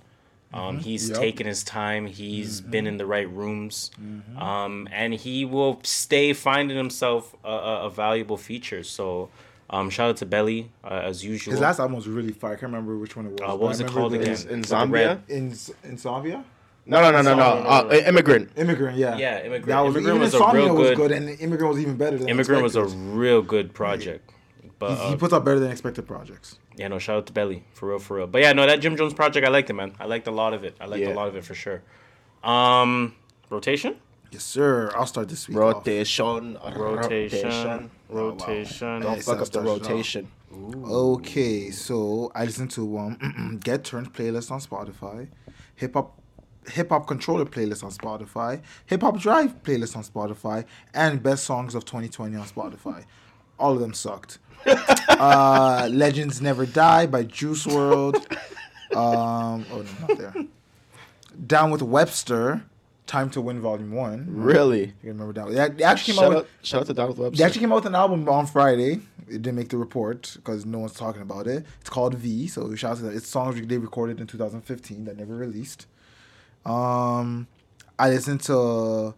[0.54, 0.82] Um, Mhm.
[0.82, 1.18] He's Yup.
[1.18, 2.06] taken his time.
[2.06, 2.70] He's Mm-hmm.
[2.70, 3.90] been in the right rooms,
[4.38, 8.82] um, and he will stay finding himself a, a, a valuable feature.
[8.84, 9.28] So,
[9.70, 11.52] um, shout out to Belly uh, as usual.
[11.52, 12.52] His last album was really fire.
[12.52, 13.40] I can't remember which one it was.
[13.42, 14.36] Uh, what was I it called the- again?
[14.48, 14.90] In With Zambia?
[14.92, 16.44] red- Inzombia.
[16.88, 17.42] No, no, no, no, no.
[17.42, 18.50] Uh, Immigrant.
[18.56, 19.16] Immigrant, yeah.
[19.16, 19.66] Yeah, Immigrant.
[19.66, 21.96] That was, Immigrant even was a Insomnia real was good- good, and Immigrant was even
[21.96, 24.30] better than Immigrant was a real good project.
[24.78, 26.58] But He, he uh, puts out better than expected projects.
[26.76, 28.26] yeah, no, shout out to Belly for real, for real.
[28.28, 29.94] But yeah, no, that Jim Jones project, I liked it, man.
[29.98, 30.76] I liked a lot of it.
[30.80, 31.12] I liked Yeah.
[31.12, 31.82] a lot of it for sure.
[32.44, 33.14] Um,
[33.50, 33.96] rotation,
[34.30, 34.90] Yes, sir.
[34.94, 35.56] I'll start this week.
[35.58, 35.76] off.
[35.76, 36.58] Rotation.
[36.74, 39.00] rotation, rotation.
[39.02, 40.28] Don't fuck up the start it rotation.
[40.84, 45.28] Okay, so I listened to um Get Turnt playlist on Spotify,
[45.74, 46.20] hip hop
[46.70, 50.64] hip hop controller playlist on Spotify, hip hop drive playlist on Spotify,
[50.94, 53.04] and best songs of 2020 on Spotify.
[53.58, 54.38] All of them sucked.
[55.08, 58.38] uh, Legends Never Die by Juice WRLD.
[58.92, 60.34] Um, oh no, not there.
[61.44, 62.64] Down with Webster.
[63.06, 64.26] Time to Win Volume One.
[64.28, 64.80] Really?
[64.80, 65.48] You can remember that?
[65.48, 67.70] They they actually came Shout out with out, shout out to Donald they actually came
[67.72, 69.00] out with an album on Friday.
[69.28, 71.64] It didn't make the report because no one's talking about it.
[71.80, 72.48] It's called V.
[72.48, 73.14] So shout out to that.
[73.14, 75.86] It's songs they recorded in 2015 that never released.
[76.64, 77.46] Um,
[77.98, 79.14] I listened to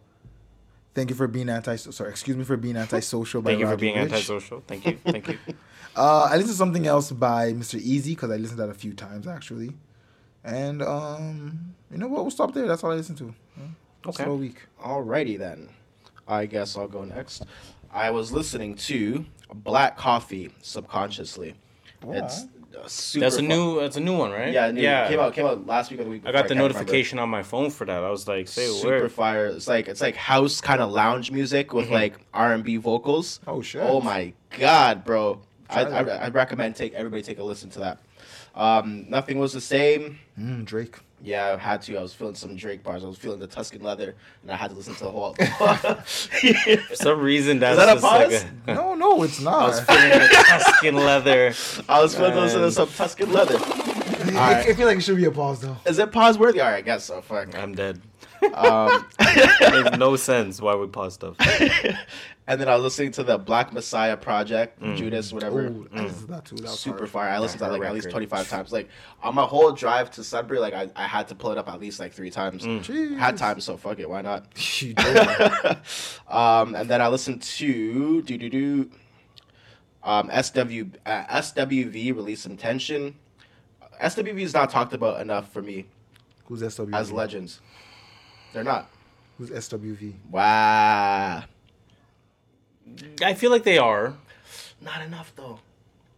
[0.93, 3.41] "Thank You for Being Anti." Sorry, excuse me for being antisocial.
[3.41, 4.01] by Thank you for being Ricch.
[4.03, 4.63] antisocial.
[4.67, 5.37] Thank you, thank you.
[5.95, 7.77] Uh, I listened to something else by Mr.
[7.83, 9.71] Eazi because I listened to that a few times actually.
[10.43, 12.21] And um, you know what?
[12.21, 12.67] We'll stop there.
[12.67, 13.33] That's all I listened to.
[14.03, 14.09] Yeah.
[14.09, 14.23] Okay.
[14.23, 14.57] Slow week.
[14.81, 15.69] Alrighty then.
[16.27, 17.43] I guess I'll go next.
[17.91, 21.55] I was listening to Black Coffee subconsciously.
[22.07, 22.43] It's
[22.77, 24.53] uh, super That's a fun- new, that's a new one, right?
[24.53, 25.07] Yeah, new, yeah.
[25.09, 26.21] Came out came out last week or the week.
[26.25, 26.73] I got the can't remember.
[26.75, 28.03] notification on my phone for that.
[28.03, 29.11] I was like, say Super word.
[29.11, 29.47] fire.
[29.47, 31.91] It's like it's like house kind of lounge music with Mhm.
[31.91, 33.39] like R and B vocals.
[33.47, 33.81] Oh shit.
[33.83, 35.41] Oh my god, bro!
[35.69, 35.99] I, I.
[36.01, 37.99] I recommend take everybody take a listen to that.
[38.59, 40.19] Um, nothing was the same.
[40.39, 40.97] Mm, Drake.
[41.21, 41.97] Yeah, I had to.
[41.97, 43.03] I was feeling some Drake bars.
[43.03, 45.33] I was feeling the Tuscan leather, and I had to listen to the whole.
[45.33, 48.45] For some reason, that's that a just like pause?
[48.67, 49.63] a- No, no, it's not.
[49.63, 51.53] I was feeling the Tuscan leather.
[51.89, 52.71] I was feeling those Man.
[52.71, 53.57] some Tuscan leather.
[53.59, 54.67] I, Alright.
[54.67, 55.77] I feel like it should be a pause though.
[55.85, 56.59] Is it pause worthy?
[56.61, 57.21] All right, I guess so.
[57.21, 57.57] Fuck.
[57.57, 58.01] I'm dead.
[58.53, 61.35] Um, Makes no sense why we pause stuff.
[62.47, 64.95] and then I was listening to the Black Messiah project, Mm.
[64.97, 65.67] Judas, whatever.
[65.67, 66.55] Ooh, I listened to that too.
[66.57, 67.09] That Super hard.
[67.09, 67.29] fire.
[67.29, 68.71] I listened to that like her at least 25 times.
[68.71, 68.89] Like
[69.21, 71.79] on my whole drive to Sudbury, like I, I had to pull it up at
[71.79, 72.63] least like three times.
[72.63, 73.17] Jeez.
[73.17, 74.09] Had time, so fuck it.
[74.09, 74.45] Why not?
[74.81, 75.17] You did.
[76.29, 78.89] um, and then I listened to do do do.
[80.01, 83.15] Um, SW uh, SWV released some tension.
[84.01, 85.85] SWV is not talked about enough for me
[86.45, 86.95] Who's SWV?
[86.95, 87.59] as legends.
[88.53, 88.89] They're not.
[89.37, 90.13] Who's SWV?
[90.29, 91.43] Wow.
[93.23, 94.15] I feel like they are
[94.81, 95.59] Not enough though.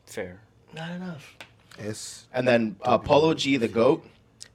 [0.05, 0.39] fair.
[0.73, 1.36] Not enough.
[1.77, 2.25] S.
[2.34, 4.05] And then uh, Polo G the Goat.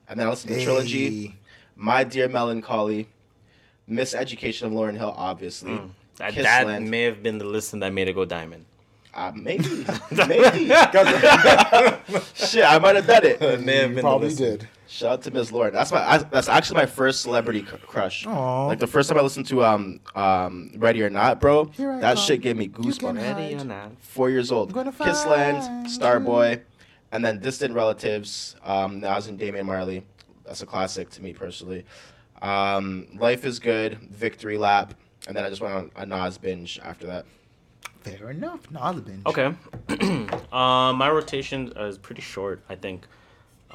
[0.08, 1.36] And then I listened to Trilogy.
[1.76, 3.08] My Dear Melancholy.
[3.88, 5.78] Miseducation of Lauryn Hill, obviously.
[6.16, 8.64] That, that may have been the listen that made it go diamond.
[9.14, 9.64] Uh, maybe.
[10.10, 10.66] maybe.
[12.34, 13.40] Shit, I might have done it.
[13.40, 14.68] It may have been probably the did.
[14.88, 15.50] Shout out to Ms.
[15.50, 15.72] Lauryn.
[15.72, 15.98] That's my.
[15.98, 18.26] I, that's actually my first celebrity cr- crush.
[18.26, 18.66] Aw.
[18.66, 21.64] Like the first time I listened to um um Ready or Not, bro.
[21.76, 22.16] That come.
[22.16, 23.16] shit gave me goosebumps.
[23.16, 23.92] Ready or not?
[24.00, 24.72] Four years old.
[24.72, 26.60] Kissland, Starboy,
[27.12, 28.54] and then Distant Relatives.
[28.64, 30.04] Um, Nas and Damian Marley.
[30.44, 31.84] That's a classic to me personally.
[32.40, 34.94] Um, Life is Good, Victory Lap,
[35.26, 37.26] and then I just went on a Nas binge after that.
[38.02, 38.70] Fair enough.
[38.70, 39.26] No, the binge.
[39.26, 39.52] Okay.
[40.52, 43.06] uh, my rotation is pretty short, I think.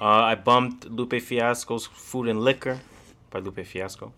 [0.01, 2.79] Uh, I bumped Lupe Fiasco's Food and Liquor
[3.29, 4.13] by Lupe Fiasco.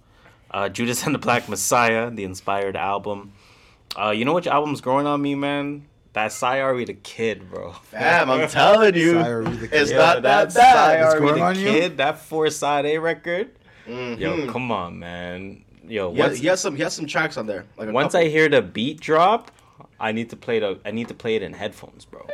[0.49, 3.33] Uh, Judas and the Black Messiah, the inspired album.
[3.99, 5.85] Uh, you know which album's growing on me, man?
[6.13, 7.73] That Sayari the Kid, bro.
[7.73, 9.19] Fam, I'm telling you,
[9.71, 9.97] it's Kid.
[9.97, 11.01] not that bad.
[11.01, 11.65] It's Sayari growing the on you?
[11.71, 13.49] Kid, that four side A record.
[13.85, 14.49] Yo, Mhm.
[14.49, 15.65] come on, man.
[15.85, 16.75] Yo, He has, he has some.
[16.77, 17.65] He has some tracks on there.
[17.75, 18.27] Like once couple.
[18.27, 19.51] I hear the beat drop,
[19.99, 22.25] I need to play the I need to play it in headphones, bro.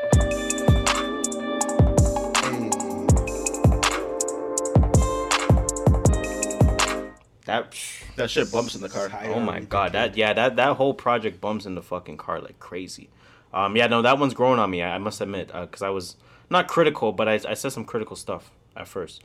[7.49, 7.75] That
[8.15, 9.09] that shit bumps in the car.
[9.25, 12.59] Oh my god, that yeah, that that whole project bumps in the fucking car like
[12.59, 13.09] crazy.
[13.51, 14.83] Um, yeah, no, that one's growing on me.
[14.83, 16.15] I, I must admit, because I was
[16.51, 19.23] not critical, but I, I said some critical stuff at first.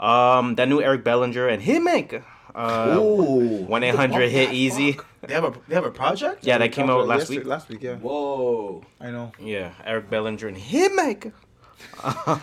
[0.00, 2.24] Um, that new Eric Bellinger and Hitmaka.
[2.52, 3.62] Uh, Ooh.
[3.66, 4.98] one eight hundred hit easy.
[5.22, 6.44] They have a they have a project.
[6.44, 7.44] Yeah, that came out last week.
[7.44, 7.94] Last week, yeah.
[7.94, 8.82] Whoa.
[9.00, 9.30] I know.
[9.38, 11.32] Yeah, Eric Bellinger and Hitmaka.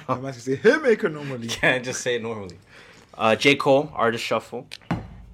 [0.08, 1.48] I'm actually say hitmaker normally.
[1.60, 2.58] Can't just say it normally.
[3.18, 4.68] Uh, J Cole Artist Shuffle,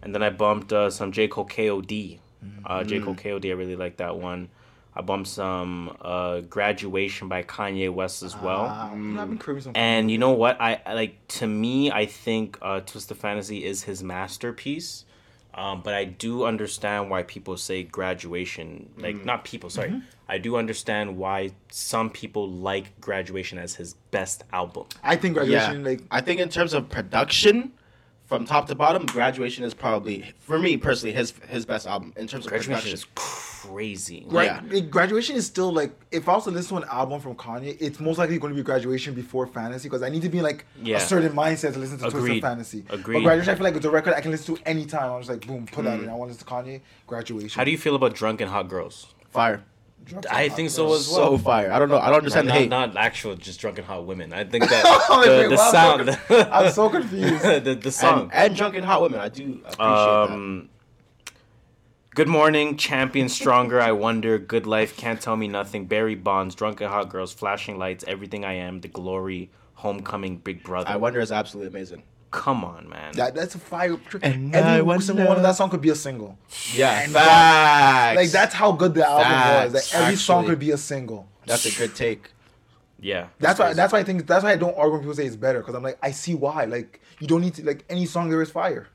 [0.03, 2.19] and then I bumped uh, some J Cole KOD.
[2.65, 4.49] Uh, J Cole KOD, I really like that one.
[4.95, 8.67] I bumped some uh, "Graduation" by Kanye West as well.
[8.69, 10.61] Ah, I've been and you know what?
[10.61, 15.05] I, I like to me, I think uh, "Twisted Fantasy" is his masterpiece.
[15.55, 19.25] Um, but I do understand why people say "Graduation." Like Mm.
[19.25, 19.89] not people, sorry.
[19.89, 20.03] Mhm.
[20.27, 24.85] I do understand why some people like "Graduation" as his best album.
[25.03, 27.71] I think graduation, like I think in terms of production,
[28.33, 32.25] from top to bottom, graduation is probably for me personally his his best album in
[32.27, 32.93] terms of Graduation production.
[32.93, 34.25] is crazy.
[34.27, 37.35] Gra- like, graduation is still like if I was to listen to an album from
[37.35, 40.41] Kanye, it's most likely going to be graduation before fantasy because I need to be
[40.41, 40.97] like Yeah.
[40.97, 42.83] a certain mindset to listen to Twisted Fantasy.
[42.89, 43.17] Agreed.
[43.17, 45.11] But graduation, I feel like it's a record I can listen to anytime.
[45.11, 46.03] I'm just like boom, put that Mm.
[46.03, 46.09] in.
[46.09, 46.81] I want to listen to Kanye.
[47.05, 47.57] Graduation.
[47.59, 49.13] How do you feel about "Drunk and Hot Girls"?
[49.29, 49.63] Fire.
[50.29, 51.31] I think so as well.
[51.31, 51.71] So fire.
[51.71, 51.97] I don't know.
[51.97, 52.69] I don't understand not, the hate.
[52.69, 54.33] Not actual, just drunken hot women.
[54.33, 56.49] I think that the, wait, the well, I'm so sound.
[56.51, 57.43] I'm so confused.
[57.43, 59.19] the, the song And, and drunken hot women.
[59.19, 60.69] I do appreciate Um,
[62.15, 63.81] Good morning, champion stronger.
[63.81, 64.37] I wonder.
[64.37, 65.85] Good life can't tell me nothing.
[65.85, 68.81] Barry Bonds, drunk and hot girls, flashing lights, everything I am.
[68.81, 70.89] The glory, homecoming, big brother.
[70.89, 72.03] I wonder is absolutely amazing.
[72.33, 73.13] Come on, man.
[73.13, 73.95] That that's a fire.
[74.23, 76.35] And Every wonder- single one of that song could be a single.
[76.73, 78.15] Yeah, And facts.
[78.17, 79.73] Like that's how good the album was.
[79.73, 81.27] Facts, Like every song could be a single.
[81.45, 82.31] That's a good take.
[82.99, 83.27] Yeah.
[83.39, 83.73] That's why.
[83.73, 84.25] That's why I think.
[84.25, 86.33] That's why I don't argue when people say it's better because I'm like I see
[86.33, 86.65] why.
[86.65, 88.87] Like you don't need to like any song there is fire.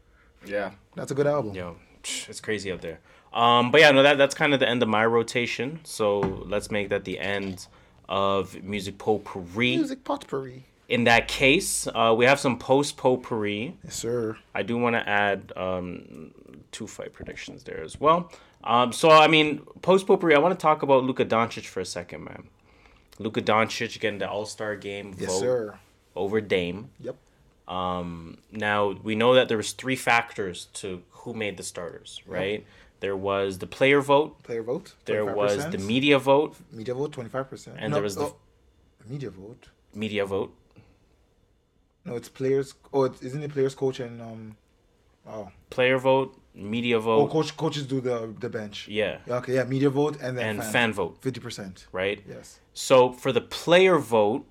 [0.45, 0.73] Yeah.
[0.97, 1.55] That's a good album.
[1.55, 2.99] Yo, it's crazy out there.
[3.33, 5.79] Um, but yeah, no, that that's kind of the end of my rotation.
[5.85, 7.67] So let's make that the end
[8.09, 9.77] of music potpourri.
[9.77, 10.65] Music potpourri.
[10.89, 13.77] In that case, uh, we have some post potpourri.
[13.85, 14.39] Yes, sir.
[14.55, 16.33] I do want to add um,
[16.73, 18.33] two fight predictions there as well.
[18.65, 20.35] Um, so I mean, post potpourri.
[20.35, 22.49] I want to talk about Luka Doncic for a second, man.
[23.19, 25.79] Luka Doncic getting the All Star game Yes, vote sir.
[26.17, 26.89] over Dame.
[27.01, 27.17] Yep.
[27.69, 32.65] Um, now we know that there was three factors to who made the starters, right?
[33.01, 34.43] There was the player vote.
[34.43, 34.95] Player vote.
[35.05, 35.71] There was 25%.
[35.73, 36.57] the media vote.
[36.73, 37.77] Media vote twenty five percent.
[37.79, 38.33] And there was the
[39.07, 39.69] media vote.
[39.95, 40.55] media vote.
[42.09, 42.75] No, it's players.
[42.93, 44.57] Oh, it's, isn't it players coach and um.
[45.29, 45.51] Oh.
[45.69, 47.21] Player vote, media vote.
[47.21, 48.89] Oh, vote, coach coaches do the the bench.
[48.89, 49.19] Yeah.
[49.29, 49.55] Okay.
[49.55, 49.65] Yeah.
[49.65, 51.19] Media vote and then and fan vote.
[51.21, 51.87] Fifty percent.
[51.93, 52.23] right?
[52.27, 52.61] Yes.
[52.73, 54.47] So for the player vote,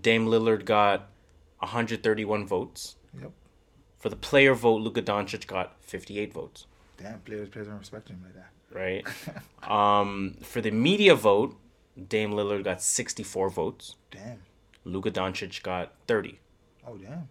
[0.00, 1.08] Dame Lillard got
[1.58, 2.96] 131 votes.
[3.20, 3.32] Yep.
[3.98, 6.66] For the player vote, Luka Doncic got 58 votes.
[6.96, 8.50] Damn, players players don't respect him like that.
[8.72, 9.06] Right.
[9.70, 11.56] um, for the media vote,
[12.08, 13.96] Dame Lillard got 64 votes.
[14.10, 14.38] Damn.
[14.84, 16.38] Luka Doncic got 30.
[16.86, 17.28] Oh damn.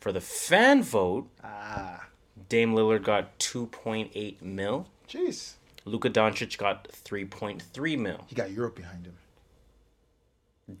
[0.00, 2.06] For the fan vote, Ah.
[2.48, 4.86] Dame Lillard got 2.8 mil.
[5.08, 5.54] Jeez.
[5.84, 8.24] Luka Doncic got 3.3 mil.
[8.26, 9.14] He got Europe behind him.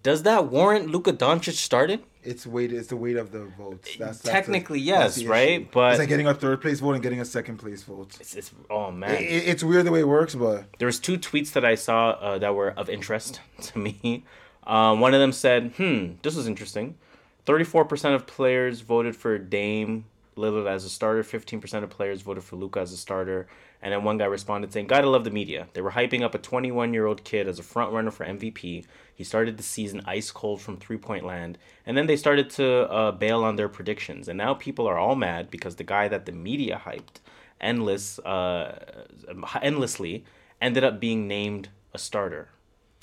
[0.02, 2.00] Does that warrant Luka Doncic starting?
[2.22, 2.72] It's weight.
[2.72, 3.96] It's the weight of the votes.
[3.98, 5.70] That's, Technically, that's yes, the right?
[5.70, 8.16] But- it's like getting a third place vote and getting a second place vote.
[8.18, 11.18] It's, it's oh man, it- it's weird the way it works, but there was two
[11.18, 14.24] tweets that I saw uh, that were of interest to me.
[14.66, 16.96] Um, one of them said, "Hmm, this was interesting.
[17.44, 21.22] Thirty-four percent of players voted for Dame Lillard as a starter.
[21.22, 23.46] Fifteen percent of players voted for Luka as a starter."
[23.82, 25.68] And then one guy responded saying, "Gotta love the media.
[25.74, 28.86] They were hyping up a 21-year-old kid as a front runner for MVP.
[29.14, 33.12] He started the season ice cold from three-point land, and then they started to uh,
[33.12, 34.26] bail on their predictions.
[34.26, 37.20] And now people are all mad because the guy that the media hyped
[37.60, 38.78] endless, uh,
[39.62, 40.24] endlessly,
[40.60, 42.48] ended up being named a starter.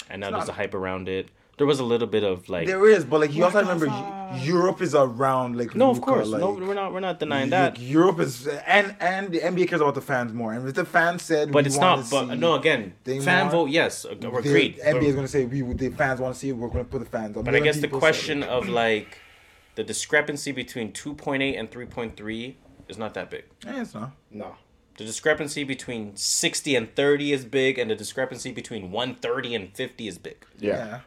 [0.09, 1.29] And now there's a hype around it.
[1.61, 3.05] There was a little bit of like there is.
[3.05, 5.59] But like you also remember, Eu- Europe is around.
[5.59, 7.79] Like no, of course, like, no, we're not, we're not denying like, that.
[7.79, 10.53] Europe is and and the NBA cares about the fans more.
[10.53, 12.09] And if the fans said, But we it's not.
[12.09, 14.79] But no, again, Dame fan more, vote, yes, ag- the agreed.
[14.79, 16.53] NBA is going to say we the fans want to see it.
[16.53, 17.45] We're going to put the fans up.
[17.45, 18.49] But I guess the question it.
[18.49, 19.19] of like
[19.75, 22.55] the discrepancy between 2.8 and 3.3
[22.87, 23.43] is not that big.
[23.67, 24.13] Eh, it's not.
[24.31, 24.55] No.
[24.97, 30.07] The discrepancy between 60 and 30 is big, and the discrepancy between 130 and 50
[30.07, 30.45] is big.
[30.59, 30.75] Yeah.
[30.75, 30.99] Yeah.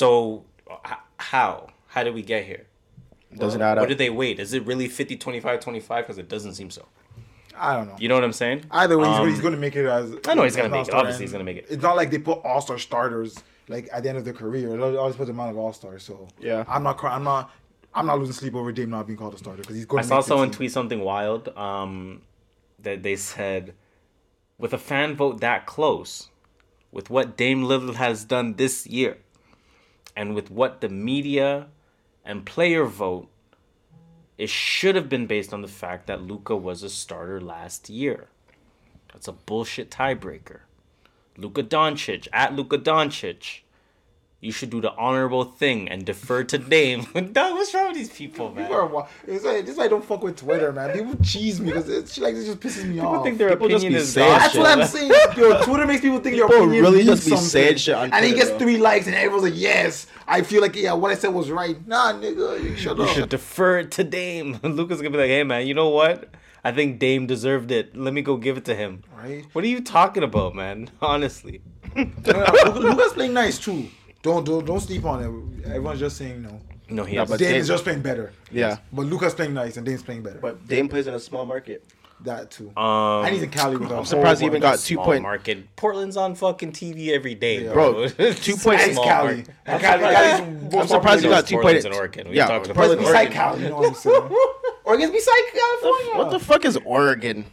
[0.00, 1.66] So, h- how?
[1.88, 2.66] How did we get here?
[3.36, 3.88] Doesn't What- add What up.
[3.88, 4.38] did they wait?
[4.38, 6.04] Is it really 50, 25, 25?
[6.04, 6.86] Because it doesn't seem so.
[7.58, 7.96] I don't know.
[7.98, 8.66] You know what I'm saying?
[8.70, 10.14] Either way, he's, Um, he's going to make it as.
[10.28, 10.78] I know he's gonna as make it.
[10.78, 11.66] all-star, Obviously, he's and gonna make it.
[11.68, 13.36] It's not like they put all star starters
[13.66, 14.68] like at the end of their career.
[14.76, 16.04] They always put them out of all stars.
[16.04, 16.62] So Yeah.
[16.68, 16.96] I'm not.
[16.96, 17.50] cry- I'm not.
[17.92, 19.98] I'm not losing sleep over Dame not being called a starter because he's going.
[19.98, 20.56] I to saw make someone team.
[20.58, 21.48] tweet something wild.
[21.58, 22.22] Um,
[22.78, 23.74] that they said,
[24.56, 26.28] with a fan vote that close,
[26.92, 29.18] with what Dame Lillard has done this year,
[30.20, 31.68] and with what the media
[32.26, 33.30] and player vote,
[34.36, 38.28] it should have been based on the fact that Luka was a starter last year.
[39.10, 40.60] That's a bullshit tiebreaker.
[41.38, 43.60] Luka Doncic at Luka Doncic
[44.42, 47.02] you should do the honorable thing and defer to Dame.
[47.32, 48.66] Dog, what's wrong with these people, man?
[48.68, 50.96] People are it's like, this is why I don't fuck with Twitter, man.
[50.96, 53.06] People cheese me because it, shit like this just pisses me off.
[53.12, 54.40] People think their People just opinion be is saying God.
[54.40, 54.62] That's shit.
[54.62, 55.10] what I'm saying.
[55.36, 57.46] Yo, Twitter makes people think your People opinion really means just be something.
[57.48, 60.74] saying shit on and he gets three likes, and everyone's like, "Yes, I feel like
[60.74, 63.10] yeah, what I said was right." Nah, nigga, you shut You up.
[63.10, 64.58] should defer to Dame.
[64.62, 66.30] Lucas gonna be like, hey man, you know what?
[66.64, 67.96] I think Dame deserved it.
[67.96, 69.02] Let me go give it to him.
[69.16, 69.44] Right?
[69.52, 70.90] What are you talking about, man?
[71.02, 71.62] Honestly.
[71.96, 73.88] Luka- Luka's playing nice too.
[74.22, 75.22] Don't don't don't sleep on
[75.62, 75.66] it.
[75.66, 76.60] Everyone's just saying no.
[76.88, 78.32] No, he No, has but Dame Dame- is just playing better.
[78.50, 78.78] Yeah.
[78.92, 80.38] But Luka's playing nice and Dame's playing better.
[80.40, 81.84] But Dame plays in a small market.
[82.22, 82.70] that too.
[82.76, 85.06] Um, and he's in Cali with a I'm surprised he even bunch got two small
[85.06, 85.22] point.
[85.22, 85.74] market.
[85.76, 87.72] Portland's on fucking TV every day, Yeah.
[87.72, 87.92] bro.
[87.94, 88.14] Bro, two
[88.52, 89.36] It's point- And small Cali.
[89.36, 89.54] market.
[89.64, 91.94] And Cali, Cali's I'm surprised he got two Portland's point.
[91.94, 92.28] in Oregon.
[92.28, 93.32] We Yeah, talking about Portland, Beside Oregon.
[93.32, 94.36] Cali, you know what I'm saying?
[94.84, 96.18] Oregon's beside California.
[96.18, 97.46] What the fuck is Oregon?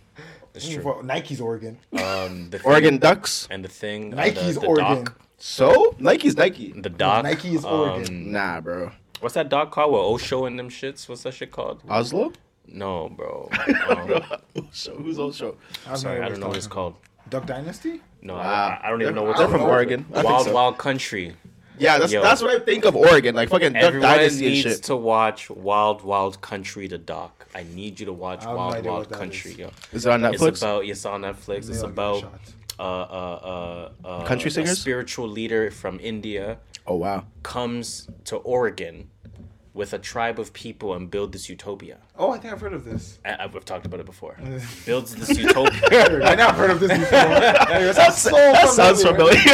[0.54, 1.02] It's true.
[1.02, 1.78] Nike's Oregon.
[1.94, 3.48] Um, the Oregon Ducks.
[3.50, 4.14] and the thing.
[4.14, 5.04] uh, Nike's the, the Oregon.
[5.06, 6.72] Dock, So Nike's Nike.
[6.76, 7.24] the dock.
[7.24, 8.32] Nike is um, Oregon.
[8.32, 8.92] Nah, bro.
[9.20, 9.92] What's that dock called?
[9.94, 11.08] With Osho and them shits?
[11.10, 11.82] What's that shit called?
[11.90, 12.34] Oslo.
[12.68, 13.50] No, bro.
[13.88, 14.24] Um,
[14.72, 15.56] So who's Oslo?
[15.88, 16.96] I've sorry, I don't know what it's called.
[17.30, 18.02] Duck Dynasty?
[18.22, 18.42] No, Wow.
[18.82, 19.72] I, I don't even know what They're from called.
[19.72, 20.06] Oregon.
[20.12, 20.54] I think Wild so.
[20.54, 21.36] Wild Country.
[21.80, 22.24] Yeah, that's Yo.
[22.24, 24.84] that's what I think of Oregon, like fucking Duck Dynasty and needs shit.
[24.84, 27.48] to watch Wild Wild Country the doc.
[27.54, 29.58] I need you to watch I have Wild Wild Country, is.
[29.60, 29.70] yo.
[29.94, 30.62] Is it on It's Netflix?
[30.64, 31.70] about it's on Netflix.
[31.70, 32.42] It's Maybe I'll give it a about shot.
[32.80, 34.80] Uh, uh, uh, uh, Country a singers?
[34.80, 37.26] spiritual leader from India oh wow.
[37.44, 39.10] comes to Oregon
[39.78, 42.00] with a tribe of people and build this utopia.
[42.18, 43.20] Oh, I think I've heard of this.
[43.24, 44.36] I, I've talked about it before.
[44.88, 46.24] Builds this utopia.
[46.26, 47.06] I know I've heard of this before.
[47.94, 49.36] That's so That sounds familiar.
[49.38, 49.54] familiar.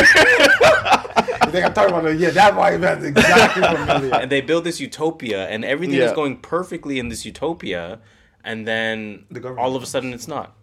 [1.45, 2.19] You think I'm talking about it?
[2.19, 4.15] Yeah, that vibe that's exactly familiar.
[4.15, 7.99] and they build this utopia, and everything is going perfectly in this utopia,
[8.43, 10.55] and then The all of a sudden it's not.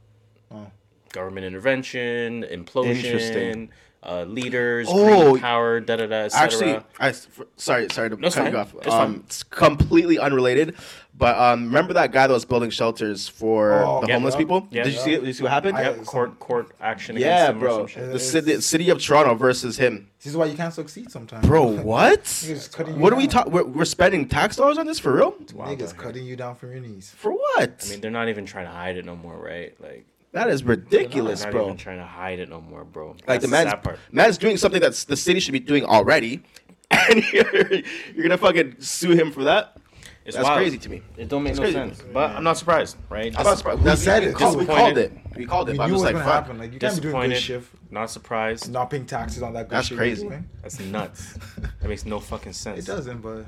[0.50, 0.66] Oh.
[1.12, 3.70] Government intervention, implosion, Interesting.
[4.04, 6.14] uh, leaders, Oh, green power, da da da.
[6.26, 6.84] et Actually, cetera.
[7.00, 8.72] I s- f- sorry sorry to No, it's cut you off.
[8.76, 9.24] It's um.
[9.26, 10.76] It's completely unrelated,
[11.18, 14.14] but um, remember that guy that was building shelters for Oh, the yeah.
[14.14, 14.68] homeless people?
[14.70, 14.84] Yeah.
[14.84, 15.18] Did you see it?
[15.18, 15.76] Did you see what happened?
[15.76, 17.16] I- Yep, court court action.
[17.16, 17.78] yeah, against him or bro.
[17.78, 18.12] some shit.
[18.12, 20.08] The city, city of Toronto versus him.
[20.18, 21.44] This is why you can't succeed sometimes.
[21.44, 22.22] Bro, what?
[22.22, 23.52] Niggas cutting you What are we talking?
[23.52, 25.32] We're, we're spending tax dollars on this for real?
[25.32, 27.12] Niggas cutting you down from your knees.
[27.18, 27.84] For what?
[27.84, 29.74] I mean, they're not even trying to hide it no more, right?
[29.82, 31.64] Like that is they're ridiculous, not bro.
[31.66, 33.08] even trying to hide it no more, bro.
[33.10, 33.98] Like That's the man's, sad part.
[34.12, 36.42] man's doing something that the city should be doing already,
[36.90, 37.66] and you're,
[38.14, 39.76] you're gonna fucking sue him for that?
[40.24, 40.58] It's That's wild.
[40.58, 41.02] crazy to me.
[41.16, 41.78] It don't make It's no crazy.
[41.78, 43.34] sense, but I'm not surprised, right?
[43.36, 43.78] I'm not surprised.
[43.80, 45.12] We That's- said it, called- we called it.
[45.34, 45.72] We called it.
[45.72, 46.44] We but I'm just like, was gonna fuck.
[46.44, 46.58] happen.
[46.58, 47.64] Like you can't be doing good Disappointed.
[47.64, 48.70] shit, Not surprised.
[48.70, 49.96] not paying taxes on that good That's shit.
[49.96, 50.22] crazy.
[50.22, 50.48] You're doing.
[50.62, 51.34] That's nuts.
[51.80, 52.78] that makes no fucking sense.
[52.80, 53.44] It doesn't, but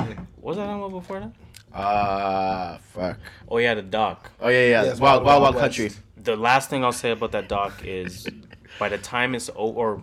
[0.00, 0.16] hey.
[0.40, 1.32] What was that on before that?
[1.72, 3.18] Ah, fuck.
[3.48, 4.30] Oh yeah, the doc.
[4.40, 4.82] Oh yeah, yeah.
[4.84, 5.90] Yes, wild, Wild wild, Wild wild country.
[6.18, 6.24] West.
[6.24, 8.26] The last thing I'll say about that doc is,
[8.78, 10.02] by the time it's o- or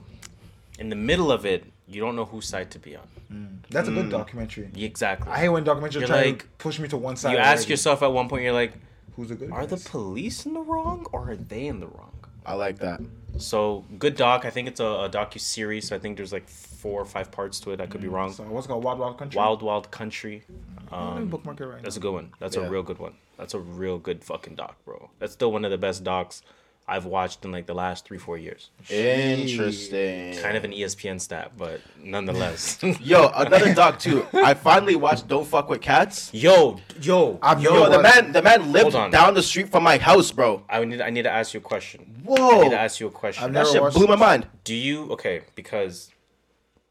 [0.80, 3.08] in the middle of it, you don't know whose side to be on.
[3.32, 3.58] Mm.
[3.70, 4.12] That's a good mm.
[4.12, 4.70] documentary.
[4.76, 5.32] Exactly.
[5.32, 7.32] I hate when documentaries You're try like- to push me to one side.
[7.34, 7.70] you ask already.
[7.74, 8.74] yourself at one point, you're like,
[9.16, 9.52] who's the good?
[9.52, 12.12] are the police in the wrong or are they in the wrong?
[12.46, 13.02] I like that.
[13.38, 14.46] So good doc.
[14.46, 15.88] I think it's a, a docu series.
[15.88, 17.82] So I think there's like four or five parts to it.
[17.82, 18.12] I could be mm.
[18.14, 18.32] wrong.
[18.32, 19.38] So what's it called Wild Wild Country?
[19.38, 20.44] Wild Wild Country.
[20.92, 22.32] Let me Um, bookmark it right that's a good one.
[22.40, 22.64] That's Yeah.
[22.64, 23.14] a real good one.
[23.38, 25.10] That's a real good fucking doc, bro.
[25.20, 26.42] That's still one of the best docs
[26.88, 28.70] I've watched in like the last three four years.
[28.90, 30.38] Interesting.
[30.38, 32.78] Kind of an ESPN stat, but nonetheless.
[33.00, 34.28] Yo, another doc too.
[34.34, 36.32] I finally watched Don't Fuck with Cats.
[36.32, 37.74] yo, yo, I've yo.
[37.74, 39.10] Yo, the man, the man lived on.
[39.10, 40.64] down the street from my house, bro.
[40.70, 42.22] I need I need to ask you a question.
[42.24, 43.44] Whoa, I Whoa, need to ask you a question.
[43.44, 44.48] I've that shit blew my mind.
[44.64, 45.42] Do you okay?
[45.56, 46.12] Because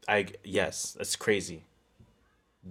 [0.09, 1.63] I yes, that's crazy.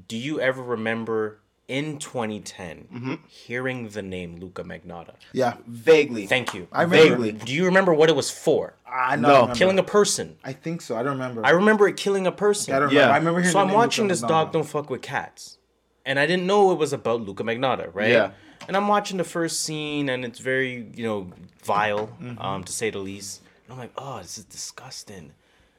[0.08, 3.14] Do you ever remember in 2010 Mm-hmm.
[3.28, 5.14] hearing the name Luka Magnotta?
[5.32, 6.26] Yeah, Vaguely.
[6.26, 6.68] Thank you.
[6.72, 7.16] I remember.
[7.16, 7.32] Vaguely.
[7.32, 8.74] Do you remember what it was for?
[8.86, 9.28] I know.
[9.28, 9.54] I remember.
[9.54, 10.36] Killing a person.
[10.44, 10.96] I think so.
[10.96, 11.44] I don't remember.
[11.44, 12.74] I remember it killing a person.
[12.74, 13.00] I don't Yeah.
[13.00, 13.14] remember.
[13.14, 14.28] I remember hearing so the I'm name watching Luka this Magnotta.
[14.28, 15.58] dog don't fuck with cats,
[16.04, 18.10] and I didn't know it was about Luka Magnotta, right?
[18.10, 18.30] Yeah.
[18.68, 21.30] And I'm watching the first scene, and it's very you know
[21.64, 22.38] vile, Mm-hmm.
[22.40, 23.42] um, to say the least.
[23.64, 25.32] And I'm like, oh, this is disgusting.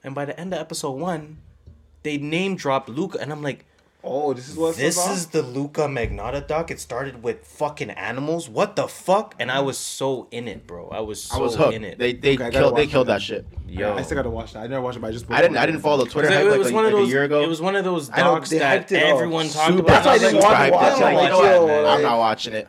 [0.03, 1.38] And by the end of episode one,
[2.03, 3.66] they name dropped Luka, and I'm like,
[4.07, 6.69] Oh, this is what this is the Luka Magnotta doc.
[6.69, 8.48] It started with fucking animals.
[8.48, 9.34] What the fuck?
[9.40, 10.90] And I was so in it, bro.
[10.90, 11.73] I was so I was hooked.
[11.73, 11.98] in it.
[11.98, 13.14] They they Okay, killed they killed that.
[13.15, 13.45] that shit.
[13.68, 14.60] Yo, I still gotta watch that.
[14.60, 15.26] I never watched it, but I just.
[15.32, 17.07] I didn't I didn't follow the Twitter It, hype it was a, one of those.
[17.07, 17.41] a year ago.
[17.41, 19.10] It was one of those I docs that hyped it up.
[19.15, 20.03] everyone talked Super about.
[20.03, 21.02] That's why I was didn't like, want to hyped watch it.
[21.02, 21.06] it.
[21.06, 21.86] I'm Like, like, you know yo, what?
[21.98, 22.68] I'm not watching it.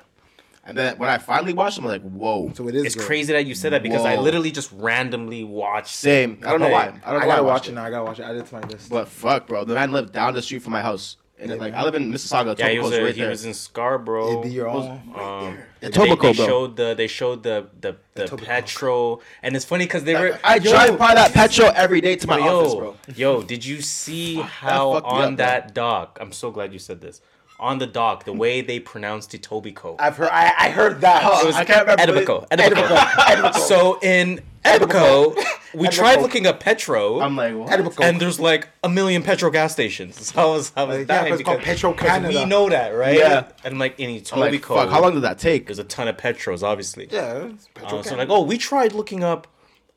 [0.68, 2.50] And then when I finally watched, it, I'm like, whoa.
[2.54, 2.84] So it is.
[2.86, 3.04] It's good.
[3.04, 5.94] crazy that you said that because I literally just randomly watched.
[5.94, 6.40] Same.
[6.44, 6.86] I don't know why.
[6.86, 7.84] I don't know I why gotta I watch watched it now.
[7.84, 8.24] I gotta watch it.
[8.24, 8.90] I did to my list.
[8.90, 9.64] But fuck, bro.
[9.64, 11.18] The man lived down the street from my house.
[11.38, 12.58] And like I live in Mississauga.
[12.58, 13.28] Yeah, he was a, right he there.
[13.30, 14.30] was in Scarborough.
[14.30, 15.12] It'd be your Was- own.
[15.14, 15.66] Um, there.
[15.80, 20.04] they, Etobicoke, they showed the they showed the the, the petro, and it's funny because
[20.04, 20.38] they were.
[20.42, 22.96] I Yo, drive by that petrol every day to my yo, office, bro.
[23.14, 25.36] Yo, did you see how fucked me on up, bro.
[25.36, 26.18] that dock?
[26.22, 27.20] I'm so glad you said this.
[27.58, 29.96] On the dock, the way they pronounced Etobicoke.
[29.98, 30.28] I've heard.
[30.30, 31.22] I, I heard that.
[31.42, 32.20] It was I can't remember.
[32.22, 32.48] Edibico.
[32.48, 33.54] Edibico.
[33.54, 35.36] So in Edibico,
[35.74, 37.20] we tried looking up Petro.
[37.20, 37.68] I'm like, what?
[37.70, 38.04] Edibico.
[38.04, 40.16] And there's like a million Petro gas stations.
[40.32, 42.38] So I was, I was Like, yeah, dying 'cause it's called because- Petro 'cause Canada.
[42.40, 43.16] We know that, right?
[43.18, 43.48] Yeah.
[43.64, 44.38] And I'm like in I'm Etobicoke.
[44.40, 45.66] like, fuck, how long did that take?
[45.66, 47.08] There's a ton of Petros, obviously.
[47.10, 47.44] Yeah.
[47.46, 48.32] it's Uh, Petro so Canada.
[48.32, 49.46] like, oh, we tried looking up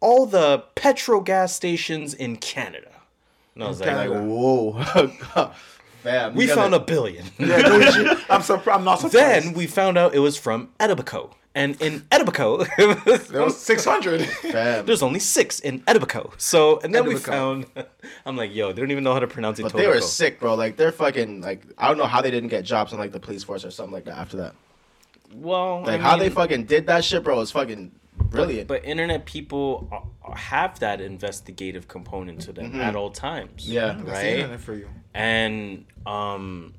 [0.02, 2.88] all the Petro gas stations in Canada.
[3.56, 4.22] And I was like, Canada.
[4.24, 5.52] Whoa.
[6.04, 7.26] Fam, we you gotta- found a billion.
[7.38, 8.18] Yeah, no shit.
[8.30, 8.80] I'm surprised.
[8.80, 9.46] I'm not surprised.
[9.48, 11.34] then we found out it was from Etobicoke.
[11.60, 14.26] And in Etobicoke, there was 600.
[14.26, 14.86] Fam.
[14.86, 16.40] there's only six in Etobicoke.
[16.40, 17.66] So, and then we found,
[18.26, 19.64] I'm like, yo, they don't even know how to pronounce it.
[19.64, 19.78] But Etobicoke.
[19.78, 20.56] they were sick, bro.
[20.56, 23.20] Like they're fucking like I don't know how they didn't get jobs in like the
[23.20, 24.56] police force or something like that after that.
[25.34, 28.68] Well, Like I how they fucking did that shit, bro, was fucking brilliant.
[28.70, 32.80] But internet people have that investigative component to them Mhm.
[32.84, 33.68] at all times.
[33.70, 33.88] Yeah.
[33.88, 34.26] That's the right.
[34.26, 34.88] internet for you.
[35.14, 36.74] And um,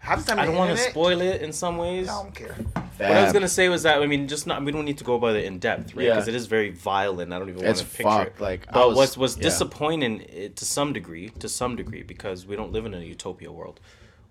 [0.00, 2.08] Half the time I don't want to spoil it in some ways.
[2.08, 2.54] I don't care.
[2.98, 5.04] What I was gonna say was that I mean, just not we don't need to
[5.04, 6.06] go about it in depth, right?
[6.06, 6.14] Yeah.
[6.14, 7.32] Because it is very violent.
[7.32, 8.42] I don't even want to picture fucked, it.
[8.42, 9.42] like, I but was- what's what's yeah.
[9.44, 13.80] disappointing to some degree, to some degree, because we don't live in a utopia world.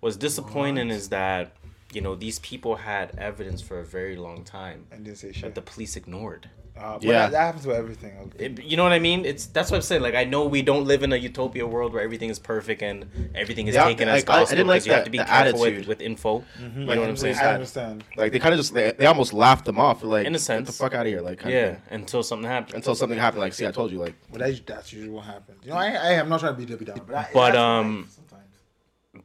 [0.00, 1.52] What's disappointing is that
[1.92, 5.36] you know these people had evidence for a very long time And didn't say that
[5.36, 5.54] shit.
[5.54, 6.50] the police ignored.
[6.78, 7.12] Uh, but Yeah.
[7.12, 8.32] that, that happens with everything.
[8.38, 9.24] It- you know what I mean?
[9.24, 10.02] It's that's what I'm saying.
[10.02, 13.06] Like I know we don't live in a utopia world where everything is perfect and
[13.34, 15.10] everything is Yeah, taken I- as I- I gospel didn't like because you have to
[15.10, 15.88] be the careful with, attitude.
[15.88, 16.44] with info.
[16.60, 16.80] Mm-hmm.
[16.80, 17.36] You know what I'm saying?
[17.36, 18.04] I understand.
[18.16, 20.02] Like they kind of just they, they almost laughed them off.
[20.02, 20.66] Like In a get sense.
[20.68, 21.20] the fuck out of here.
[21.20, 21.82] Like kinda Yeah, thing.
[21.90, 22.74] until something happens.
[22.74, 23.40] until something happened.
[23.40, 23.98] Like see, I told you.
[23.98, 25.64] Like But that's, that's usually what happens.
[25.64, 27.02] You know, I, I am not trying to be Debbie Downer.
[27.06, 28.44] But, I, But that's um, sometimes.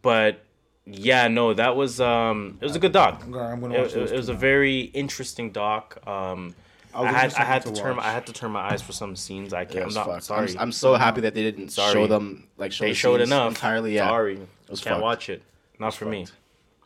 [0.02, 0.40] but
[0.86, 3.22] yeah, no, that was um, it was a good doc.
[3.24, 6.06] I'm I'm gonna It, watch those it was a very interesting doc.
[6.06, 6.56] Um,
[6.96, 8.00] I I, had I had to to turn.
[8.00, 9.54] I had to turn my eyes for some scenes.
[9.54, 9.86] I it can't.
[9.88, 10.24] I'm not fucked.
[10.24, 10.50] sorry.
[10.52, 11.94] I'm, I'm so happy that they didn't Sorry.
[11.94, 13.96] show them like show they the showed enough entirely.
[13.96, 15.02] Yeah, Sorry, It can't fucked.
[15.02, 15.42] watch it.
[15.80, 16.28] Not was for me.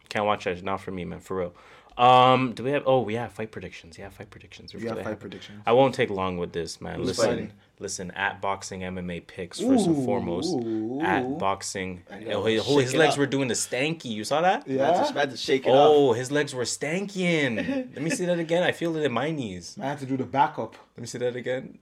[0.09, 0.63] Can't watch it.
[0.63, 1.19] Not for me, man.
[1.19, 1.53] For real.
[1.97, 2.83] Um, do we have?
[2.85, 3.97] Oh, yeah, fight predictions.
[3.97, 4.73] Yeah, fight predictions.
[4.73, 5.63] Yeah, before fight predictions.
[5.65, 6.95] I won't take long with this, man.
[6.99, 7.51] Who's listen, fighting?
[7.79, 8.11] Listen.
[8.11, 10.53] At boxing MMA picks first and foremost.
[10.53, 13.19] ooh, At boxing, oh, his, his legs up.
[13.19, 14.05] were doing the stanky.
[14.05, 14.67] You saw that?
[14.67, 14.91] Yeah.
[14.91, 15.75] Man, just had to shake it off.
[15.89, 17.57] Oh, his legs were stanking.
[17.93, 18.63] Let me see that again.
[18.63, 19.77] I feel it in my knees.
[19.81, 20.75] I had to do the backup.
[20.95, 21.79] Let me see that again.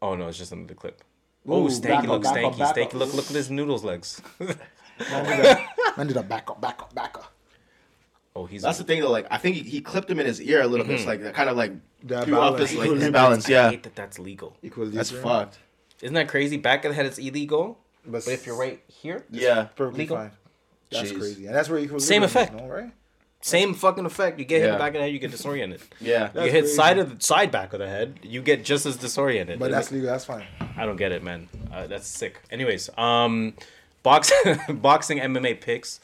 [0.00, 1.02] Oh no, it's just under the clip.
[1.48, 2.58] Ooh, oh, stanky back up, looks back up, stanky.
[2.58, 2.86] back stanky.
[2.86, 2.94] up.
[2.94, 4.20] Look, look at his noodles legs.
[5.10, 5.66] Man did a,
[5.96, 7.01] man did a backup, backup, backup.
[8.42, 8.62] Oh, he's.
[8.62, 9.10] That's the thing though.
[9.10, 11.22] Like I think he, he clipped him in his ear a little bit, so, like
[11.22, 11.72] that kind of like
[12.04, 12.70] That threw off balance.
[12.70, 13.12] his like his Equilibrium.
[13.12, 13.48] balance.
[13.48, 14.56] I Yeah, hate that that's legal.
[14.62, 15.58] Equally that's fucked.
[16.02, 16.56] Isn't that crazy?
[16.56, 17.78] Back of the head, it's illegal.
[18.04, 20.16] But, But if you're right here, Yeah, perfectly legal.
[20.16, 20.30] fine.
[20.90, 21.18] That's Jeez.
[21.18, 21.46] crazy.
[21.46, 22.54] And that's where equilibrium Same is, effect.
[22.54, 22.92] no, right?
[23.44, 24.38] same fucking effect.
[24.38, 24.72] You get hit in Yeah.
[24.74, 25.80] the back of the head, you get disoriented.
[26.00, 26.26] yeah.
[26.26, 26.74] you That's hit crazy.
[26.74, 29.58] side of the side back of the head, you get just as disoriented.
[29.58, 30.08] But that's legal.
[30.08, 30.44] That's fine.
[30.76, 31.48] I don't get it, man.
[31.72, 32.40] Uh, that's sick.
[32.50, 33.54] Anyways, um,
[34.02, 34.32] box
[34.68, 36.00] boxing MMA picks.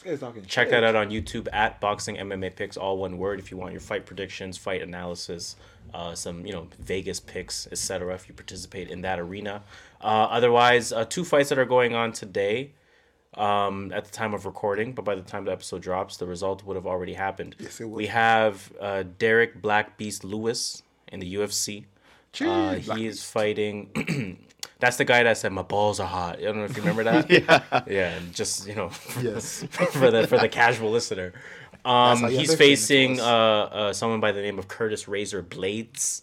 [0.46, 3.38] Check that out on YouTube at Boxing MMA Picks, all one word.
[3.38, 5.56] If you want your fight predictions, fight analysis,
[5.92, 8.14] uh, some you know Vegas picks, etc.
[8.14, 9.62] If you participate in that arena.
[10.00, 12.72] Uh, otherwise, uh, two fights that are going on today.
[13.34, 16.64] Um, at the time of recording, but by the time the episode drops, the result
[16.64, 17.54] would have already happened.
[17.58, 17.96] Yes, it would.
[17.96, 21.84] We have uh, Derrick Black Beast Lewis in the UFC.
[21.84, 21.84] Uh,
[22.32, 24.38] Jeez, Black he is fighting.
[24.80, 26.38] that's the guy that said my balls are hot.
[26.38, 27.30] I don't know if you remember that.
[27.30, 27.82] Yeah.
[27.86, 28.90] Yeah, just you know,
[29.20, 29.64] Yes.
[29.70, 31.32] for the for the casual listener.
[31.84, 35.08] Um, he's to explain it to facing uh, uh, someone by the name of Curtis
[35.08, 36.22] Razor Blaydes.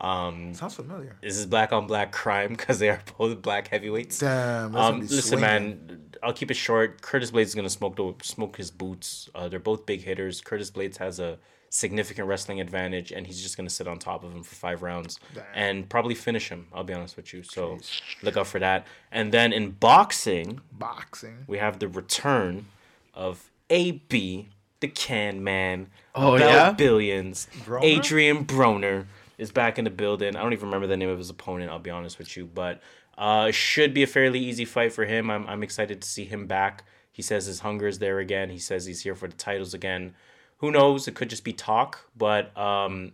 [0.00, 1.16] Um, Sounds familiar.
[1.22, 4.18] this is black on black crime because they are both black heavyweights.
[4.18, 4.76] Damn.
[4.76, 5.40] Um, be listen, swinging.
[5.40, 6.02] man.
[6.22, 7.00] I'll keep it short.
[7.02, 9.30] Curtis Blaydes is gonna smoke the smoke his boots.
[9.34, 10.40] Uh, they're both big hitters.
[10.40, 11.38] Curtis Blaydes has a
[11.70, 15.18] significant wrestling advantage, and he's just gonna sit on top of him for five rounds
[15.54, 16.66] and probably finish him.
[16.72, 17.42] I'll be honest with you.
[17.42, 17.78] So
[18.22, 18.86] look out for that.
[19.12, 21.44] And then in boxing, Boxing.
[21.46, 22.66] we have the return
[23.14, 24.48] of AB,
[24.80, 25.88] the Can Man.
[26.14, 26.72] Oh, Bell yeah?
[26.72, 27.48] Billions.
[27.64, 27.98] Broner?
[27.98, 29.06] Adrien Broner
[29.38, 30.36] is back in the building.
[30.36, 31.70] I don't even remember the name of his opponent.
[31.70, 32.80] I'll be honest with you, but
[33.18, 35.30] uh, should be a fairly easy fight for him.
[35.30, 36.84] I'm I'm excited to see him back.
[37.10, 38.50] He says his hunger is there again.
[38.50, 40.14] He says he's here for the titles again.
[40.58, 41.06] Who knows?
[41.08, 43.12] It could just be talk, but um,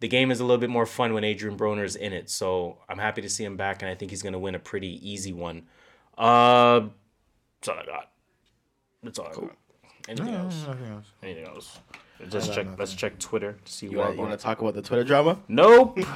[0.00, 2.30] the game is a little bit more fun when Adrien Broner is in it.
[2.30, 4.98] So I'm happy to see him back, and I think he's gonna win a pretty
[5.08, 5.62] easy one.
[6.16, 6.80] Uh,
[7.60, 8.10] that's all I got.
[9.02, 9.56] That's all I got.
[10.08, 10.64] Anything No, else?
[10.66, 11.06] nothing else.
[11.22, 11.78] Anything else?
[12.32, 12.66] Let's check.
[12.78, 14.06] Let's check Twitter to see You what.
[14.06, 15.38] want, you want to talk about the Twitter drama?
[15.48, 15.98] Nope.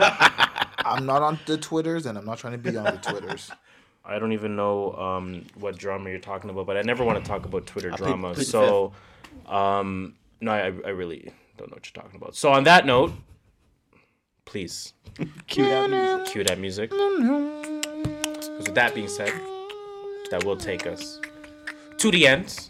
[0.84, 3.50] I'm not on the Twitters, and I'm not trying to be on the Twitters.
[4.04, 7.28] I don't even know um, what drama you're talking about, but I never want to
[7.28, 8.28] talk about Twitter I'll drama.
[8.34, 8.92] plead the so,
[9.46, 12.34] um, no, I, I really don't know what you're talking about.
[12.36, 13.12] So on that note,
[14.44, 14.92] please
[15.46, 16.32] Cue that music.
[16.32, 16.90] Cue that music.
[16.90, 19.32] 'Cause with that being said,
[20.30, 21.20] that will take us
[21.98, 22.68] to the end,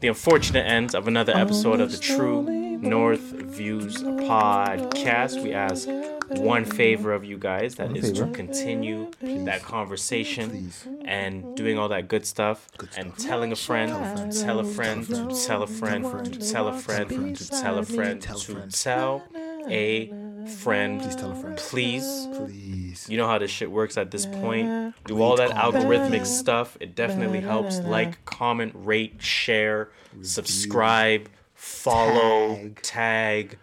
[0.00, 5.42] the unfortunate end of another episode of the True North Views podcast.
[5.42, 5.88] We ask
[6.30, 8.34] one favor of you guys that is to favor.
[8.34, 10.72] continue that conversation
[11.04, 15.46] and doing all that good stuff and telling a friend, to tell a friend, to
[15.46, 19.22] tell a friend, to tell a friend, to tell a friend, to tell
[19.68, 20.08] a
[20.50, 21.00] friend.
[21.02, 21.56] Please tell a friend.
[21.58, 22.28] Please.
[22.34, 23.06] Please.
[23.08, 24.94] You know how this shit works at this point.
[25.04, 26.76] Do all that algorithmic stuff.
[26.80, 27.78] It definitely helps.
[27.80, 29.90] Like, comment, rate, share,
[30.22, 31.28] subscribe,
[31.58, 33.58] follow, tag,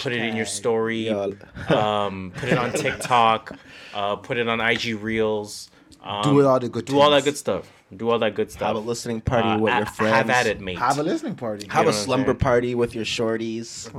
[0.00, 3.58] put it in your story, um, put it on TikTok,
[3.92, 5.68] uh, put it on IG Reels.
[6.02, 7.70] Um, Do all the good Do all that good stuff.
[7.94, 8.68] Do all that good stuff.
[8.68, 10.16] Have a listening party with a- your friends.
[10.16, 10.78] Have at it, mate.
[10.78, 11.66] Have a listening party.
[11.68, 13.90] Have You a slumber party with your shorties.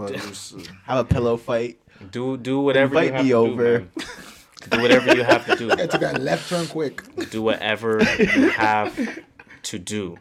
[0.86, 1.78] Have a pillow fight.
[2.10, 3.80] Do do whatever Invite you have me to over.
[3.80, 3.88] do.
[4.72, 5.68] Do whatever you have to do.
[5.76, 7.04] Get to that left turn quick.
[7.30, 8.98] Do whatever you have
[9.64, 10.18] to do.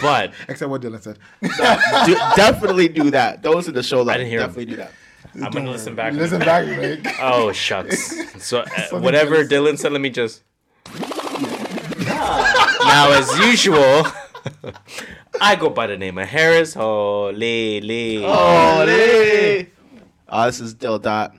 [0.00, 1.18] But Except what Dylan said.
[1.40, 3.42] do, definitely do that.
[3.42, 4.08] Those are the show.
[4.08, 4.48] I didn't hear him.
[4.48, 4.92] Definitely do that.
[5.34, 6.12] I'm gonna listen back.
[6.14, 7.06] Listen back, Rick.
[7.20, 8.42] Oh shucks.
[8.42, 9.44] So uh, whatever.
[9.44, 10.42] Dylan said, let me just.
[12.00, 14.06] now, as usual,
[15.40, 16.74] I go by the name of Harris.
[16.74, 18.22] Holy, lee.
[18.24, 19.68] Oh, hey.
[20.30, 21.34] This is Dill Dot,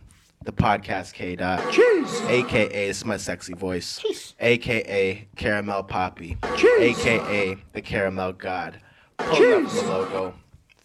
[0.45, 1.71] the podcast K Dot.
[1.71, 2.21] Cheese.
[2.21, 4.33] AKA, it's my sexy voice.
[4.39, 6.37] AKA Caramel Poppy.
[6.43, 8.79] AKA the Caramel God.
[9.17, 10.33] Pull up the logo.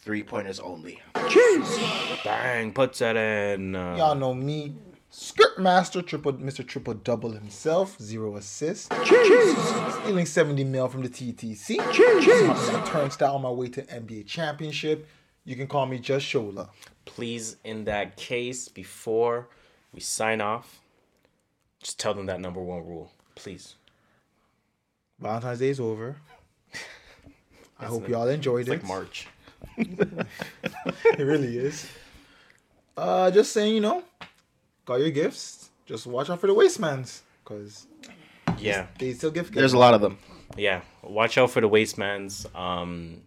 [0.01, 1.01] Three pointers only.
[1.29, 1.79] Cheese.
[2.25, 3.75] Bang, puts that in.
[3.75, 4.75] Uh, Y'all know me.
[5.09, 6.67] Script master, triple Mr.
[6.67, 8.89] Triple Double himself, zero assists.
[9.05, 9.57] Cheese.
[10.03, 11.93] Stealing 70 mil from the TTC.
[11.93, 12.69] Cheese.
[12.71, 15.07] I'm turnstile on my way to NBA championship.
[15.45, 16.69] You can call me Just Shola.
[17.05, 19.49] please, in that case, before
[19.93, 20.81] we sign off,
[21.83, 23.75] just tell them that number one rule, please.
[25.21, 26.17] Valentine's Day is over.
[27.79, 28.73] I hope y'all enjoyed it's it.
[28.73, 29.27] like March.
[29.77, 31.87] it really is.
[32.97, 34.03] Uh, just saying, you know,
[34.87, 35.71] got your gifts.
[35.87, 37.87] Just watch out for the wastemans, cause
[38.59, 38.87] Yeah.
[38.99, 39.53] they still give.
[39.53, 40.17] There's a lot of them.
[40.57, 42.47] Yeah, watch out for the wastemans.
[42.59, 43.21] Um,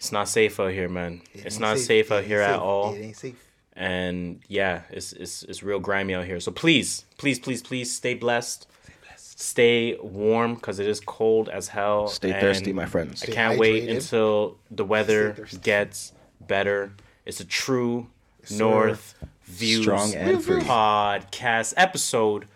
[0.00, 1.20] it's not safe out here, man.
[1.34, 2.06] it's not safe.
[2.06, 2.94] safe, out ain't here at all.
[2.94, 3.50] It ain't safe.
[3.74, 6.40] And yeah, it's it's it's real grimy out here.
[6.40, 8.66] So please, please, please, please stay blessed.
[8.82, 9.40] Stay blessed.
[9.40, 12.08] stay warm because it is cold as hell.
[12.08, 13.22] Stay and thirsty, my friends.
[13.22, 16.94] I can't wait until the weather gets better.
[17.26, 18.06] It's a true
[18.42, 18.56] sir.
[18.56, 19.14] North
[19.44, 20.62] Views Strong and free.
[20.62, 22.46] podcast episode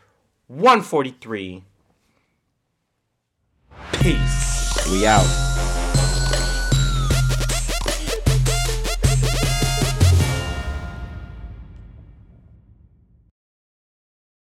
[0.46, 1.62] 143.
[3.92, 4.90] Peace.
[4.90, 5.53] We out.